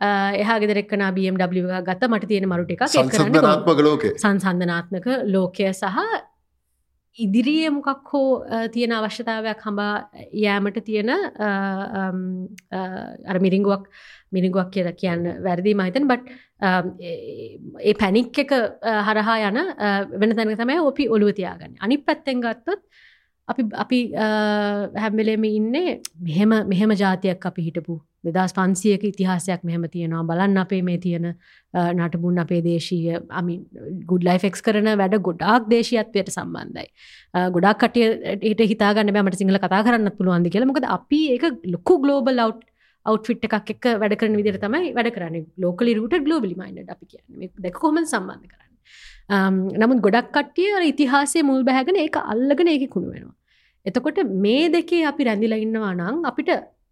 [0.00, 2.08] එහා ගෙදරෙක්න BMW ගත්ත.
[2.08, 4.04] මට තියෙන මරුට එක සංසන්ධනාත්මක ලෝක.
[4.16, 6.28] සංසන්ධනාත්මක ලෝකය සහ
[7.18, 9.94] ඉදිරියේ මොකක් හෝ තියෙන අවශ්‍යතාවයක් හඹා
[10.34, 11.10] යෑමට තියෙන
[13.26, 13.84] අර මිරිංගුවක්
[14.32, 16.24] මිනිගුවක් කියල කියන්න වැරදි මහිතන් බට්
[17.82, 18.52] ඒ පැනික් එක
[19.08, 19.58] හරහා යන
[20.14, 22.80] වෙන තැන තමයි ඔපි ඔලුවතියාගන්න අනි පැත්තෙන් ගත්තොත්
[23.48, 23.98] අපි අපි
[24.96, 30.24] හැම්වෙලේම ඉන්නේ මෙහෙම මෙහෙම ජාතියක් අපි හිටපු දෙදස් පන්සියක ඉතිහාසයක් මෙහෙම තියෙනවා.
[30.30, 31.26] බලන්න අපේ මේ තියෙන
[31.74, 33.54] නටබුන් අපේ දේශීය අමි
[34.10, 36.88] ගුඩ් ලයිෆෙක්ස් කරන වැඩ ගොඩාක් දේශයත්වයට සම්බන්ධයි.
[37.56, 40.70] ගොඩක් කටයට හිතාගන්න බෑමට සිංහල කතා කරන්න පුළුවන්දි කියලා.
[40.72, 42.66] මොකද අපි ඒක ලොකු ගලෝබල් අවට්
[43.06, 45.46] අවට්ෆිට් එකක් එක් වැඩ කරන විදිර තමයි වැඩ කරන්න.
[45.64, 47.52] ලෝකලි රුට ගලෝබලි මයින්ඩ අපි කියන්න.
[47.66, 48.70] දෙක කොම සම්බන්ධ කරන්න?
[49.82, 53.36] නමුත් ගොඩක් කට්ටිය ඉතිහාසේ මුල් බැහැගෙන ඒ අල්ලගෙන ඒක කුණු වෙනවා.
[53.86, 56.50] එතකොට මේ දෙකේ අපි රැඳිලා ඉන්නවා නම් අපිට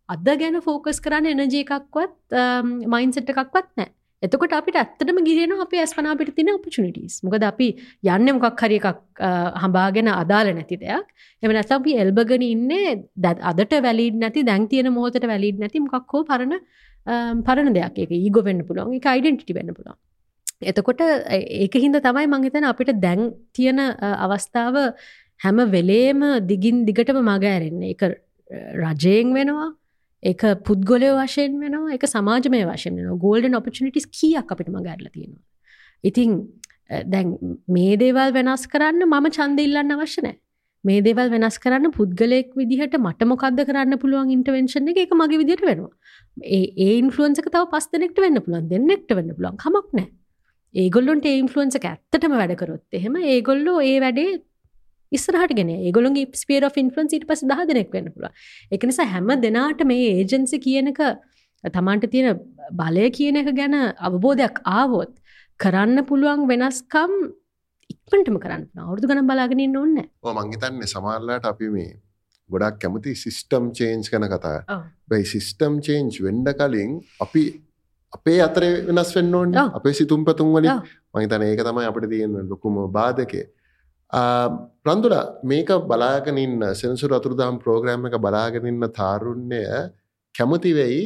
[0.09, 3.93] අද ගැන ෆෝකස් කරන්න එනජ එකක්වත් um, මයින්සෙට් එකක්වත් නෑ
[4.23, 7.69] එතකොට අපිට ඇත්තටම ගිරෙන අප ඇස්පනා පිට තින ඔපචනිටස් මොකද අපි
[8.15, 11.07] යන්න මොකක් හරි එකක් uh, හඹාගෙන අදාල නැති දෙයක්.
[11.43, 16.15] එම නැත අපි එල්බගෙන ඉන්නේ දැත් අදට වැලිඩ නැති දැන් තියෙන මොහොතට වැලිඩ නැති මොකක්
[16.15, 18.03] හෝ පරණ um, පරණ දෙයක්.
[18.05, 19.99] එක ඒගො වෙන්න පුළුවන් එක අයිඩෙන්ටිටි වෙන්න පුළුවන්.
[20.63, 21.03] එතකොට
[21.39, 24.81] ඒක හින්ද තමයි මංහිතන අපිට දැන් තියෙන uh, අවස්ථාව
[25.41, 27.95] හැම වෙලේම දිගින් දිගටම මග ඇරෙන්නේ.
[27.95, 28.15] එක uh,
[28.83, 29.69] රජයෙන් වෙනවා
[30.23, 35.45] එක පුද්ගොලය වශයෙන් වෙනවා එක සමාජමය වශයෙන් වෙන ගෝල්ඩන් ඔපචනිටිස් කියක් අපිට මගැරල තියෙනවා.
[36.05, 36.31] ඉතිං
[37.07, 37.39] දැන්
[37.69, 40.37] මේ දේවල් වෙනස් කරන්න මම චන්ද ඉල්ලන්න අවශ්‍ය නෑ
[40.85, 45.93] මේ දේවල් වෙනස් කරන්න පුද්ගලෙක් විදිහට මට මොකක්ද කරන්න පුළුවන් ඉන්ටවෙන්ශන එක මගේ විදිට වෙනවා.
[46.37, 49.57] ඒ ඉන්ෆලුවන්සක තව පස් දෙනෙක්ට වෙන්න පුළුවන් දෙන්නෙක්ට වෙන්න පුළුවන්.
[49.57, 50.09] කමක් නෑ
[50.75, 54.39] ඒගොල්ලොන්ට ඉන්ෆලුවන්සක ඇත්තටම වැඩකරොත් එහෙම ඒගොල්ලෝ ඒ වැඩේ
[55.13, 58.33] ඉස්සරහට ගෙන ඒගොලුන්ගේ ස්පේර ෆින්ෆලන්ස් ඊට පස් දහ දෙනෙක් වෙන්න පුළුව
[58.71, 61.01] එක නිසා හැම දෙනාට මේ ඒජන්සි කියනක
[61.65, 62.43] තමන්ට තියෙන
[62.73, 65.15] බලය කියන එක ගැන අවබෝධයක් ආවොත්
[65.61, 67.15] කරන්න පුළුවන් වෙනස්කම්
[67.91, 70.05] ඉක්මටම කරන්න අවුරදු ගන බලාගෙනින් ඔන්න
[70.35, 71.91] මංහිතන්නේ සමාරලාට අපි මේ
[72.51, 74.83] ගොඩක් කැමති සිිස්ටම් චේන්ජ් කන කතා.
[75.09, 77.43] බයි සිිස්ටම් චේන්ජ් වෙන්ඩ කලින් අපි
[78.13, 79.57] අපේ අතර වෙනස් වෙන්න ඕන්න.
[79.71, 80.81] අපේ සිතුම් පතුන් වලින්.
[81.15, 83.43] මහිතන ඒක තමයි අපට තියෙන ලොකුම බාධකය
[84.11, 89.67] ප්‍රන්දුල මේක බලාගෙනන්න සෙනසුර අතුරදාම් ප්‍රෝග්‍රෑම් එක බලාගෙනන්න තාරුණ්‍යය
[90.35, 91.03] කැමති වෙයි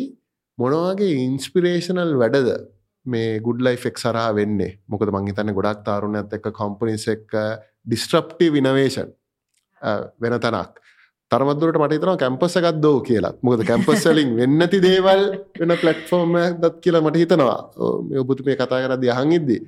[0.59, 2.69] මොනවගේ ඉන්ස්පිරේෂනල් වැඩද
[3.07, 4.79] මේ ගුඩ්ලයි ෆෙක් සරහා වෙන්නේ?
[4.89, 7.35] මොකද මංහිතන්න ගොඩක් තාරුණ ඇත් එක්ක කොම්පනිස් එක්ක
[7.87, 9.11] ඩිස්ට්‍රප්ටි විනවේෂන්
[10.23, 10.71] වෙන තනක්.
[11.31, 15.23] තරමදුරට මටතන කැම්පස එකක් දෝ කියලා මොකද කැම්පස්සලින් වෙන්නති දේවල්
[15.59, 17.59] වෙන පලට්ෆෝර්ම් දත් කියලා මට හිතනවා.
[18.07, 19.61] මේ ඔබුතු මේ කතා කරද යහන් ඉද්දී.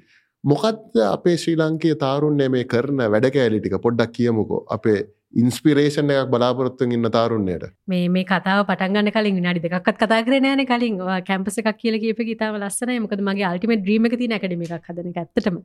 [0.45, 4.61] මොකක්ද අපේ ශ්‍රී ලංකයේ තාරුන්නේ මේ කරන වැඩ කෑලිටික පොඩ්ඩක් කියමුකෝ.
[4.76, 4.99] අපේ
[5.42, 11.01] ඉන්ස්පිරේෂන් එකක් බලාපොරොත්තුන් ඉන්න තාරුන්නයට මේ මේ කතාව පටන්ගන්න කලින් විනාඩි දෙකක්ත් කතා කරනෑන කලින්.
[11.30, 13.01] කැම්පස එකක් කියල කියප ඉතාව ලස්සනයි.
[13.07, 15.57] මොකද මගේ අල්ටිමට ්‍රීම ති නැකඩම එකක් හදන ඇත්තටම.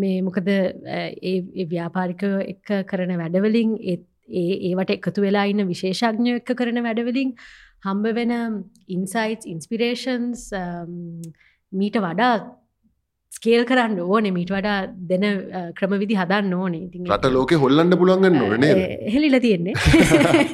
[0.00, 4.08] මේ මොකද ඒ ව්‍යාපාරික එක්ක කරන වැඩවලින් ඒත්
[4.40, 7.36] ඒ ඒවට එකතු වෙලා ඉන්න විශේෂඥ එක්ක කරන වැඩවලින්
[7.86, 8.36] හම්බ වෙන
[8.96, 10.50] ඉන්සයිටස් ඉන්ස්පිරේෂන්ස්
[11.72, 12.36] මීට වඩා
[13.36, 14.28] ස්කේල් කරන්න ඕන.
[14.36, 14.78] මීට වඩා
[15.10, 15.24] දෙන
[15.78, 16.84] ක්‍රමවිදි හදන්න ඕනේ.
[16.88, 18.74] ඉතින් රට ලෝකෙ හොල්ලන්න පුළුවන්ගන්න ඕනේ
[19.08, 19.74] හෙලිල තියෙන්නේ.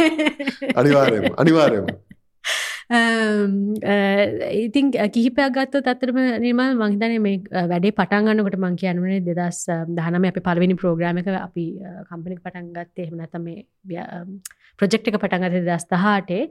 [0.81, 1.93] අනිවාරයම අනිවාරයම
[4.59, 10.74] ඉතින් කිහිපයක් ගත්ත තත්තරම නිර්මල් මහිතන මේ වැඩේ පටන්ගන්නකට මං කියනුවනේ දෙදස් දහනම අපි පලවෙනි
[10.74, 11.66] ප්‍රෝග්‍රම එක අපි
[12.09, 13.07] කම්පනික් පටන් ගත්තේ.
[13.07, 13.62] එහමනත මේ
[14.78, 16.43] ප්‍රජෙක්් එක පටන්ගත දස් දහටේ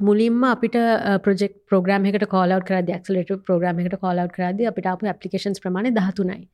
[0.00, 0.76] මුලින්ම අපිට
[1.22, 6.48] ප්‍රෙක් ප්‍රෝග්‍රම එකට කෝලව් කර ක්ලට ප්‍රෝග්‍රම එකට කෝලව් කරද අපිට අප පපලිකේන්ස් ප්‍රමාණ දහතුනයි.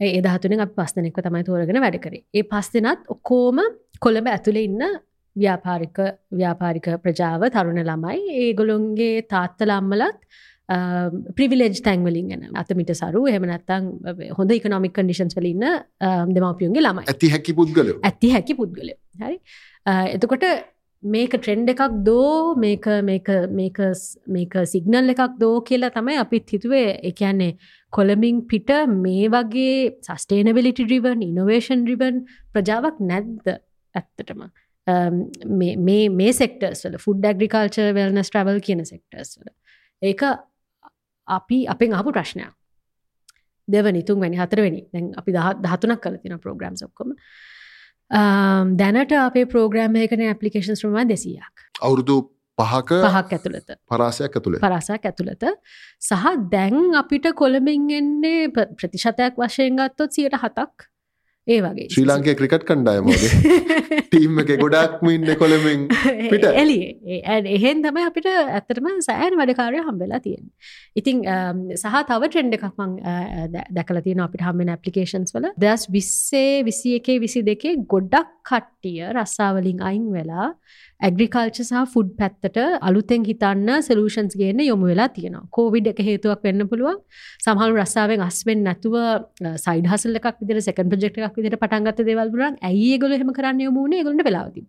[0.00, 2.24] ඒ දහතුනෙන් අප පස්සනෙක්ව තමයි තෝරගෙන වැඩ කරේ.
[2.34, 3.60] ඒ පස් දෙනත් ඔක්කෝම
[4.00, 4.82] කොළඹ ඇතුළ ඉන්න
[5.36, 5.98] ව්‍යාපාරික
[6.30, 10.20] ව්‍යාපාරික ප්‍රජාව තරුණ ළමයි ඒගොලොන්ගේ තාත්තලම්මලත්
[11.38, 13.88] ප්‍රිවිලේජ් තැන්වලින් ගැන අතමිට සරු එහමනත්තං
[14.36, 17.08] හොඳ ඉකනොමික් කඩිෂන්ස් වලන්න දෙමවපියන්ගේ ළමයි.
[17.08, 18.92] ඇති හැකි පුද්ගල ඇති හැකි පුද්ගල
[19.24, 19.40] හරි?
[19.86, 20.44] එතකොට
[21.04, 23.28] මේක ට්‍රෙන්ඩ් එකක් දෝ මේක මේක
[23.58, 23.78] මේක
[24.36, 27.00] මේක සිගනල් එකක් දෝ කියලා තමයි අපිත් හිතුවේ.
[27.10, 27.58] එකන්නේ
[27.92, 28.70] කොළමින් පිට
[29.04, 32.24] මේ වගේ සස්ටේනබිලිටි ඩිවන් ඉනොවේෂන් ඩිවන්
[32.54, 33.52] ප්‍රජාවක් නැද්ද
[33.94, 34.48] ඇත්තටම?
[35.86, 39.52] මේ මේ සෙක්ටර්ස් වල ෆුඩ් ඇග්‍රිකල්ච වෙල්නස් ට්‍රවල් කියන සෙක්ටර්ස් වල.
[40.02, 40.22] ඒක
[41.28, 42.52] අපි අපෙන් අහපු ප්‍රශ්නයක්.
[43.68, 44.86] දෙවනි තුන් වැනි හතරවෙනි.
[44.92, 45.32] දැන් අපි
[45.66, 47.12] දහතුනක් කල තින ප්‍රෝග්‍රම් ඔක්කොම.
[48.10, 51.66] දැනට අපේ ප්‍රෝග්‍රෑම් එකන ඇපලිකේෂන් ්‍රම දෙසියක්.
[51.80, 53.70] අවුරුදු පහක පහක් ඇතුළත.
[53.88, 54.58] පරාසයක් ඇතුළ.
[54.60, 55.44] පරසක් ඇතුළත.
[56.00, 60.90] සහ දැන් අපිට කොළඹින් එන්නේ ප්‍රතිශතයක් වශයෙන් ගත්තොත් සියට හතක්
[61.46, 61.88] ඒ වගේ.
[61.92, 63.32] ශ්‍රී ලංකේ ක්‍රිකට් කණ්ඩායමෝගේ
[64.08, 65.82] ටීම් එක ගොඩක්ම ඉන්න කොළමින්
[66.32, 66.84] පිට එලිය
[67.56, 70.46] එහෙන් තමයි අපිට ඇත්තටම සෑන් වැඩකාරය හම්බෙලා තියෙන
[71.02, 71.24] ඉතිං
[71.80, 72.96] සහ තව ට්‍රෙන්ඩ එකක් මං
[73.78, 75.50] දැකල තියෙන අපිට හම්බෙන ඇපලිකේන්ස් වල.
[75.58, 80.46] දස් විස්සේ විසි එකේ විසි දෙකේ ගොඩක් කට්ටිය රස්සාාවලින් අයින් වෙලා
[81.00, 85.44] ඇග්‍රිකල්ච සහ ෆුඩ් පැත්තට අලුතෙන් හිතන්න සලූෂන්ස් ගේන යොමු වෙලා තියෙනවා.
[85.50, 86.98] කෝවිඩ් එක හේතුවක් වෙන්න පුළුවන්.
[87.44, 88.96] සහල් රස්සාාවෙන් අස්වෙන් නැතුව
[89.64, 94.26] සයිඩ හසල්ලක් විදිර සකන් ප්‍රජෙක්් එකක් විදිට පටන්ගත දෙවල්බුරන් ඇයි ගොල හෙම කරන්න යමුණේ ගොලට
[94.28, 94.66] වෙලාව තිබ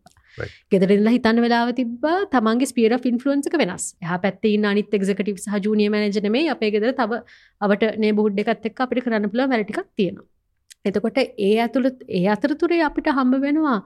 [0.71, 3.85] ගෙදරල්ල හිතන්න වෙලාව තිබ තමන්ගේ ස්පියර ෆින්ෆලුවන්සක වෙනස්.
[4.03, 7.21] හ පැත්තේ අනිත් එක්කටව සහ ජූනිය මනජනමේ අපේ ගෙදර තව
[7.61, 10.34] අවට නේ බොඩ් එකත් එක් අපිට කරන්න පුළ වැටිකක් තියෙනවා
[10.85, 13.79] එතකොට ඒ ඇතුළත් ඒ අතරතුරේ අපිට හම්බ වෙනවා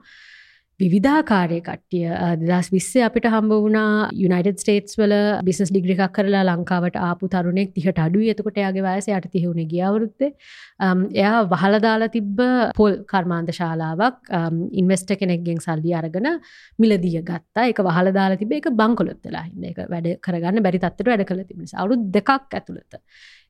[0.80, 2.08] විධාකාරය කට්ටිය.
[2.40, 7.98] දස් විස්සේ අපිට හම්බ වුණා යුනයිට ස්ටේටස් වල බිස් ඩිග්‍රිකක් කරලා ලංකාවට ආපු තරුණෙක් තිහට
[7.98, 12.40] අඩු එතකොට යාගේ වයස යට තිහුණ ගියවරුත්ත එයා වහලදාලා තිබ්බ
[12.78, 14.32] පොල් කර්මාන්ත ශාලාවක්
[14.74, 16.30] ඉන්වස්ට කෙනෙක්ගෙන් සල්ලි අරගෙන
[16.78, 17.66] මිලදිය ගත්තා.
[17.66, 22.08] එක වහලදාලා තිබේ එක බංකොලොත්තලා හින්න එක වැඩ කරගන්න බැරි තත්වට වැඩ කළ තිබෙන අවුත්
[22.16, 23.00] දෙකක් ඇතුළත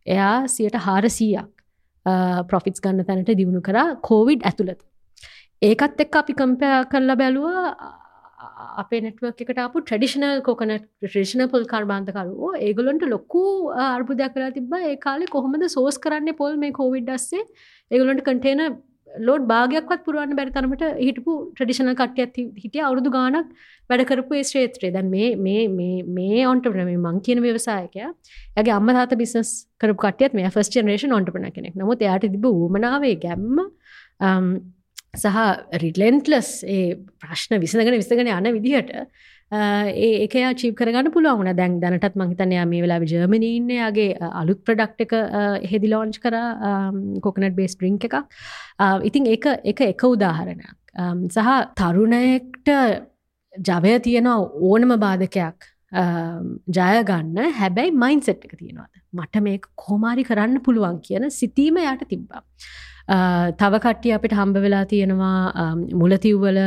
[0.06, 1.59] එයා සියට හාරසීයක්
[2.06, 4.80] ප්‍රොෆිටස් ගන්න තැනට දියුණු කර කෝවිඩ් ඇතුළත.
[5.62, 7.64] ඒකත් එක් අපි කම්පයා කරලා බැලුවා
[8.82, 13.42] අපේ නෙට්වක් එකට අපපු ට්‍රඩිෂනල් කෝකන ට්‍රේෂන පොල් කාර්බාන්තකරුවෝ ඒගොලොන්ට ලොක්කු
[13.86, 17.42] අර්බුදයක් කලා තිබ ඒ කාලෙ කොහොමද සෝස් කරන්න පොල් මේ කෝවිඩ් අස්සේ
[17.90, 18.62] ඒගොලොන්ට කටේන
[19.18, 23.52] ලෝඩ් භාගයක්වත් පුරුවන්න බැරි තරමට හිටපු ට්‍රඩිෂනල් කට්ටියත් හිටිය අවුදු ගානක්
[23.90, 28.92] වැඩකරපු ඒ ශ්‍රේත්‍රේ දැන් මේ මේ මේ මේ ඔන්ටපන මේ මං කියන ව්‍යවසායකය ඇගේ අම්ම
[28.98, 31.74] තාත බිස්නස් කරපු කටියත් මේ ෆස් ජනරේෂන් ඔන්ටපන කෙනෙක්.
[31.74, 33.64] නමුත් එයාට තිබ ූමනාවේ ගැම්ම
[35.14, 35.38] සහ
[35.82, 38.92] රිලෙන්ටලස් ඒ ප්‍රශ්න විසඳගෙන විසගෙන යන විදිහට
[39.52, 45.14] ඒ එක චීප කරගන්න පුළුවන් දැන් දැනටත් මහිතනයා මේ වෙලා ජර්මණීන්නේගේ අලුත් ප්‍රඩක්් එක
[45.72, 46.36] හෙදි ලෝංච් කර
[47.24, 48.14] කොකනට බේස් ඩ්‍රිංක් එක
[49.08, 50.76] ඉතින් එක එක එක උදාහරණයක්.
[51.34, 51.48] සහ
[51.80, 52.70] තරුණයෙක්ට
[53.54, 54.38] ජවය තියෙනවා
[54.70, 55.68] ඕනම බාධකයක්
[56.78, 58.92] ජයගන්න හැබැයි මයින් සෙට් එක තියෙනවාද?
[59.12, 62.44] මට මේ කෝමාරි කරන්න පුළුවන් කියන සිතීම යට තිබ්බා.
[63.10, 65.64] තව කට්ටිය අපිට හම්බ වෙලා තියෙනවා
[66.00, 66.58] මුලතිව්වල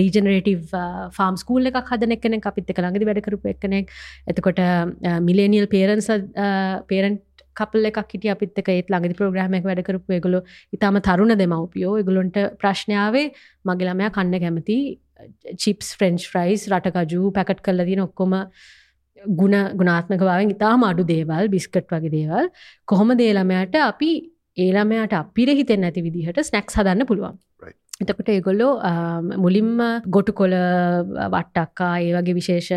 [0.00, 0.74] රීජනරේටව
[1.16, 3.90] ෆාම් ස්කූල් එකක් හදන එකන අපිත් එක ළඟදි වැඩකරපු එකනෙක්
[4.32, 4.62] එතකොට
[5.28, 6.08] මිලේනියල් පේරන්ස
[6.88, 7.22] පේරන්ට්
[7.60, 10.42] කපල් එකක් හිට අපිත් එක ඒත් ළඟදි ප්‍රෝග්‍රම එක වැඩකරපු එකගොලු
[10.72, 11.96] ඉතාම තරුණ දෙමවපියෝ.
[12.02, 13.32] එගුලොන්ට ප්‍රශ්නාවේ
[13.64, 14.78] මගේ ළමයා කන්න කැමති
[15.56, 18.36] චිප්ස් ෆ්‍රෙන්ච් ෆ්‍රයිස් රටකජු පැකට් කල්ල දින ඔක්කොම
[19.40, 22.48] ගුණ ගුණාත්මක භාවෙන් ඉතාම අඩු දේවල් බිස්කට් වගේ දේවල්.
[22.88, 24.12] කොහොම දේළමයට අපි
[24.56, 27.38] ඒළමයට අපිර හිතෙන් ඇති විදිහට ස්නැක්ස් හදන්න පුළුවන්.
[28.02, 28.70] එතකොට ඒගොල්ලෝ
[29.44, 29.80] මුලින්ම
[30.14, 30.54] ගොටු කොල
[31.34, 32.70] වට්ටක්කා ඒ වගේ විශේෂ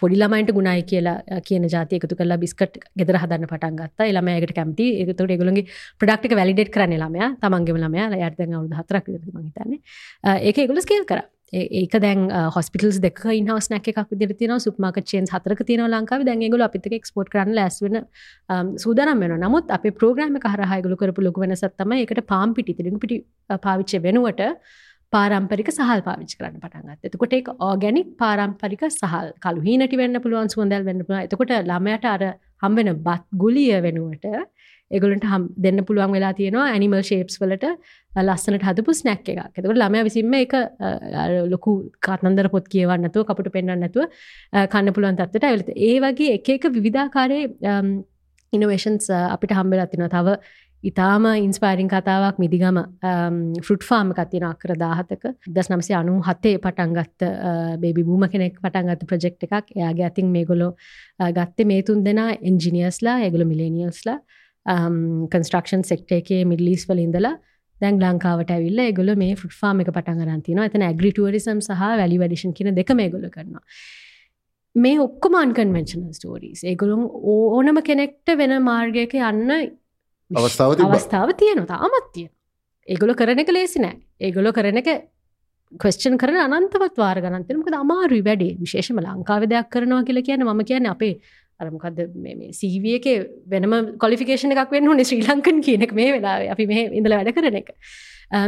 [0.00, 4.08] පොඩිලමයින්ට ගුණයි කියලා කියන ජාති එකතු කලා බිස්කට් ගෙදර හදන්න පටන් ගත්තා.
[4.10, 4.86] එළමයකට කැමති.
[5.02, 5.66] එකතුට ඒගොලගේ
[6.00, 8.08] ප්‍රඩක්ටික වැලිඩෙට් කරන්න ළමයා තමන්ගේ ළමයා.
[8.26, 9.80] යර්තන් අවුදු හතරක් මහිතන්නේ
[10.48, 15.24] ඒක ඒගොල ස්කේල් කර ඒක දැන් හොස්පිටල්ස් දෙක ඉන්හවස් නැක එකක් විදිර තින සුප්මාක චේන්
[15.26, 16.24] හතරක තියන ලංකාව.
[16.24, 18.04] දැන්ගල අපිත එක්ස්පෝට් කරන්න ලැස්වෙන
[18.78, 23.24] සූදනම් වෙන නමුත් අප ප්‍රෝග්‍රම හරහයගලු කරපු ලොක වෙන සත්තම එකට පාම් පිටි තිරිඟ පිටි
[23.64, 24.44] පාවිච්ච වෙනුවට
[25.12, 29.32] පාරම්පරික සහල් පාවිච් කරන්න පටන්ගත් එතකොට එක ඕගැනික් පාරම්පරික සහල්.
[29.44, 32.22] කලු හීනට වෙන්න පුළුවන් සුවඳල් වෙන්න පුළුව එතකොට ළමයට අර
[32.62, 34.26] හම්බෙන බත් ගුලිය වෙනුවට
[34.90, 37.72] එගලට හම් දෙන්න පුළුවන් වෙලා තියෙනවා ඇනිමල් ශේප්ස් වලට.
[38.22, 40.54] ලස්සනට හදපු ස්නැක් එක එතකට ළමය විසින්ම එක
[41.52, 44.06] ලොකු කාතන්දර පොත් කියවන්නතුව කපට පෙන්න්න නැතුව
[44.52, 47.42] කන්න පුළුවන් තත්වට ඇවලත ඒ වගේ එක එක විවිධාකාරය
[48.52, 50.38] ඉනවේෂන්ස් අපිට හම්බෙලා තින තව
[50.84, 52.78] ඉතාම ඉන්ස්පෑරිං කතාවක් මිදිගම
[53.66, 55.24] ෆෘට් ෆාර්ම කතින අකර දාහතක.
[55.48, 57.26] දස් නම්සේ අනු හත්තේ පටන්ගත්ත
[57.82, 59.74] බේබි බූම කෙනෙක් පටන්ගත්ත ප්‍රජෙක්් එකක්.
[59.76, 60.68] එයාගේ ඇතින් මේ ගොලො
[61.18, 64.18] ගත්තේ මේ තුන් දෙනා එන්ජිනියස්ලා එගුල මිලේනිියල්ස්ලා
[65.32, 67.34] කන්ස්ට්‍රක්ෂන් සෙක්ට එකේ මිඩලිස් වල ඉඳලා
[67.80, 72.54] දැන් ලංකාවට ඇවිල්ල ගොල මේ ෆුට් ෆාර්ම එක පටන් ගරන්තින එතන ඇග්‍රිටුවරිසම් සහ වැලි වැඩිෂන්
[72.54, 73.64] කියන දෙක මේ ගොල කරනවා.
[74.74, 77.04] මේ ඔක්කොම අන්කන්වෙන්ශනල් ස්ටෝරීස් ඒගොළුම්
[77.34, 79.54] ඕනම කෙනෙක්ට වෙන මාර්ගයක යන්න
[80.30, 81.64] අවස්ථාව තියෙන
[82.88, 83.96] ඒගොල කරන එක ලේසි නෑ.
[84.20, 84.88] ඒගොලො කරන එක
[85.72, 88.56] ක්වස්චන් කරන අනන්තවත් වාර ගනන්තනමක අමාරු වැඩේ.
[88.56, 91.14] විශේෂම ලංකාව දෙයක් කරනවා කියලා කියන ම කියන අපේ
[91.60, 91.98] අරමකක්ද
[92.58, 93.06] සීවිය එක
[93.52, 93.72] වෙනම
[94.04, 97.72] කොලිෆිකේෂන එකක් වෙන්න හොන ශ්‍රී ලංකන් කියනෙක් මේ වෙලා අපි මේ ඉඳල වැඩ කරන එක.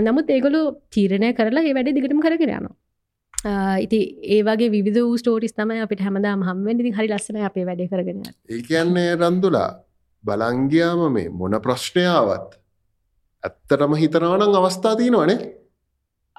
[0.07, 0.61] නමුත් ඒගොලු
[0.95, 2.77] තීරණය කරලා ඒ වැඩ දිගටම කරගෙන යනවා.
[3.85, 4.01] ඉති
[4.37, 9.15] ඒවගේ විධ වූ ස්ටෝටිස් තමයි අපිට හැමදාම හම්වෙන්දි හරි ලස්සන අපේ වැඩ කරගෙන ඒ කියන්නේ
[9.17, 9.71] රන්දුලා
[10.25, 12.59] බලංගයාම මේ මොන ප්‍රශ්නයාවත්
[13.43, 15.39] ඇත්තටම හිතනවනං අවස්ථා තියනවනේ.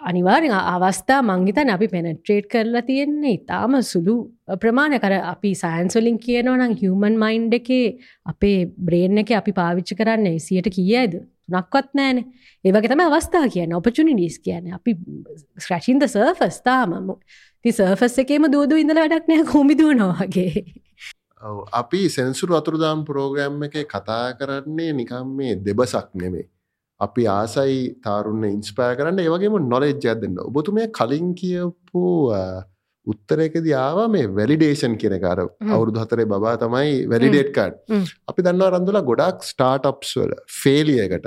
[0.02, 4.16] අනිවාර්ෙන් අවස්ථා මංගිතන අපි පෙනට්‍රේට් කරලා තියෙන්නේ ඉතාම සුළු
[4.62, 7.86] ප්‍රමාණය කර අපි සයින්ස්වලින් කියනවනම් හිවමන් මයින්් එකේ
[8.26, 11.14] අපේ බ්‍රේන් එක අපි පාවිච්චි කරන්න සියට කියයිද
[11.52, 12.22] නක්වත් නෑන
[12.66, 14.95] ඒවගේ තම අවස්ථා කියන ඔපචුනිඩිස් කියන අපි
[15.60, 16.95] ස්ක්‍රචින්ද සර්ෆස්ථාම
[17.66, 20.66] ති සර්ෆස් එකේම දූදු ඉඳල වැඩක් නෑ කොමිදුව නොවගේ
[21.74, 26.47] අපි සැන්සුරු අතුරුදාම් ප්‍රෝග්‍රෑම් එක කතා කරන්නේ නිකම් මේ දෙබසක් නෙමේ
[27.06, 29.24] අපි ආසයි තාරුන්න ඉන්ස්පෑ කරන්න.
[29.26, 30.38] ඒවගේම නොලෙජ්ජයක් දෙන්න.
[30.49, 32.04] ඔබතුමය කලින් කියපු
[33.08, 37.78] උත්තරයකද ආව මේ වැලිඩේෂන් කියනකාර අවුරුදු හතරේ බා තමයි වැලිඩේට්කාඩ්
[38.32, 41.26] අපි දන්න රඳුලා ගොඩක් ස්ටාර්ට්අප්ස් වල ෆේලියකට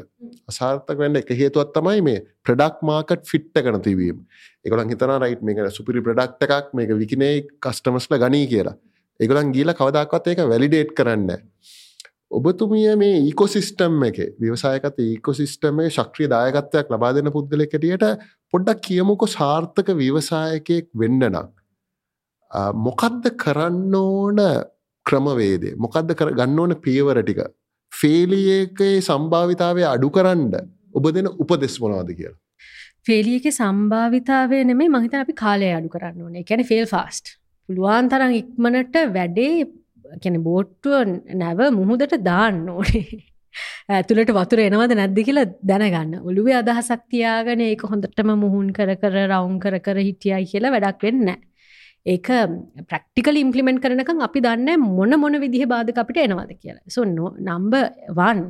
[0.53, 4.21] අසාර්ථක වෙන්න එක හේතුවත් තමයි මේ ප්‍රඩක් මාකට් ෆිට්ට කන තිවීම
[4.65, 6.69] එකගොලන් හිතන රයිට් මේක සුපිරි ප්‍රඩක්් එකක්.
[6.79, 8.77] මේක විකිනේ කස්ටමස්ල ගනී කියලා.
[9.21, 11.31] එකගොලන් ගීල කවදක්වත් ඒක වැලිඩේට් කරන්න
[12.35, 18.05] ඔබතුමිය මේ ඒකොසිස්ටම් එක ව්‍යවසායකත ඒකොසිස්ටම ශක්‍රිය දායකත්වයක් ලබා දෙන පුද්ගලෙකටියට
[18.53, 21.37] පොඩ්ඩක් කියමුකො සාර්ථක ව්‍යවසායකයෙක් වෙන්නනම්.
[22.79, 24.41] මොකද්ද කරන්න ඕන
[25.07, 27.45] ක්‍රමවේදේ මොකක්ද කර ගන්න ඕන පියවර ටික
[27.93, 30.51] ෆේලියකේ සම්භාවිතාවය අඩු කරන්න
[30.95, 32.37] ඔබ දෙන උපදෙස් මොනවාද කියලා.
[33.07, 37.35] ෆේලියක සම්භාවිතාවය නෙමේ මහිත අපි කාලය අඩු කරන්න ඕනේ කැන ෆෙල් ෆාස්ට්
[37.69, 39.57] පුළුවන් තරම් ඉක්මනට වැඩේ
[40.23, 43.07] කැන බෝට්ටුව නැව මුහුදට දාන්න ඕනේ
[43.89, 49.59] ඇතුළට වතුර එනවද නැද්ද කියලා දැනගන්න ඔළුවේ අදහසක් තියාගෙන ඒක හොඳටම මුහුන් කර කර රවුන්
[49.65, 51.35] කර කර හිටියයි කියලා වැඩක් වෙන්න
[52.07, 52.29] ඒක
[52.91, 56.85] ප්‍රක්ටිකල් ඉම්පලිමෙන්ට් කරනකම් අපි දන්න මොන මොන විදිහ බාධක අපිට එනවද කියලා.
[56.89, 57.75] සො නම්බ
[58.19, 58.41] වන්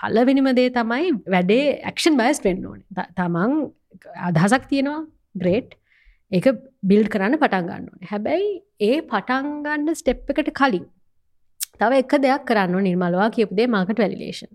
[0.00, 2.80] පල්ලවෙනිම දේ තමයි වැඩේ ඇක්ෂන් බයස් වෙන්න ඕන.
[3.18, 3.52] තමන්
[4.28, 5.02] අදහසක් තියෙනවා
[5.34, 5.76] ග්‍රේට්
[6.32, 6.48] ඒක
[6.82, 8.00] බිල්් කරන්න පටන් ගන්න ඕන.
[8.10, 8.48] හැබැයි
[8.80, 10.88] ඒ පටන්ගන්න ස්ටෙප් එකට කලින්
[11.80, 14.52] තව එක දෙයක් කරන්න නිර්මලවා කියපුදේ මාකට වැලිලේෂන්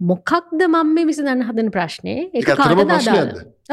[0.00, 2.48] මොකක්ද මම මේ විසඳන්න හදන ප්‍රශ්නය එක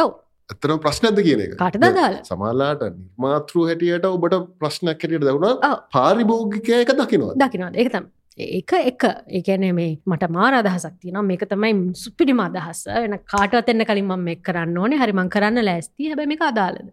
[0.03, 0.11] ඔව.
[0.49, 1.55] ඇත්තන ප්‍රශ්නද කියන එක?
[1.61, 2.19] කාටද අදාළ?
[2.27, 5.65] සමාලාට නිර්මාතෘ හැටියට ඔබට ප්‍රශ්නයක් හැටියට දවුණ.
[5.95, 7.35] පාරිභෝගිකය එක දකිනවා.
[7.43, 7.75] දකිනවාද?
[7.75, 8.05] ඒක තම්
[8.37, 9.03] ඒක එක.
[9.39, 12.85] ඒකැන මේ මට මාර අදහසක් තියන මේක තමයි සුපිරිම අදහස.
[12.87, 14.99] එන කාටවත් එන්න කලින් මම එක් කරන්න ඕනේ.
[15.03, 16.91] හරි මං කරන්න ලෑස්ති හැබ මේ අදාලද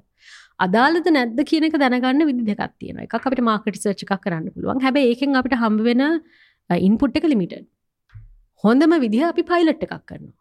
[0.60, 4.80] අදාලද නැද්ද කියනක දැනගන්න විදි දෙකක් තියෙන එක අපිට මාකට සර්ච් එකක් කරන්න පුළුවන්.
[4.84, 6.02] හැබ ඒකෙන් අපිට හම්බ වෙන
[6.70, 7.54] ඉන්පුට් එක ලිමිට
[8.64, 10.34] හොඳම විදිහ අපි පයිලට් එකක් කරනවා.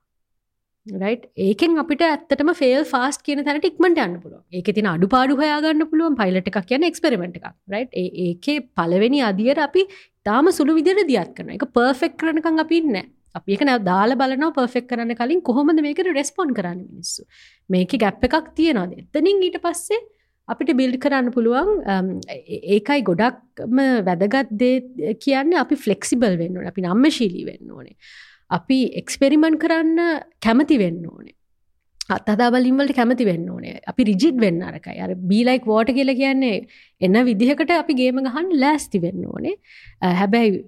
[0.85, 5.39] රයි් ඒකෙන් අපිට ඇත්තටම ෆේල් ෆාස් කියන තැනට ඉක්මට යන්න පුළුව ඒක තින අඩු පාඩු
[5.41, 6.15] හයාගන්න පුළුවන්.
[6.21, 7.55] පයිලට එකක් කියන එක්ස්පෙරමෙන්ට් එකක්.
[7.73, 9.83] රයි් ඒකේ පලවෙනි අදියර අපි
[10.29, 12.99] තාම සුළු විදිර දියත් කරන එක පර්ෆෙක් කරනකං අපි ඉන්න
[13.35, 17.23] අපි එක නැව දාල බලන පර්ෆෙක් කරන්න කලින් කොහොමද මේකට රෙස්පොන්් කරන්න මිනිස්සු.
[17.69, 20.01] මේක ගැප් එකක් තියෙනවාද එතනින් ඊට පස්සේ
[20.47, 23.77] අපිට බිල්ඩ් කරන්න පුළුවන් අම්, ඒ- ඒකයි ගොඩක්ම
[24.07, 26.67] වැදගත් දේ කියන්න අපි ෆලෙක්සිබල් වෙන්න ඕන.
[26.67, 27.95] අපි නම්ම ශීලී වෙන්න ඕනේ.
[28.49, 31.33] අපි එක්ස්පෙරිමන්් කරන්න කැමති වෙන්න ඕනේ.
[32.09, 33.79] අත්හදාබලින්වලට කැමති වෙන්න ඕනේ.
[33.87, 34.99] අපි රිජිට් වෙන්න අරකයි.
[34.99, 36.67] අර බීලයික් වෝට කියල කියන්නේ
[37.01, 39.55] එන්න විදිහකට අපි ගේම ගහන් ලෑස්ති වෙන්න ඕනේ.
[40.01, 40.65] අ, හැබැයි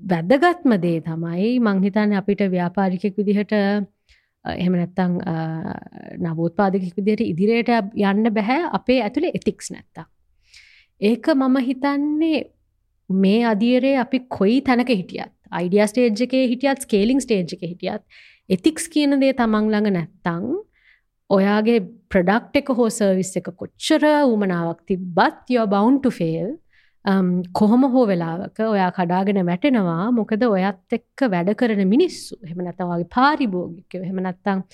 [0.00, 5.16] වැදගත්ම දේ තමයි මංහිතන්න අපිට ව්‍යාපාරිකෙක් විදිහට අ, එහෙම නැත්තං
[6.20, 7.72] නවෝත්පාදකෙක් විදිහට ඉදිරියට
[8.04, 10.06] යන්න බැහැ අපේ ඇතුළේ එතික්ස් නැත්තා.
[11.00, 12.38] ඒක මම හිතන්නේ
[13.10, 18.02] මේ අදියරේ අපි කොයි තැනක හිටියත් අයිඩිය ස්ටේජ් එකේ හිටියත් ස්කේලිං ස්ටේජ් එක හිටියත්
[18.48, 20.48] එතික්ස් කියන දේ තමන් ළඟ නැත්තං
[21.30, 21.78] ඔයාගේ
[22.10, 26.50] ප්‍රඩක්් එක හෝ සර්විස් එක කොච්චර උමනාවක් තිබ්බත් යෝ බවන්් ෆේල්
[27.06, 30.10] කොහොම හෝ වෙලාවක ඔයා කඩාගෙන වැටෙනවා.
[30.12, 32.36] මොකද ඔයත් එක්ක වැඩ කරන මිනිස්සු.
[32.48, 34.02] හෙම නැතවාගේ පාරිභෝගිකය.
[34.04, 34.64] හෙම නැත්තං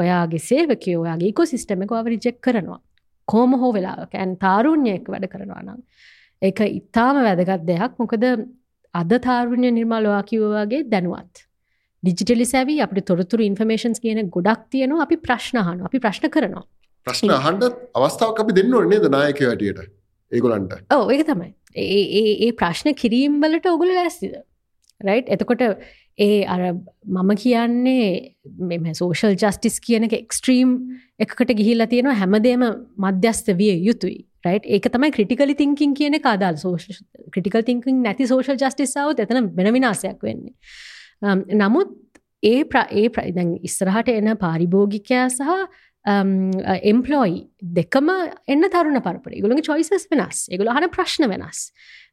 [0.00, 2.80] ඔයාගේ සේවකය ඔයාගේ ඉකො සිිස්ටම එක අවරිජෙක් කරනවා.
[3.28, 4.14] කෝම හෝ වෙලාවක.
[4.14, 5.80] ඇන් තාරුණ්‍යයෙක් වැඩ කරනවා නම්.
[6.42, 7.98] ඒක ඉතාම වැදගත් දෙයක්.
[7.98, 8.24] මොකද
[8.94, 11.34] අද තාරුණ්‍ය නිර්මාලවා කිව්වාගේ දැනුවත්.
[12.02, 15.02] ඩිජිටලි සැවී අපි තොරතුර ඉන්ෆර්මේන්ස් කියන ගොඩක් තියනවා.
[15.08, 16.64] අපි ප්‍රශ්නහන අපි ප්‍රශ්න කරනවා.
[17.06, 17.62] ප්‍රශ්න අහන්ඩ
[17.98, 20.03] අවස්ථාවක් අපි දෙන්න ඕනේ දායක වැටියට
[20.34, 21.50] ඒගොලන්ට ඕ ඒක තමයි.
[21.76, 24.34] ඒ ඒ- ඒ ප්‍රශ්න කිරීම් වලට ඔගුල ලැස්තිද?
[25.00, 25.62] රයි් එතකොට
[26.18, 26.60] ඒ අර
[27.06, 28.36] මම කියන්නේ
[28.70, 30.76] මෙම සෝෂල් ජස්ටිස් කියන එක එක්ස්ට්‍රීම්
[31.18, 32.62] එකකට ගිහිල්ලා තියෙනවා හැමදේම
[32.98, 34.20] මධ්‍යස්ත විය යුතුයි.
[34.46, 39.72] රයි් ඒක තමයි ක්‍රටිකලි තිංකින් කියන කාදාල් සෝෂ ක්‍රටිකල් තිංකින් නැති සෝෂල් ජස්ටිස්සාවත් එතන වෙන
[39.74, 40.54] විනාසයක් වෙන්නේ.
[41.22, 41.90] Um, නමුත්
[42.42, 45.50] ඒ ප්‍ර- ඒ ප්‍රයිදැන් ඉස්සරහට එන පාරිභෝගිකයා සහ
[46.04, 47.36] Um, uh, එම්පලෝයි
[47.76, 48.08] දෙකම
[48.46, 51.60] එන්න තරුණ පරපට ගුළගේ චොයිසස් වෙනස් එකගුල හන ප්‍රශ්න වෙනස්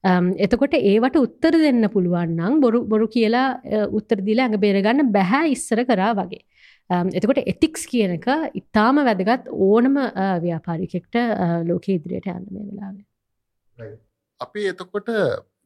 [0.03, 5.51] Um, එතකොට ඒවට උත්තර දෙන්න පුළුවන්නම් බොරු බොරු කියලා අ, උත්තර දිලා ඇඟ බේරගන්න බැහැ
[5.51, 6.41] ඉස්සර කරා වගේ.
[6.89, 8.25] Um, එතකොට එතික්ස් කියනක
[8.55, 11.19] ඉතාම වැදගත් ඕනම අ, ව්‍යාපාරිකෙක්ට
[11.67, 13.93] ලෝක ඉදිරියට යන්න මේ වෙලාවේ.
[14.39, 15.11] අපි එතකොට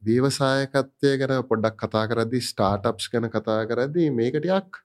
[0.06, 4.82] වීවසායකත්වය ගැන පොඩ්ඩක් කතා කරදි ස්ටාටප්ස් ගැන කතා කරදි මේකටයක්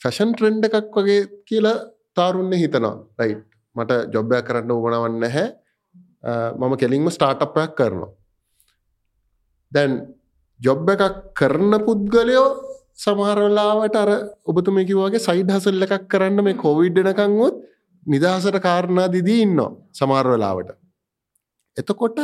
[0.00, 1.78] ෆැෂන් ට්‍රෙන්ඩ් එකක් වගේ කියලා
[2.16, 2.96] තාරුන්නේ හිතනවා.
[3.18, 3.34] රයි්
[3.76, 5.46] මට ජොබ්බයක් කරන්න උවනවන්න නැහැ.
[6.54, 8.12] මම කෙලින්ම ස්ටාටප්යක් කරනවා.
[9.72, 9.92] දැන්
[10.60, 12.48] ජොබ් එකක් කරන පුද්ගලයෝ
[12.96, 14.10] සමහරලාවට අර
[14.46, 17.56] ඔබතුම කිවගේ සයිඩ් හසල් එකක් කරන්න මේ කොවිඩ්නකංවොත්
[18.06, 20.70] නිදහසට කාරණා දිදී ඉන්නවා සමාර්වලාවට
[21.76, 22.18] එතකොට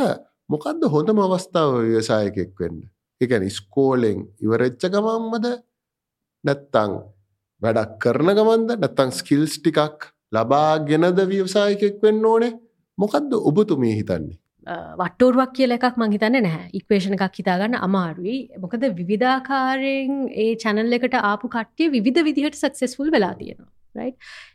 [0.49, 2.77] මොකක්ද හොඳම අවස්ථාව ව්‍යවසායකෙක් වෙන්න?
[3.21, 5.47] එකන ස්කෝලෙන් ඉවරච්ච ගමම්මද
[6.43, 6.93] නැත්තං
[7.61, 8.77] වැඩක් කරන ගමන්ද?
[8.83, 12.53] නැත්තං ස්කිල්ස් ටිකක් ලබාගෙනද ව්‍යවසායකෙක් වෙන්න ඕනේ?
[12.97, 14.37] මොකක්ද ඔබතුමී හිතන්නේ?
[14.99, 16.69] වට්ටෝරුවක් කියල එකක් මංහිතන්න නැහැ.
[16.79, 18.39] ඉක්වේෂණ එකක් හිතාගන්න අමාරුයි.
[18.63, 23.69] මොකද විවිධාකාරයෙන් ඒ චැනල් එකට ආපු කට්ටිය විධ විදිහට සක්සෙස්ෆුල් වෙලා තියෙනවා.
[23.69, 23.80] රයි්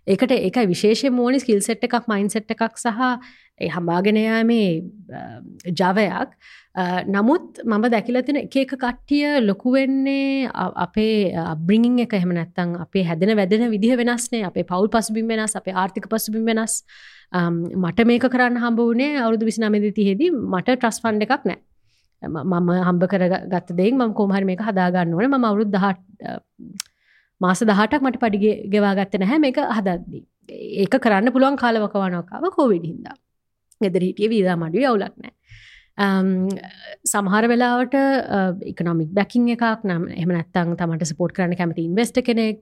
[0.06, 3.02] ඒකට ඒක විශේෂ මෝනි ස්කිල් සෙට් එකක් මයින් සෙට් එකක් සහ
[3.60, 4.82] ඒ හම්බාගෙනයා මේ
[5.64, 6.30] ජවයක්.
[7.08, 13.36] නමුත් මම දැකිලතින එක එක කට්ටිය ලොකුවෙන්නේ අ- අපේ බ්‍රිංින් එක එහෙම නැත්තං අපේ හැදෙන
[13.36, 16.84] වැදෙන විදිහ වෙනස්නේ අපේ පවල් පසුබිම් වෙනස් අපේ ආර්ථික පසුබිම් වෙනස්.
[17.34, 21.58] Um, මට මේක කරන්න හම්බ වනේ අවුදු විසිනමදි තිහෙදී මට ට්‍රස් ෆන්ඩ එකක් නෑ.
[22.22, 25.30] ම- මම හම්බ කර ගත්ත දෙක් ම කෝමහර මේක හදාගන්න ඕන.
[25.30, 26.00] ම අවුරුද් දහට
[27.40, 29.38] මාස දහටක් මට පඩිගේ ගෙවා ගත්ත නැහැ.
[29.46, 30.22] මේක හදද්දී.
[30.82, 33.16] ඒක කරන්න පුළුවන් කාලවකවනකාව කෝවිඩ හින්දා.
[33.80, 35.34] ගෙදර හිටිය වීදා මඩුව අවුලක් නෑ
[36.04, 36.26] Um,
[37.08, 37.94] සමහර වෙලාවට
[38.70, 42.58] ඉකනොමික් බැකින් එකක් නම් එම නැත්තං තමට සපෝට් කරන්න කැමති ඉන්වස්ට කෙනෙක්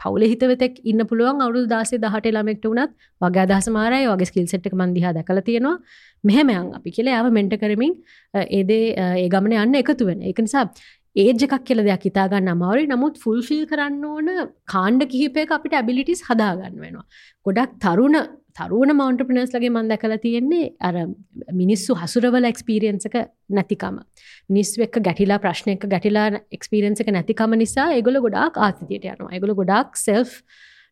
[0.00, 4.08] පවුල හිතවතෙක් ඉන්න පුළුවන් අවුදු දාසේ දහට ළමෙක්ට වනත් වගේ අදහස මාරයි.
[4.08, 5.76] වගේ ස්කිල් සෙට්ක මන්දිහා දැකල තියෙනවා.
[6.24, 7.92] මෙහෙමයන් අපි කියල යාව මෙන්ට කරමින්
[8.34, 10.24] අ, ඒදේ අ, ඒ ගමන යන්න එකතු වෙන.
[10.24, 10.64] එක නිසා
[11.18, 14.28] ඒජ් එකක් කියල දෙයක් හිතාගන්න අමාවරි නමුත් ෆුල්ෆිල් කරන්න ඕන
[14.68, 17.06] කාණ්ඩ කිහිපයක අපිට ඇබිලිටිස් හදාගන්න වෙනවා.
[17.46, 18.18] ගොඩක් තරුණ
[18.58, 20.94] තරුණ මවන්ටපිනස් ලගේ මන්ද කල තියෙන්නේ අර
[21.60, 23.16] මිනිස්සු හසුරවල එක්ස්පීරියන්සක
[23.50, 23.98] නැතිකම.
[24.50, 29.32] මිනිස් එක් ගැටිලා ප්‍රශ්නයක ගැටිලා එක්ස්පීරන්සක නැතිකම නිසා එගොල ගොඩක් ආතිතියට යනවා.
[29.32, 30.26] එගොල ගොඩක් සෙල්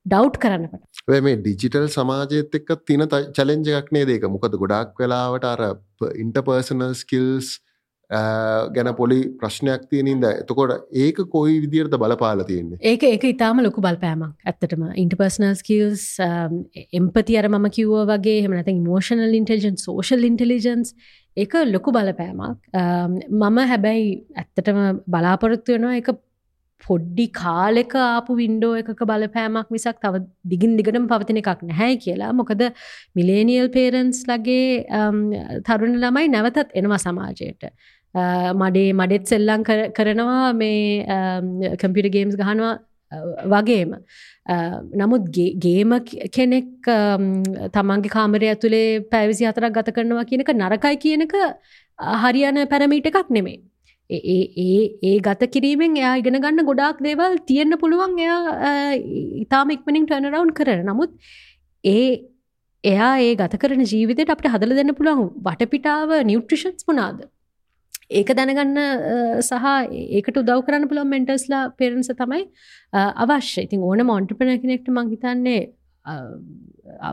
[0.07, 3.07] ඩව් කරන්න පට ඔය මේ ඩිජිටල් සමාජයත් එක්ක තින
[3.39, 5.64] චලෙන්ජ එකක් නේ දෙක මොකද ගොඩක් වෙලාවට අර
[6.16, 7.55] ඉන්ටපර්සනල් ස්කිල්ස්
[8.11, 12.78] ගැන පොලි ප්‍රශ්නයක් තියනින්ද එතකොට ඒක කොයි විදිරද බලපාල තියන්නේ?
[12.80, 14.34] ඒක ඒක ඉතාම ලොකු බලපෑමක්.
[14.46, 16.04] ඇත්තටම ඉන්ටපර්සනල් ස්කිල්ස්
[16.92, 20.94] එම්පති අර මම කිව්ව වගේ හමනත මෝෂනල් ඉන්ටෙලිජන් සෝෂල් ඉන්ටෙලිජන්ස්
[21.36, 22.62] එක ලොකු බලපෑමක්.
[22.72, 26.14] Um, මම හැබැයි ඇත්තටම බලාපොරොත්තු වෙනවා එක
[26.85, 30.22] පොඩ්ඩි කාලෙක ආපු වින්ඩෝ එකක බලපෑමක් මිසක් තව
[30.53, 32.33] දිගින් දිගටම පවතින එකක් නැහැ කියලා.
[32.41, 32.62] මොකද
[33.18, 34.85] මිලේනියල් පේරන්ස් ලගේ
[35.68, 37.70] තරුණ ළමයි නැවතත් එනවා සමාජයට.
[38.62, 39.64] මඩේ මඩෙත් සෙල්ලං
[39.99, 42.74] කරනවා මේ කම්පිට ගේම්ස් ගහනවා
[43.47, 43.95] වගේම.
[45.01, 45.24] නමුත්
[45.66, 45.93] ගේම
[46.37, 46.91] කෙනෙක්
[47.77, 51.35] තමන්ගේ කාමරය ඇතුළේ පැවිසි අතරක් ගත කරනවා කියනක නරකයි කියනක
[52.22, 53.59] හරියන පැරමීට එකක් නෙමේ
[54.11, 58.94] ඒ ඒ ගත කිරීමෙන් එයා ඉගෙන ගන්න ගොඩාක් දේවල් තියෙන්න්න පුළුවන් එයා
[59.44, 60.82] ඉතාම ඉක්මනින් ටනරවුන් කරන.
[60.90, 61.12] නමුත්
[61.84, 62.09] ඒ
[62.84, 67.24] එයා ඒ ගත කරන ජීවිතයට අපට හදල දෙන්න පුළුවන් වටපිටාව නිියුට්‍රිෂන්ස් මොනාද
[68.11, 68.78] ඒක දැනගන්න
[69.42, 69.64] සහ
[70.14, 72.42] ඒකට උදව් කරන්න පුළුවන් මෙන්ටර්ස්ලා පෙරන්ස තමයි
[72.92, 73.66] අවශ්‍ය.
[73.66, 75.62] ඉතින් ඕන මොන්ටපන කෙනෙක්ට මංහිතන්නේ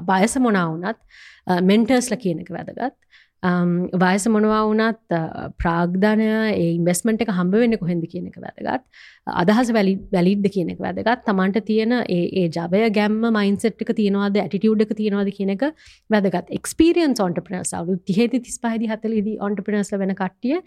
[0.10, 3.03] බයස මොනා වනත් මෙන්ටර්ස්ල කියනක වැදගත්.
[3.44, 3.72] Um,
[4.02, 8.86] වයස මොනවා වනත් uh, ප්‍රාග්ධනය ඒ ඉන්වස්මට එක හම්බ වෙන්න කොහෙද කියන එක වැදගත්.
[9.28, 11.26] Uh, අදහස වැලි වැලිද්ද කියන එක වැදගත්.
[11.28, 15.68] තමන්ට තියෙන ඒ ජබය ගැම්ම මයින්සට්ක තියෙනවාද ඇටිටියුඩ් එක තියෙනවාද කියන එක
[16.10, 16.56] වැදගත්.
[16.60, 20.62] එක්ස්පිරියන්ස් ඔන්ටපනස් අවු තිහෙති තිස් පහදි හතලේදී ඔන්ටපනස්ල වෙන කට්ටිය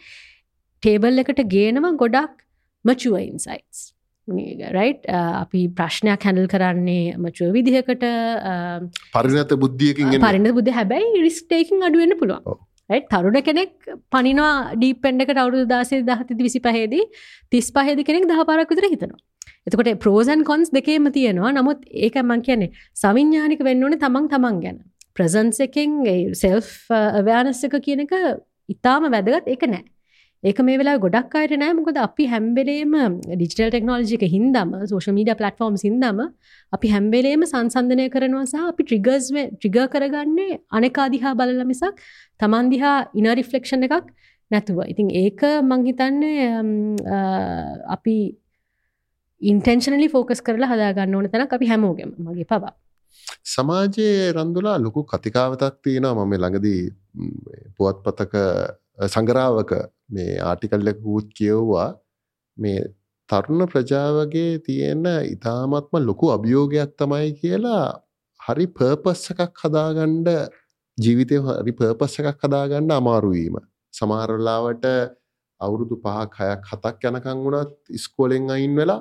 [0.83, 2.43] ටේබල් එකට ගේනම ගොඩක්
[2.85, 3.96] මචුව ඉන්සයිටස්
[4.29, 8.07] රයිට් අපි ප්‍රශ්නයක් හැඩල් කරන්නේ මචුව විදිහකට
[9.12, 12.59] පරිනත බුද්ධියකින් පරින බුද්ධ හැබැයි රිස්ටේකින් අඩුවෙන්න පුළුවන්.
[13.12, 13.72] තරුණ කෙනෙක්
[14.11, 17.07] පනිනවා ඩීපෙන්ඩකට අවුදු දාසේ දහති විසි පහේදී
[17.51, 19.22] තිස් පහේද කෙනෙක් දහ පාරක් විතර හිතනවා.
[19.66, 21.55] එතකොට ප්‍රෝසන් කොන්ස් දෙකේම තියෙනවා.
[21.55, 22.70] නමුත් ඒක මං කියන්නේ
[23.03, 24.79] සවිඤ්ඥානික වෙන්න ඕනේ තමන් තමන් ගැන.
[25.16, 26.01] ප්‍රසන්ස එකෙන්
[26.35, 26.59] සෙල්
[27.20, 28.14] අව්‍යානස්සක කියන එක
[28.74, 29.47] ඉතාම වැදගත්.
[29.55, 29.85] එක නෑ
[30.49, 31.75] ඒක මේ වෙලා ගොඩක් අයට නෑ.
[31.79, 32.93] මොකද අපි හැම්බෙලේම
[33.31, 36.23] ඩිජිටල් ටෙක්නෝලජික හින්දම සෝෂ මීඩ පලටෆෝර්ම් සිින්දම
[36.73, 42.07] අපි හැම්බෙලේම සංසන්ධනය කරනවා සහ අපි ට්‍රිගර්ස් ට්‍රිග කරගන්නේ අනෙකාදිහා බලල මිසක්
[42.41, 44.07] තමන්දිහා ඉනරිෆලෙක්ෂණ එකක්
[44.51, 44.79] නැතුව.
[44.93, 45.41] ඉතින් ඒක
[45.71, 46.49] මංහිතන්නේ
[47.97, 48.17] අපි
[49.41, 52.15] ඉන්ටෙන්ශනලි ෆෝකස් කරලා හදාගන්න ඕන තැන අපි හැමෝගෙම.
[52.19, 52.73] මගේ පවා.
[53.55, 56.25] සමාජයේ රන්දුලා ලොකු කතිකාවතක් තියෙනවා.
[56.25, 56.83] මම ළඟදී
[57.77, 58.35] පුවත් පතක
[59.15, 59.73] සංගරාවක
[60.09, 61.89] මේ ආටිකල්ලකුත් කියව්වා.
[62.59, 62.81] මේ
[63.29, 67.87] තරුණ ප්‍රජාවගේ තියෙන ඉතාමත්ම ලොකු අභියෝගයක් තමයි කියලා
[68.41, 70.29] හරි පර්පස් එකක් හදාගණ්ඩ
[70.99, 73.57] ජීවිතය හරි පර්පස් එකක් හදාගන්න අමාරුවීම
[73.95, 74.87] සමහරලාවට
[75.61, 79.01] අවුරුදු පහක් හයක් හතක් යනකං වුණත් ඉස්කෝලෙන් අයින් වෙලා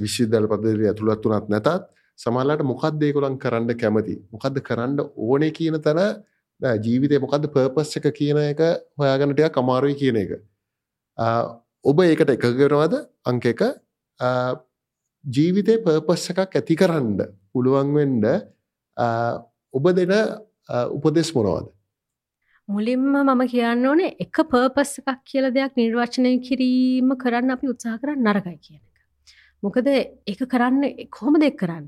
[0.00, 1.84] විශ්විදල් පදවි ඇතුළත් වනත් නැතත්
[2.18, 4.16] සමල්ලට මොකක්ද දේකොළන් කරන්න කැමති?
[4.32, 6.00] මොකක්ද කරන්න ඕනේ කියන තැන
[6.60, 8.60] ජීවිතය මොකක්ද පර්පස් එක කියන එක
[8.96, 10.30] හොයාගන්නටයක් කමාරුයි කියන එක.
[11.84, 12.94] ඔබ ඒකට එකගෙනවාද
[13.24, 13.60] අංක එක.
[15.24, 17.18] ජීවිතය පර්පස් එකක් ඇති කරන්න
[17.52, 18.24] පුළුවන්වෙන්ඩ
[19.74, 20.12] ඔබ දෙන
[20.96, 21.66] උපදෙස් මොනවාද?
[22.68, 28.24] මුලින්ම මම කියන්න ඕනේ එක පර්පස් එකක් කියල දෙයක් නිර්වචනය කිරීම කරන්න අපි උත්සාහ කරන්න
[28.24, 28.96] නරකයි කියන එක.
[29.62, 29.86] මොකද
[30.32, 31.84] එක කරන්න කොහොම දෙක් කරන්න?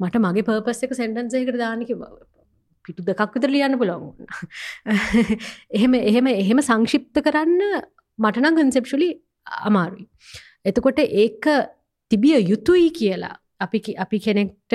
[0.00, 1.92] මට මගේ පර්පස් එක සෙන්ටන්සයකට දානක
[2.86, 4.12] පිටු දෙකක් විතර ලියන්න පුළුවන්.
[5.76, 7.60] එහෙම එහෙම එහෙම සංක්ෂිප්ත කරන්න
[8.18, 9.10] මටනම් කන්සෙප්ෂලි
[9.70, 10.06] අමාරුයි.
[10.70, 11.50] එතකොට ඒක
[12.10, 13.34] තිබිය යුතුයි කියලා
[13.64, 14.72] අපි අපි කෙනෙක්ට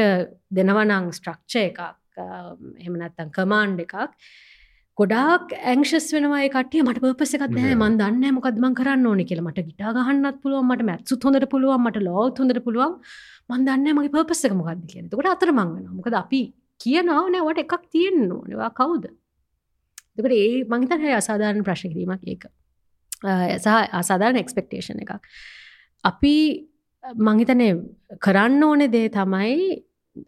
[0.57, 1.82] දෙනවනං ස්ට්‍රක්ෂ එකක්
[2.22, 3.95] එහෙමනත්තන් කමාන්්ඩ එකක්.
[4.97, 7.76] ගොඩක් ඇංශස් වෙනවා කට මට පපස එකක් නෑ.
[7.82, 9.41] මන් දන්න මොකදම කරන්න ඕන කියල.
[9.47, 12.97] මට ගිටා ගහන්නත් පුළුවන් මට මැත්සු හොඳට පුළුවන් මට ලෝත් හොඳට පුළුවන්.
[13.49, 16.41] මන් දන්න මගේ පපස්සක මොකක්ද කියන කොට අතර මංගන මොකද අපි
[16.82, 19.07] කියනවා නෑවට එකක් තියෙන්න්න ඕනවා කවුද?
[20.17, 22.49] දෙකට ඒ මංතන් හැ අසාධාරණ ප්‍රශ්න කිරීමක් ඒක.
[23.57, 25.32] සහ අසාධාරණ එක්ස්පෙක්ටේෂන එකක්.
[26.03, 26.36] අපි
[27.03, 27.69] මංහිතනය
[28.19, 29.84] කරන්න ඕනෙ දේ තමයි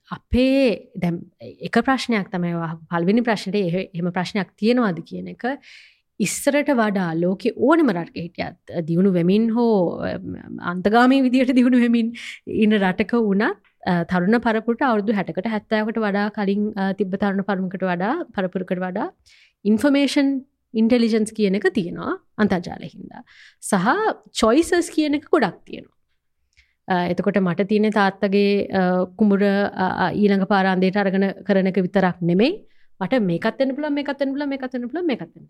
[0.10, 2.54] අපේ දැම් එක ප්‍රශ්නයක් තමයි
[2.90, 5.44] පල්විනි ප්‍රශ්නයට එහෙම ප්‍රශ්නයක් තියෙනවාද කියන එක
[6.20, 10.00] ඉස්සරට වඩා ලෝකෙ ඕනම රටක හිටියත් දියුණු වෙමින් හෝ
[10.64, 12.14] අන්තගාමී විදියට දියුණු වෙමින්
[12.48, 13.73] ඉන්න රටක වුණත්
[14.10, 16.66] තරුණ පරපුට අවුදු හැටකට හැත්තාවට වඩා කලින්
[17.00, 19.08] තිබ තරුණ පරමකට වඩා පරපුරකට වඩා
[19.66, 20.30] ඉන්ෆර්මේෂන්
[20.74, 22.14] ඉන්ටෙලිජන්ස් කියන එක තියෙනවා
[22.44, 23.24] අන්තර්ජාලහින්දා
[23.64, 23.90] සහ
[24.42, 25.92] චොයිසස් කියන එක ගොඩක් තියෙනවා.
[27.12, 28.54] එතකොට මට තියෙන තාත්තගේ
[29.20, 29.44] කුමුර
[30.14, 32.54] ඊළඟ පාරන්දේට අරගෙන කරනක විතරක් නෙමෙයි.
[33.02, 35.44] මට මේකත්තෙන් පුල මේකත්තෙන් පුල මේකත්තෙන් පුල මේකත්තෙන්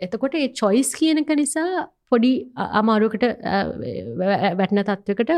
[0.00, 2.32] එතකොට ඒ චොයිස් කියනක නිසා පොඩි
[2.80, 3.24] අමාරුවකට
[4.60, 5.30] වැටන තත්වකට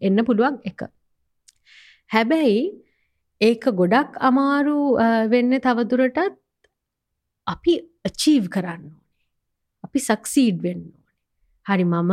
[0.00, 0.86] එන්න පුළුවන් එක.
[2.14, 2.58] හැබැයි
[3.40, 4.78] ඒක ගොඩක් අමාරු
[5.32, 6.20] වෙන්න තවදුරටත්
[7.46, 7.72] අපි
[8.08, 9.00] අචීව් කරන්න ඕනේ.
[9.86, 11.12] අපි සක්සීඩ් වෙන්න ඕනේ.
[11.66, 12.12] හරි මම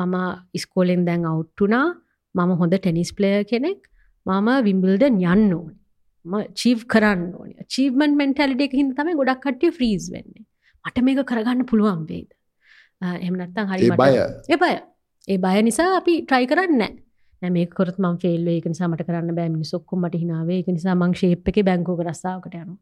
[0.00, 0.16] මම
[0.58, 1.86] ඉස්කෝලෙන් දැන් අවුට්ටුනා
[2.34, 3.80] මම හොඳ ටෙනිස් ප්ලය කෙනෙක්.
[4.26, 5.76] මම විම්බිල්ඩ යන්න ඕනි.
[6.24, 7.54] ම චීව් කරන්න ඕනි.
[7.74, 10.46] චීවමන් මෙන්ටලිට එක හිද තම ගොඩක් කටිය ෆ්‍රීස් වෙන්නේ.
[10.84, 12.30] මට මේක කරගන්න පුළුවන් වේද?
[13.02, 14.12] එහමනත්තන් හරි බය.
[14.48, 14.74] ඒ බය.
[15.28, 16.92] ඒ බය නිසා අපි ට්‍රයි කරන්න නෑ
[17.50, 19.48] මේ කොත් ම ෆෙල් ඒක නිසා මට කරන්න බෑ.
[19.48, 22.78] මිනිසොක්කො මට හිනාවේ එක නිසා මං ශේප් එක බැංකෝක රස්සාාවකට යනවා.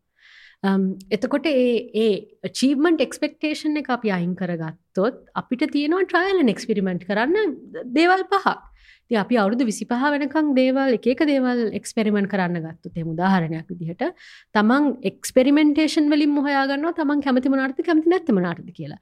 [0.62, 7.54] Um, එතකොට ඒ ඒ චීවමන්ට එක්ස්පෙක්ටේෂන් එක අපි අයින් කරගත්තොත් අපිට තියෙනවා ට්‍රයිල් එක්ස්පිරිමෙන්ට් කරන්න
[7.96, 8.69] දේවල් පහක්.
[9.10, 14.04] ති අපි අවුදු විසිපහ වෙනකං දේවල් එක දේවල් එක්ස්පෙරිමෙන්ට් කරන්න ගත්තු තෙම උදාහරණයක් විදිහට
[14.56, 19.00] තමන් එක්ස්පෙරිමෙන්ටේෂන් වලින් මොහයාගන්න තමන් කැමති මනාර්ථ කැමති නැත්තම නාර්ථ කියලා.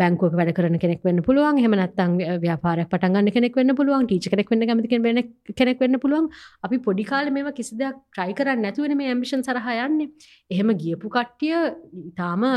[0.00, 1.60] බැංකුවක වැඩ කරන කෙනෙක් වෙන්න පුළුවන්.
[1.64, 2.16] හෙමනත්තන්
[2.46, 4.08] ව්‍යාපාරයක් පටන්ගන්න කෙනෙක් වෙන්න පුළුවන්.
[4.08, 5.22] ටීච කෙනෙක් වෙන්න කැමති වෙන
[5.60, 6.32] කෙනෙක් වෙන්න පුළුවන්.
[6.64, 10.08] අපි පොඩිකාල මේ කිසි දෙයක් ට්‍රයි කරන්න නැතුවන මේ ඇම්බිෂන් සරහයන්නේ
[10.50, 11.60] එහෙම ගියපු කට්ටිය
[12.08, 12.48] ඉතාම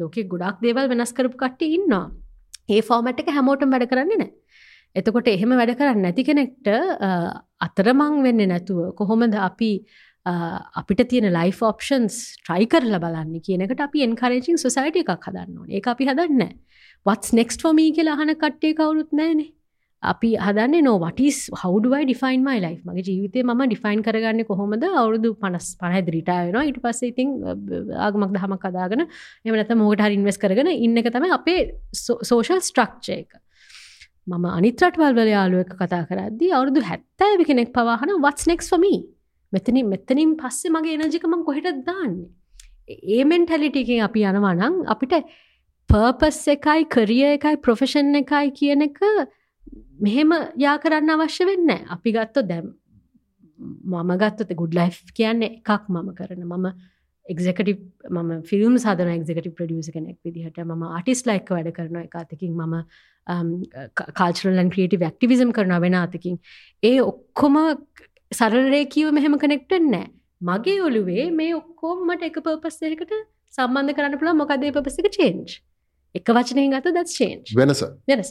[0.00, 2.06] ලෝකෙ ගොඩක් දේවල් වෙනස් කරපු කට්ටි ඉන්නවා.
[2.74, 4.45] ඒ ෆෝමට් එක හැමෝටම් වැඩ කරන්නේ නෑ
[4.94, 6.68] එතකොට එහෙම වැඩ කරන්න නැති කෙනෙක්ට
[7.60, 9.70] අතරමං වෙන්න නැතුව කොහොමද අපි
[10.26, 15.68] අපිට තියෙන ලයි් ඔප්ෂන්ස් ට්‍රයි කරල බලන්න කියනකට අපි එන්කරේජිං සොසයිට එකක් හදන්න ඕන.
[15.70, 16.56] ඒ අපි හදන්න
[17.06, 19.52] වත්ස් නෙක්ස්ට ෆොමී කියලා අහන කට්ටේ කවුරුත් නෑනේ
[20.02, 24.84] අපි හදන්නේ නෝ වටිස් හවඩුවයි ඩිෆයින් මයි ලයි් මගේ ජීවිතය ම ඩිෆයින් කරගන්න කොහොමද?
[25.00, 27.32] අවුරුදු පනස් පනහ රිටායන ඉට පස්ස ඉතින්
[28.06, 29.06] ආගමක් දහමක් කදාගෙන
[29.44, 31.60] එමනත මෝට හරි ඉන්වස් කරගෙන ඉන්න එක තම අපේ
[31.94, 33.30] සෝෂල් ස්ට්‍රක්්චය එක.
[34.26, 38.98] මම අනිත්‍රටවල් වල යාලුවක කතා කරද්දී අවුරුදු හැත්තෑවි කෙනෙක් පවාහන වත්ස් නෙක්ස් ෆමී
[39.52, 42.30] මෙතනින් මෙතනින් පස්සේ මගේ එනජිකමං කොහෙට දාන්නේ?
[43.16, 45.14] ඒමෙන් ටැලිටිකින් අපි යනවානං අපිට
[45.90, 48.98] පර්පස් එකයි කරිය එකයි ප්‍රොෆෙෂන් එකයි කියන එක
[50.06, 52.68] මෙහෙම යා කරන්න අවශ්‍ය වෙන්න අපි ගත්තො දැම්
[53.92, 56.42] මම ගත්තත ගුඩ් ලයි් කියන්නේ එකක් මම කරන.
[56.44, 56.66] මම
[57.26, 57.74] එක්ෙකටි
[58.10, 62.74] ම ෆිල්ම් සදන එක්ෙකටි ප්‍රඩියස කෙනෙක් විදිහට ම ආටිස් ලයික් වැඩ කරන එකතකින් මම
[63.26, 66.38] කාල්චරලන් ක්‍රියටි වැක්ටිවිසම් කරන වෙන අතකින්.
[66.82, 67.56] ඒ ඔක්කොම
[68.32, 70.10] සරලරේකීව මෙහෙම කනෙක්ටෙන් නෑ
[70.40, 73.16] මගේ ඔලුවේ මේ ඔක්කෝම් මට එක පපස්සයකට
[73.52, 75.56] සම්බන්ධ කරන්න පුළ මොකදේ පපසික චේන්ජ්
[76.14, 77.82] එක වචනය ගත දත් චේන්ජ් වෙනස.
[78.06, 78.30] වෙනස.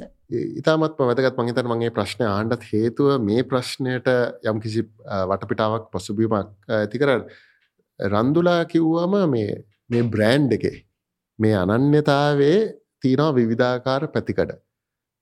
[0.59, 1.37] ඉතාමත් වැදගත්.
[1.39, 4.09] මහිතර මගේ ප්‍රශ්නය ආණ්ඩත් හේතුව මේ ප්‍රශ්නයට
[4.45, 4.85] යම් කිසි
[5.31, 7.13] වටපිටාවක් පසුබීමක් ඇති කර
[7.99, 10.77] රන්දුලා කිව්වම මේ මේ බ්‍රෑන්් එකේ
[11.39, 12.57] මේ අනන්‍යතාවේ
[13.01, 14.55] තියනවා විවිධාකාර පැතිකඩ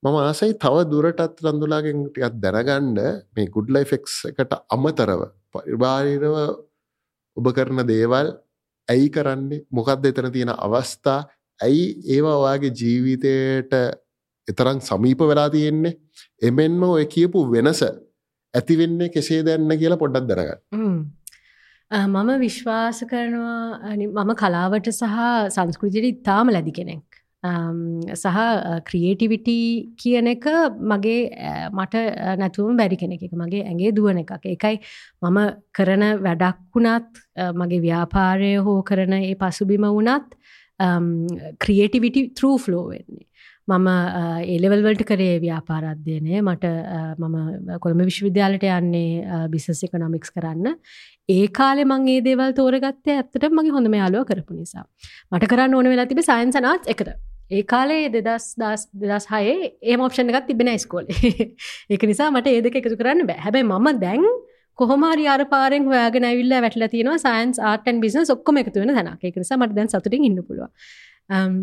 [0.04, 2.98] මම ආසයි තව දුරටත් රඳුලාගෙන් ටිකත් දැනගණ්ඩ
[3.36, 6.34] මේ ගුඩ්ලයි ෆෙක්ස් එකට අමතරව පරිබාරිරව
[7.36, 8.28] ඔබ කරන දේවල්
[8.88, 9.64] ඇයි කරන්නේ?
[9.76, 11.20] මොකක්ද එතන තියෙන අවස්ථා?
[11.60, 11.86] ඇයි
[12.16, 13.72] ඒවා ඔයාගේ ජීවිතයට
[14.48, 15.96] එතරම් සමීප වෙලා තියෙන්නේ?
[16.42, 17.82] එමෙන්ම ඔය කියපු වෙනස
[18.54, 20.60] ඇතිවෙන්නේ කෙසේ දැන්න කියලා පොඩ්ඩක් දරගන්න
[21.90, 25.18] මම විශ්වාස කරනවා මම කලාවට සහ
[25.56, 27.04] සංස්කෘතියට ඉතාම ලැදි කෙනෙක්.
[27.44, 28.36] සහ
[28.88, 29.66] ක්‍රියේටිවිටී
[30.02, 30.46] කියන එක
[30.92, 31.18] මගේ
[31.70, 32.04] මට
[32.40, 34.46] නැතුවම බැරි කෙනෙ එක මගේ ඇගේ දුවන එකක්.
[34.46, 34.80] එකයි
[35.22, 35.38] මම
[35.72, 37.20] කරන වැඩක් වුණත්
[37.60, 40.32] මගේ ව්‍යාපාරය හෝ කරන ඒ පසුබිම වුණත්
[41.60, 43.28] ක්‍රියේටිවිටි ත්‍රූ ෆ්ලෝ වෙන්නේ.
[43.68, 43.88] මම
[44.54, 46.64] එලෙවල්වලට කරේ ව්‍යාපාරධ්‍යනය මට
[47.18, 50.80] මම කොළඹ විශ්වවිද්‍යාලට යන්නේ බිසස් එකනොමික්ස් කරන්න.
[51.28, 54.84] ඒ කාලෙ මංගේ දේවල් තෝරගත්තය ඇත්තට මගේ හොඳම යාලුව කරපු නිසා.
[55.32, 57.33] මට කරන්න ඕන වෙලා තිබ සයින්සනාත් එකට.
[57.50, 61.06] ඒ කාලේ දෙදස් දස් දෙදස් හයේ ඒ මෝප්ෂණ එකත් තිබෙන ස්කෝල
[61.90, 63.40] ඒක නිසා මට ඒදක එකතු කරන්න බෑ.
[63.44, 64.24] හැබැයි මම දැන්
[64.78, 69.24] කොහොමරි අර පාරෙන් හොයාගෙන ඇවිල්ලා වැටලා තියෙනවා සයින්ස් ආර්ටන් බිස්නස් ඔක්කොම එකතු වෙන තැනක්.
[69.24, 70.72] ඒක නිසා මට දැන් සතුටින් ඉන්න පුළුවන්.
[71.34, 71.60] Um,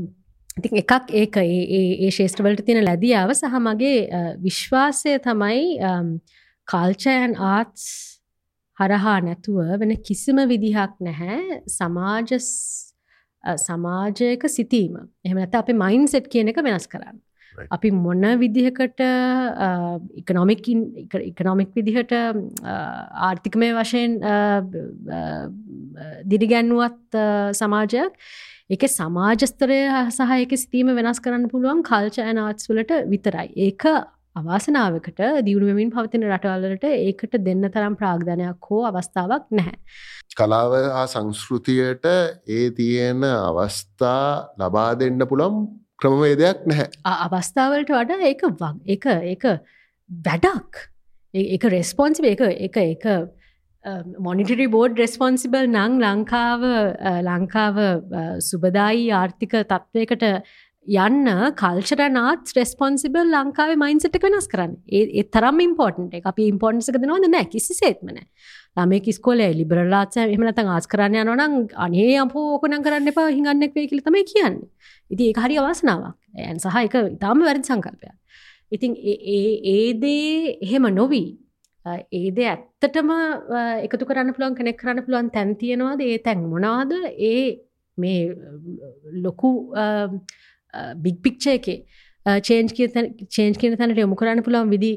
[0.57, 6.15] ඉතින් එකක් ඒක ඒ ශේෂත්‍රවලට තියෙන ලැදියාව සහ මගේ විශ්වාසය තමයි um,
[6.67, 7.89] කාල්චයන් ආර්ටස්
[8.77, 11.61] හරහා නැතුව වෙන කිසිම විදිහක් නැහැ.
[11.67, 12.47] සමාජස්
[13.43, 17.17] සමාජයක සිතීම එහමනත අපි මයින් සෙට් කියන එක වෙනස් කරන්න.
[17.71, 19.01] අපි මොන්න විදිහකට
[20.21, 20.69] ඉකනොමික්
[21.31, 22.13] ඉකනොමික් විදිහට
[23.27, 24.15] ආර්ථිකමය වශයෙන්
[26.31, 27.19] දිරිගැන්නුවත්
[27.61, 28.13] සමාජයක්
[28.71, 29.81] එක සමාජස්තරය
[30.15, 33.49] සහ එක සිතීම වෙනස් කරන්න පුළුවන් කල්ච ඇනාත්ස්වලට විතරයි.
[33.67, 33.83] ඒක
[34.35, 39.75] අවාසනාවකට දියුණුවමින් පවතින රටවල්ලට ඒකට දෙන්න තරම් ප්‍රාග්ධනයක් හෝ අවස්ථාවක් නැහැ.
[40.37, 40.75] කලාව
[41.05, 45.59] සංස්කෘතියට ඒ තියෙන අවස්ථා ලබා දෙන්න පුළම්
[45.99, 46.87] ක්‍රමවේදයක් නැහැ.
[47.27, 48.47] අවස්ථාවලට වඩා ඒක
[48.87, 49.05] එක
[49.35, 49.45] එක
[50.09, 50.81] වැඩක්
[51.33, 53.05] එක රෙස්පොන්සි එක එක එක
[54.19, 56.65] මොනිටරි බෝඩ් රෙස්පොන්සිබල් නං ලංකාව
[57.27, 57.77] ලංකාව
[58.47, 60.25] සුබදායි ආර්ථික තත්ත්වයකට
[60.87, 64.73] යන්න කල්චරනාත් රෙස්පොන්සිබල් ලංකාවේ මයින්සට වෙනස් කරන්න.
[64.89, 66.25] ඒ තරම් ඉම්පෝර්ටන්ට එක.
[66.25, 67.27] අපි ඉම්පෝර්න්සක දෙනවද?
[67.29, 67.45] නෑ.
[67.45, 68.17] කිසි සේත්මන
[68.77, 74.01] ළමේ කිස්කොලේ ලිබරලාත් එමනත ආස් කරන්න යනනම් අනේ අපෝ ඕකන කරන්න එපා හිඟන්නෙක් වේ කියල
[74.01, 74.57] තමයි කියන්න.
[75.11, 76.17] ඉති ඒ හරි අවාසනාවක්.
[76.37, 78.09] ඇන් සහ එක ඉතාම වැරදි සංකල්පය
[78.71, 81.29] ඉතින් ඒදේ එහෙම නොවී
[81.85, 83.09] ඒද ඇත්තටම
[83.85, 86.01] එකතු කරන්න පුළුවන් කෙනෙක් කරන්න පුළුවන් තැන් තියෙනවාද?
[86.01, 86.91] ඒ තැන් මොනාද
[87.31, 87.43] ඒ
[87.97, 88.33] මේ
[89.25, 89.51] ලොකු
[91.03, 91.79] බික් පික්ෂ එකේ.
[92.47, 92.71] චේන්ජ්
[93.35, 94.91] චේන්ජ් කියන තැනට යොමු කරන්න පුළුවන් විදි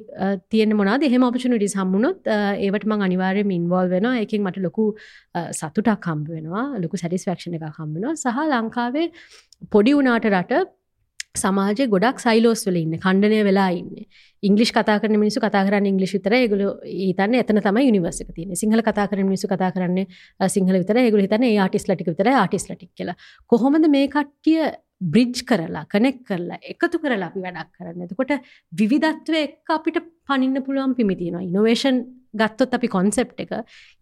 [0.53, 4.21] තියෙන මොනාද එහෙම ඔපචුනිටි සම්මුණොත් ඒවට මං අනිවාර්යයෙන් ඉන්වෝල් වෙනවා.
[4.23, 4.85] ඒකෙන් මට ලොකු
[5.61, 6.67] සතුටක් හම්බ වෙනවා.
[6.85, 8.15] ලොකු සැටිස්ෆැක්ෂන් එකක් හම්බ වෙනවා.
[8.23, 9.07] සහ ලංකාවේ
[9.77, 10.65] පොඩි වුණාට රට
[11.43, 12.95] සමාජය ගොඩක් සයිලෝස් වල ඉන්න.
[13.05, 14.07] කණ්ඩනය වෙලා ඉන්න.
[14.43, 18.61] ඉංගලිස් කතා කරන මිනිසු කතා කරන්න ඉංගලිස් විතර ඒගොල්ලෝ හිතන්නේ එතන තමයි යුනිවර්ස් එක තියෙන්නේ.
[18.63, 20.07] සිංහල කතා කරන මිනිසු කතා කරන්නේ
[20.57, 23.17] සිංහල විතර ඒගොල්ලෝ හිතන්නේ ඒ ආටිස්ලා ටික විතරයි ආටිස්ලා ටික කියලා.
[23.51, 24.61] කොහොමද මේ කට්ටිය
[25.01, 28.05] බ්‍රිජ් කරලා කනෙක් කරලා එකතු කරලා අපි වැඩක් කරන්න.
[28.07, 28.33] එතකොට
[28.73, 31.43] විවිධත්වය එක්ක අපිට පනින්න පුළුවන් පිමි තියෙනවා.
[31.43, 31.99] ඉනොවේෂන්
[32.35, 33.53] ගත්තොත් අපි කොන්සෙප් එක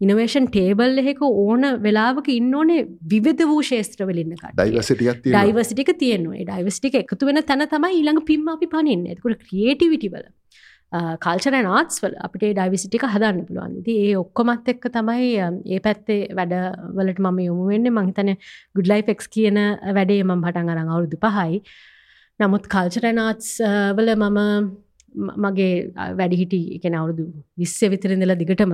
[0.01, 4.37] ඉනවේෂන් ටේබල් එහෙක ඕන වෙලාවක ඉන්න ඕනේ විවිධ වූ ශේත්‍රවලින්න
[5.27, 6.45] ඩයිවසිටික තියෙනවා.
[6.45, 9.05] ඩයිවස්ටික එකතු වෙන තැන තමයි ඊළඟ පිම් අපි පනින්න.
[9.07, 10.25] එතකොට ක්‍රියේටිවිටිවල
[10.93, 13.79] කල්චර නාත්ස්වල අපිට ඩයිවිසිටික හදන්න පුළුවන්.
[13.85, 15.31] ති ඒ ඔක්කොමත් එක්ක තමයි
[15.73, 17.89] ඒ පැත්තේ වැඩවලට මම යොමු වෙන්න.
[17.97, 18.35] මහිතන
[18.77, 19.57] ගුඩ්ලයි් ෙක්ස් කියන
[19.97, 21.61] වැඩේ මම් පටන් අරං අවුරුදු පහයි.
[22.39, 23.49] නමුත් කල්චර නාත්ස්
[23.97, 24.39] වල මම
[25.15, 27.25] මගේ වැඩිහිටි එකන අවුරුදු
[27.57, 28.73] විස්ස විතරඳලා දිගටම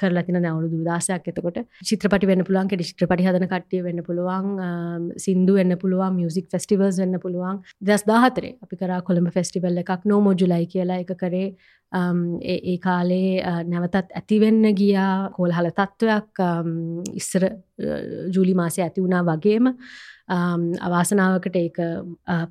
[0.00, 5.58] කරලා තින අවුරුදු දාසයක් එතකොට චිත්‍රපටි වෙන්න පුළුවන් කෙ චිත්‍රපටි හදන කට්ටිය වෙන්න පුළුවන් සිින්දු
[5.58, 7.62] වෙන්න පුළුවන් මියසික් ෆෙස්ටිවල්ස් වෙන්න පුළුවන්.
[7.82, 11.48] දස් දාහතරේ අපි කර කොළඹ ෆෙස්ටිවල් එකක් නෝ මොජුලයි කියලා එක කරේ.
[11.92, 16.42] ඒ කාලේ නැවතත් ඇතිවෙන්න ගියා කෝල් හල තත්ත්වයක්
[17.14, 17.48] ඉස්සර
[18.34, 19.72] ජූලි මාසය ඇති වුණා වගේම.
[20.28, 21.78] අවාසනාවකට ඒක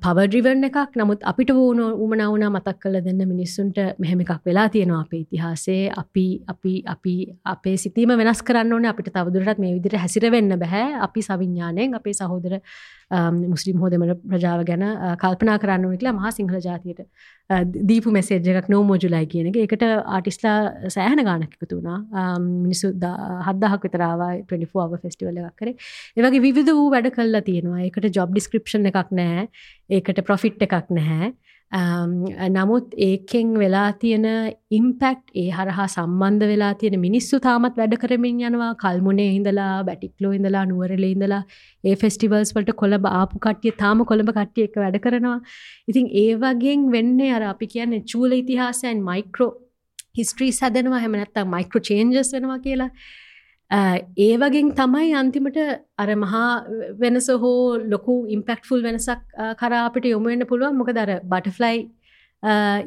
[0.00, 0.96] පවඩ්‍රිවර්ණ එකක්.
[0.96, 6.26] නමුත් අපිට වූන උමනවුනා මතක් කල දෙන්න මිනිස්සුන්ට මෙහෙම එකක් වෙලා තියෙනවා අපේ ඉතිහාසේ අපි
[6.48, 7.14] අපි අපි
[7.44, 8.86] අපේ සිතීම වෙනස් කරන්න ඕන.
[8.86, 12.60] අපිට තවදුරටත් මේ විදිර හැසිර වෙන්න බැහැ අපි සවිඤ්ඥානයෙන් අපේ සහෝදර
[13.46, 14.84] මුස්ලිම් හෝදමන ප්‍රජාව ගැන
[15.18, 17.04] කල්පනා කරන්න නිකලා මහා සිංහල ජාතියට
[17.50, 19.56] දීපු මෙසේජ්ජක් නෝ මෝජුලයි කියන එක.
[19.66, 21.98] එකට ආටිස්ලා සෑහන ගානක් එකතු වුණා.
[22.40, 25.76] මිනිසු හදදහක් විතරාවා 24 ෆෙස්ටිවල එකක් කරේ.
[26.16, 27.84] ඒවගේ විවිධ වූ වැඩ කල්ලා තියෙනවා.
[27.86, 29.46] එකට ජොබ් ඩිස්ක්‍රපෂන් එකක් නෑ
[29.90, 31.32] ඒකට ප්‍රොෆිට් එකක් නැහැ.
[31.72, 32.12] Um,
[32.48, 34.26] නමුත් ඒකෙන් වෙලා තියෙන
[34.70, 38.70] ඉම්පෙක්් ඒ හරහා සම්බන්ධ වෙලා තියෙන මිනිස්සු තාමත් වැඩ කරමින් යනවා.
[38.82, 41.42] කල්මුණේ හිඳලා බැටික්ලෝ ඉඳලා නුවරලේ ඉඳලා
[41.84, 45.38] ඒ ෆෙස්ටිවල්ස් වලට කොළඹ ආපු කට්ටිය තාම කොළඹ කට්ටිය එක වැඩ කරනවා.
[45.88, 49.52] ඉතින් ඒ වගෙන් වෙන්නේ අර අපි කියන්නේ චූල ඉතිහාසයන් මයික්‍රෝ
[50.18, 51.02] හිස්ට්‍රීස් හදනවා.
[51.04, 52.90] හැම නැත්තම් මයික්‍රෝ චේන්ජස් වෙනවා කියලා.
[53.70, 55.56] ඒ වගෙන් තමයි අන්තිමට
[55.98, 56.64] අර මහා
[56.98, 59.22] වෙනස හෝ ලොකු ඉම්පෙක්ෆුල් වෙනසක්
[59.58, 60.76] කරාපිට යොමුවෙන්න පුළුවන්.
[60.76, 61.90] මොක දර බටෆ්ලයි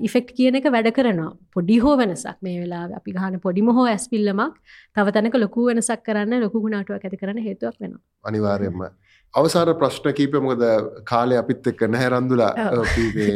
[0.02, 1.36] ඉෆෙක්් කියන එක වැඩ කරනවා.
[1.54, 2.38] පොඩි හෝ වෙනසක්.
[2.42, 4.56] මේ වෙලා අපි ගහන පොඩිම හෝ ඇස්පිල්ලමක්
[4.96, 8.88] තව තැනක ලොකු වෙනසක් කරන්න ලොකු ගුණාටුවක් ඇති කරන හේතුවක් වෙන අනිවාර්යම
[9.34, 10.64] අවසාර ප්‍රශ්න කීප මොකද
[11.06, 12.54] කාලය අපිත් එක්ක නැහැ රන්දුලා.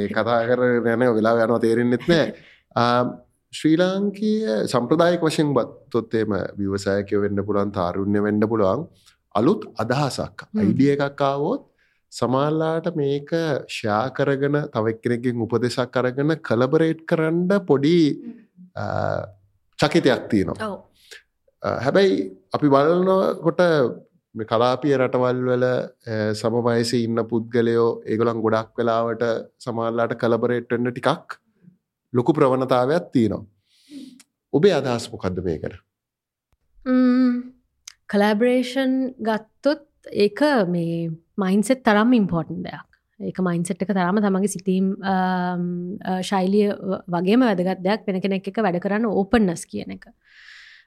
[0.09, 2.33] කතා කර යන වෙලා යනවා තේරෙන්න්නෙත් නෑ
[3.53, 8.87] ශ්‍රී ලාංකීය සම්ප්‍රදායක වශයෙන් බත්තොත්තේම විවසායකය වෙන්න පුළන් තාරුණ්‍ය වෙන්න පුළුවන්.
[9.35, 11.61] අලුත් අදහසක් අයිඩිය එකක් ආවෝත්
[12.11, 13.29] සමාල්ලාට මේක
[13.67, 17.99] ෂයා කරගෙන තවක්කෙනකින් උපදෙසක් කරගෙන කලබරේට් කරන්න පොඩි
[19.79, 20.71] චකිතයක් තියෙනවා.
[21.83, 22.17] හැබැයි
[22.55, 23.63] අපි බලනකොට
[24.35, 25.65] කලාපිය රටවල් වල
[26.33, 29.23] සමවයස ඉන්න පුද්ගලයෝ ඒගොලන් ගොඩක් වෙලාවට
[29.59, 31.39] සමාල්ලාට කලබරේට්ටන්න ටිකක්
[32.13, 33.45] ලොකු ප්‍රවණතාවයක් තියෙනවා.
[34.53, 35.75] ඔබේ අදහස් මොකක්ද මේකට?
[38.13, 38.95] කලබරේෂන්
[39.27, 42.89] ගත්තොත් ඒක මේ මයින්සෙත් තරම් ඉම්පෝර්ටන් දෙයක්.
[43.19, 44.93] ඒක මයින්සෙට් එක තරම තමගේ සිතීම්
[46.29, 46.69] ශෛලිය
[47.07, 50.09] වගේම වැදගත් දෙයක් වෙන කෙනෙක් එක වැඩ කරන්න ඕපන්නස් කියන එක.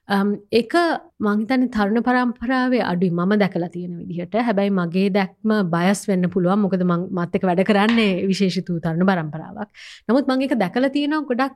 [0.07, 0.73] එක
[1.19, 3.11] මංහිතන තරුණ පරම්පරාවේ අඩුයි.
[3.11, 4.35] මම දැකලා තියෙන විදිහට.
[4.47, 6.59] හැබැයි මගේ දැක්ම බයස් වෙන්න පුළුවන්.
[6.63, 9.69] මොකද මත්තක වැඩ කරන්නේ විශේෂිතු තරුණ පරම්පරාවක්.
[10.07, 11.55] නමුත් මං එක දැකලා තියෙනවා ගොඩක්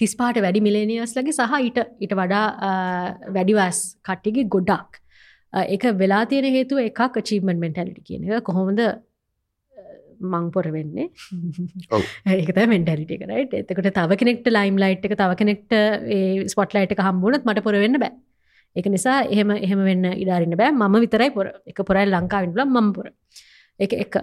[0.00, 2.46] තිස්පාට වැඩි මිලේනියස් ලගේ සහ ඊට ඊට වඩා
[3.34, 5.02] වැඩිවස් කට්ටිගේ ගොඩක්.
[5.74, 8.44] එක වෙලා තියෙන හේතුව එකක් චීමන් මෙන්ටැලිටි කියන එක.
[8.48, 8.80] කොහොමද
[10.20, 11.10] මං පොර වෙන්නේ.
[12.26, 15.78] ඒකත මෙන්ටලිට කරයිට එතකට තව කෙනෙක්ට ලයිම් ලයිට් එක තව කෙනෙක්ට
[16.54, 18.12] ස්පොට් ලයිට් එක හම්බුණත් මට පොර වෙන්න බෑ.
[18.76, 20.74] එක නිසා එහෙම එහෙම වෙන්න ඉඩාරන්න බෑ.
[20.74, 21.54] මම විතරයි පොර.
[21.66, 23.10] එක පොරයි ලංකාවින් ල මම් පොර.
[23.78, 23.92] එක.
[24.04, 24.22] එක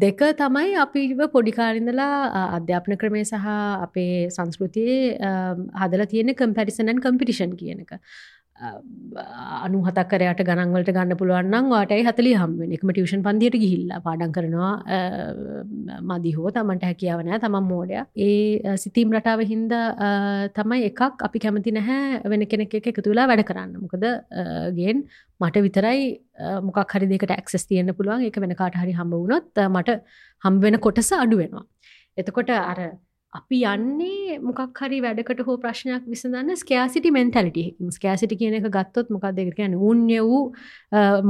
[0.00, 2.16] දෙක තමයි අපිව පොඩිකාරිඳලා
[2.56, 3.46] අධ්‍යාපන ක්‍රමය සහ
[3.86, 5.16] අපේ සංස්කෘතියේ
[5.82, 7.80] හදල තියෙන කම්පැරිසනන් කම්පිටිෂන් කියන
[8.60, 8.76] එක
[9.64, 14.72] අනු හතක්කරයට ගණන්වලට ගන්න පුළුවන්නම් වාටයි හතලි හම්වෙන එකම ටියෂන් පන්දියට ගිහිල්ලා පාඩන් කරනවා
[16.10, 19.74] මදි හෝ තමන්ට හැකියාවනෑ තමන් මෝඩය ඒ සිතීම් රටාව හින්ද
[20.54, 24.08] තමයි එකක් අපි කැමති නැහැ වෙන කෙනෙක් එක එකතු වෙලා වැඩ කරන්න මොකද
[24.78, 25.04] ගෙන්
[25.40, 26.08] මට විතරයි
[26.62, 30.00] මොකක් හරි දෙකට ඇක්සස් තියන්න පුළුවන් එක වෙන කාට හරි හම්බ වුණොත් මට
[30.44, 31.64] හම්බෙන කොටස අඩු වෙනවා
[32.16, 32.80] එතකොට අර
[33.32, 39.28] අපි යන්නේ මොකක් හරි වැඩකට හෝ ප්‍රශ්නයක් විසඳන්න ස්කෑසිටි මෙන්ටලිටියකින් ස්කෑසිටි කියන එක ගත්තොත් මොකක්
[39.36, 40.42] දෙක කියන උන්්‍ය වූ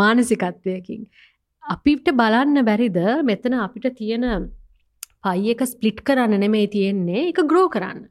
[0.03, 1.03] මානසිකත්වයකින්.
[1.65, 4.25] අපිට බලන්න බැරිද මෙතන අපිට තියෙන
[5.25, 8.09] පයි එක ස්පලිට් කරන්න නෙමේ තියෙන්නේ එක ග්‍රෝ කරන්න.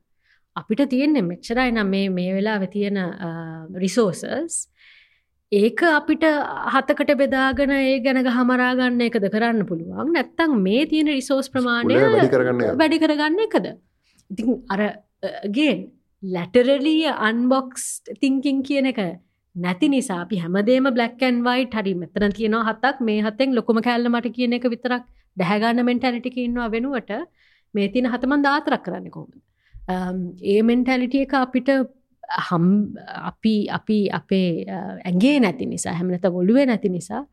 [0.55, 2.99] අපිට තියෙන්නේ මෙච්චරයි නම් මේ මේ වෙලා තියෙන
[3.75, 4.55] රිසෝසස්
[5.51, 6.23] ඒක අපිට
[6.73, 10.11] හතකට බෙදාගෙන ඒ ගැන හමරාගන්න එකද කරන්න පුළුවන්?
[10.13, 11.95] නැත්තං මේ තියෙන රිසෝස් ප්‍රමාණය
[12.81, 13.65] වැඩි කරගන්න එකද?
[14.29, 15.73] ඉතින් අරගේ
[16.23, 17.87] ලැටරලිය අන්බොක්ස්
[18.21, 18.99] තිංකින් කියන එක
[19.55, 24.35] නැති නිසා අපි හැමදේම බ්ලක්කන් වයි හරි මෙතන තියෙනවා හත්තක් මේ හත්තෙන් ලොකුම කැල්ල මට
[24.37, 25.03] කියන එක විතරක්
[25.37, 27.11] දැහගන්න මෙන්ටැලිටික ඉන්නවා වෙනුවට
[27.73, 29.33] මේ තින හතමන් දාතරක් කරන්න කොහොමද?
[30.53, 31.69] ඒ මෙන්ටැලිටිය එක අපිට
[32.29, 32.65] හම්
[33.23, 34.65] අපි අපි අපේ
[35.05, 37.23] ඇගේ නැති නිසා හැමනත ගොල්ලුවේ නැති නිසා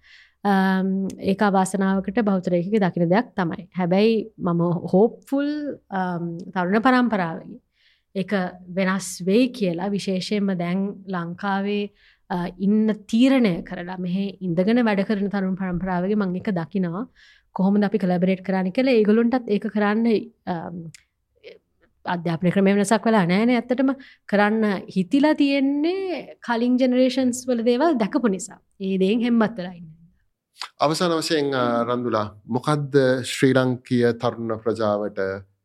[1.23, 3.69] ඒක අවාසනාවකට බෞතරයක දකින දෙයක් තමයි.
[3.73, 5.49] හැබැයි මම හෝප්ෆුල්
[6.53, 7.61] තරුණ පරම්පරාවගේ.
[8.15, 8.33] එක
[8.71, 11.91] වෙනස් වෙයි කියලා විශේෂයෙන්ම දැන් ලංකාවේ
[12.59, 17.05] ඉන්න තීරණය කරලා මෙහ ඉඳගෙන වැඩ කරන තරුණ පරම්පරාවගේ මං එක දකිනවා
[17.55, 20.07] කොහොම අපි කලබරේට් කරන්න කළ ඒගොලුන්ටත් ඒක කරන්න
[22.07, 23.93] අධ්‍යාපන ක්‍රමය වෙනසක් වෙලා නෑන ඇත්තටම
[24.29, 29.87] කරන්න හිතිලා තියෙන්නේ කලින් ජෙනරේෂන්ස් වල දේවල් දැකපු නිසා ඒ දේෙන් හෙම්බත්තරයින්න.
[30.81, 31.53] අවසාන වශයෙන්
[31.87, 35.19] රඳුලා මොකක්ද ශ්‍රී ලංකිය තරුණ ප්‍රජාවට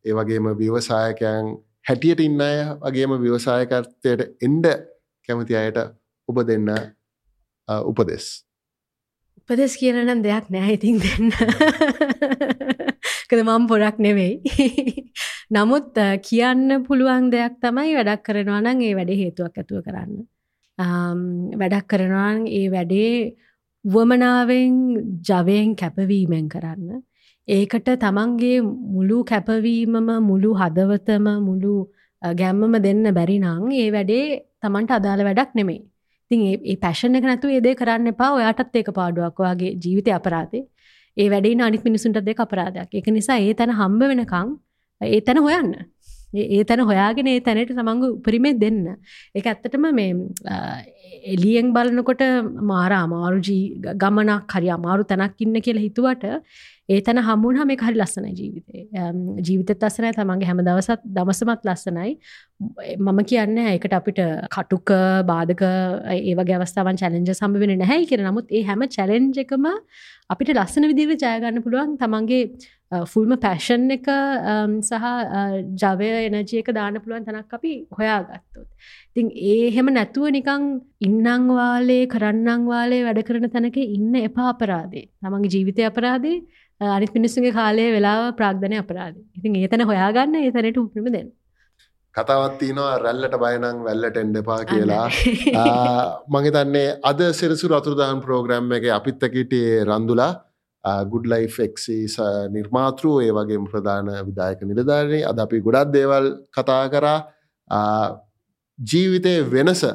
[0.05, 1.51] ඒ වගේම ව්‍යවසායකයන්
[1.87, 4.71] හැටියට ඉන්න අය වගේම ව්‍යවසායකර්තයට එන්ඩ
[5.29, 5.77] කැමති අයට
[6.29, 6.69] ඔබ දෙන්න
[7.67, 8.25] උපදෙස්.
[9.39, 11.31] උපදෙස් කියනනම් දෙයක් නැහිතින් දෙන්න.
[13.31, 14.33] කද මම් පොඩක් නෙවෙයි.
[15.55, 15.95] නමුත්
[16.27, 20.11] කියන්න පුළුවන් දෙයක් තමයි වැඩක් කරනවා නම් ඒ වැඩේ හේතුවක් ඇතුව කරන්න.
[21.61, 23.15] වැඩක් කරනවා ඒ වැඩේ
[23.85, 24.75] වුවමනාවෙන්
[25.29, 27.01] ජවයෙන් කැපවීමෙන් කරන්න.
[27.47, 28.61] ඒකට තමන්ගේ
[28.95, 31.75] මුළු කැපවීමම මුළු හදවතම මුළු
[32.21, 34.25] ගැම්මම දෙන්න බැරි නං ඒ වැඩේ
[34.61, 35.81] තමන්ට අදාළ වැඩක් නෙමෙයි.
[36.31, 38.31] ඉතින් ඒ පැෂන් එක නැතුව ඒ දේ කරන්න එපා.
[38.37, 39.39] ඔයාටත් ඒක පාඩුවක්.
[39.39, 40.63] ඔයාගේ ජීවිතේ අපරාධේ.
[41.17, 42.91] ඒ වැඩේ අනිත් මිනිසුන්ට දෙක අපරාධයක්.
[42.93, 44.55] ඒක නිසා ඒ තැන හම්බ වෙනකන්
[45.01, 45.73] ඒ තැන හොයන්න.
[46.33, 48.83] ඒ තැන හොයාගෙන ඒ තැනට තමන්ග උපරිමේ දෙන්න.
[49.35, 50.11] එක ඇත්තටම මේ
[51.33, 52.23] එලියෙන් බලනකොට
[52.63, 56.23] මාර අමාරුජී ගමනක් හරි අමාරු තැනක් ඉන්න කියලා හිතුවට
[56.89, 58.83] ඒ තැන හමුණ මේ හරි ලස්සනයි ජීවිතේ.
[59.47, 62.15] ජීවිතත් ලස්සනයි තමන්ගේ හැම දවසත් දමසමත් ලස්සනයි.
[62.97, 64.23] මම කියන්න ඒකට අපිට
[64.55, 64.95] කටුක
[65.27, 65.63] බාධක
[66.15, 69.67] ඒවගේ අවස්ථාවන් චලෙන්ජ සම්බවෙන නැහැ කියෙන නමුත් ඒ හැම චලෙන්ජ එකම
[70.31, 72.43] අපිට ලස්සන විදිර ජයගන්න පුළුවන් තමන්ගේ
[73.11, 74.07] ෆුල්ම පැෂන් එක
[74.87, 75.05] සහ
[75.81, 78.67] ජවය එනජියක දාන පුළුවන් තැනක් අපි හොයාගත්තොත්.
[79.11, 80.65] ඉතින් ඒ හෙම නැතුව නිකං
[81.01, 86.37] ඉන්නංවාලේ කරන්නංවාලේ වැඩ කරන තැනක ඉන්න එපා අපරාදේ තමන්ගේ ජීවිතය අපරාදේ
[86.81, 91.29] අනිත් මිනිස්සුගේ කාලය වෙලාව ප්‍රාග්ධනය අපරාදේ ඉතින් ඒ තැන හොයාගන්න ඒ තැනට උප්‍රම දෙන්න.
[92.15, 95.07] කතාවත්තිනවා රැල්ලට බයනං වැල්ලට එන්ඩපා කියලා.
[96.33, 100.31] මගේ තන්නේ අද සිරසු රතුරදාන් ප්‍රෝග්‍රම් එක අපිත්තකිටේ රන්දුලා.
[101.05, 101.97] ගුඩ් ලයි් එක්සි
[102.51, 107.19] නිර්මාතෘ ඒ වගේ ප්‍රධාන විදායක නිලධාරණය අද අපි ගොඩක් දේවල් කතා කරා.
[108.79, 109.85] ජීවිතය වෙනස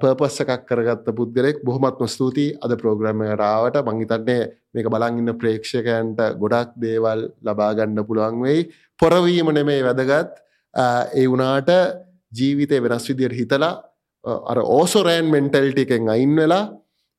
[0.00, 1.64] පර්පස්ස එකක් කරගත්ත පුද්ගලෙක්.
[1.64, 2.54] බොහොමත්ම ස්තුතියි.
[2.62, 8.70] අද ප්‍රෝග්‍රමරාවට මංහිතන්නේ මේක බලංඉන්න ප්‍රේක්ෂකයන්ට ගොඩක් දේවල් ලබාගන්න පුළුවන් වෙයි.
[9.00, 10.44] පොරවීම නෙමේ වැදගත්
[10.74, 11.70] ඒ වුනාට
[12.32, 13.74] ජීවිතය වෙනස් විදියට හිතලා
[14.24, 16.64] අර ඕසොරෑන් මෙන්ටල්ටිකෙන් අයින් වෙලා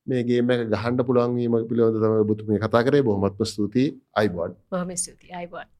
[0.06, 3.02] මේ ගේම එක ගහන්ඩ පුළුවන්වීම පිළිබඳ තම බුතුමේ කතා කරේ.
[3.02, 3.88] බොහොමත්ම ස්තුතියි.
[4.14, 5.32] අයිබෝඩ් බොහොම ස්තුතියි.
[5.32, 5.75] අයිබෝඩ්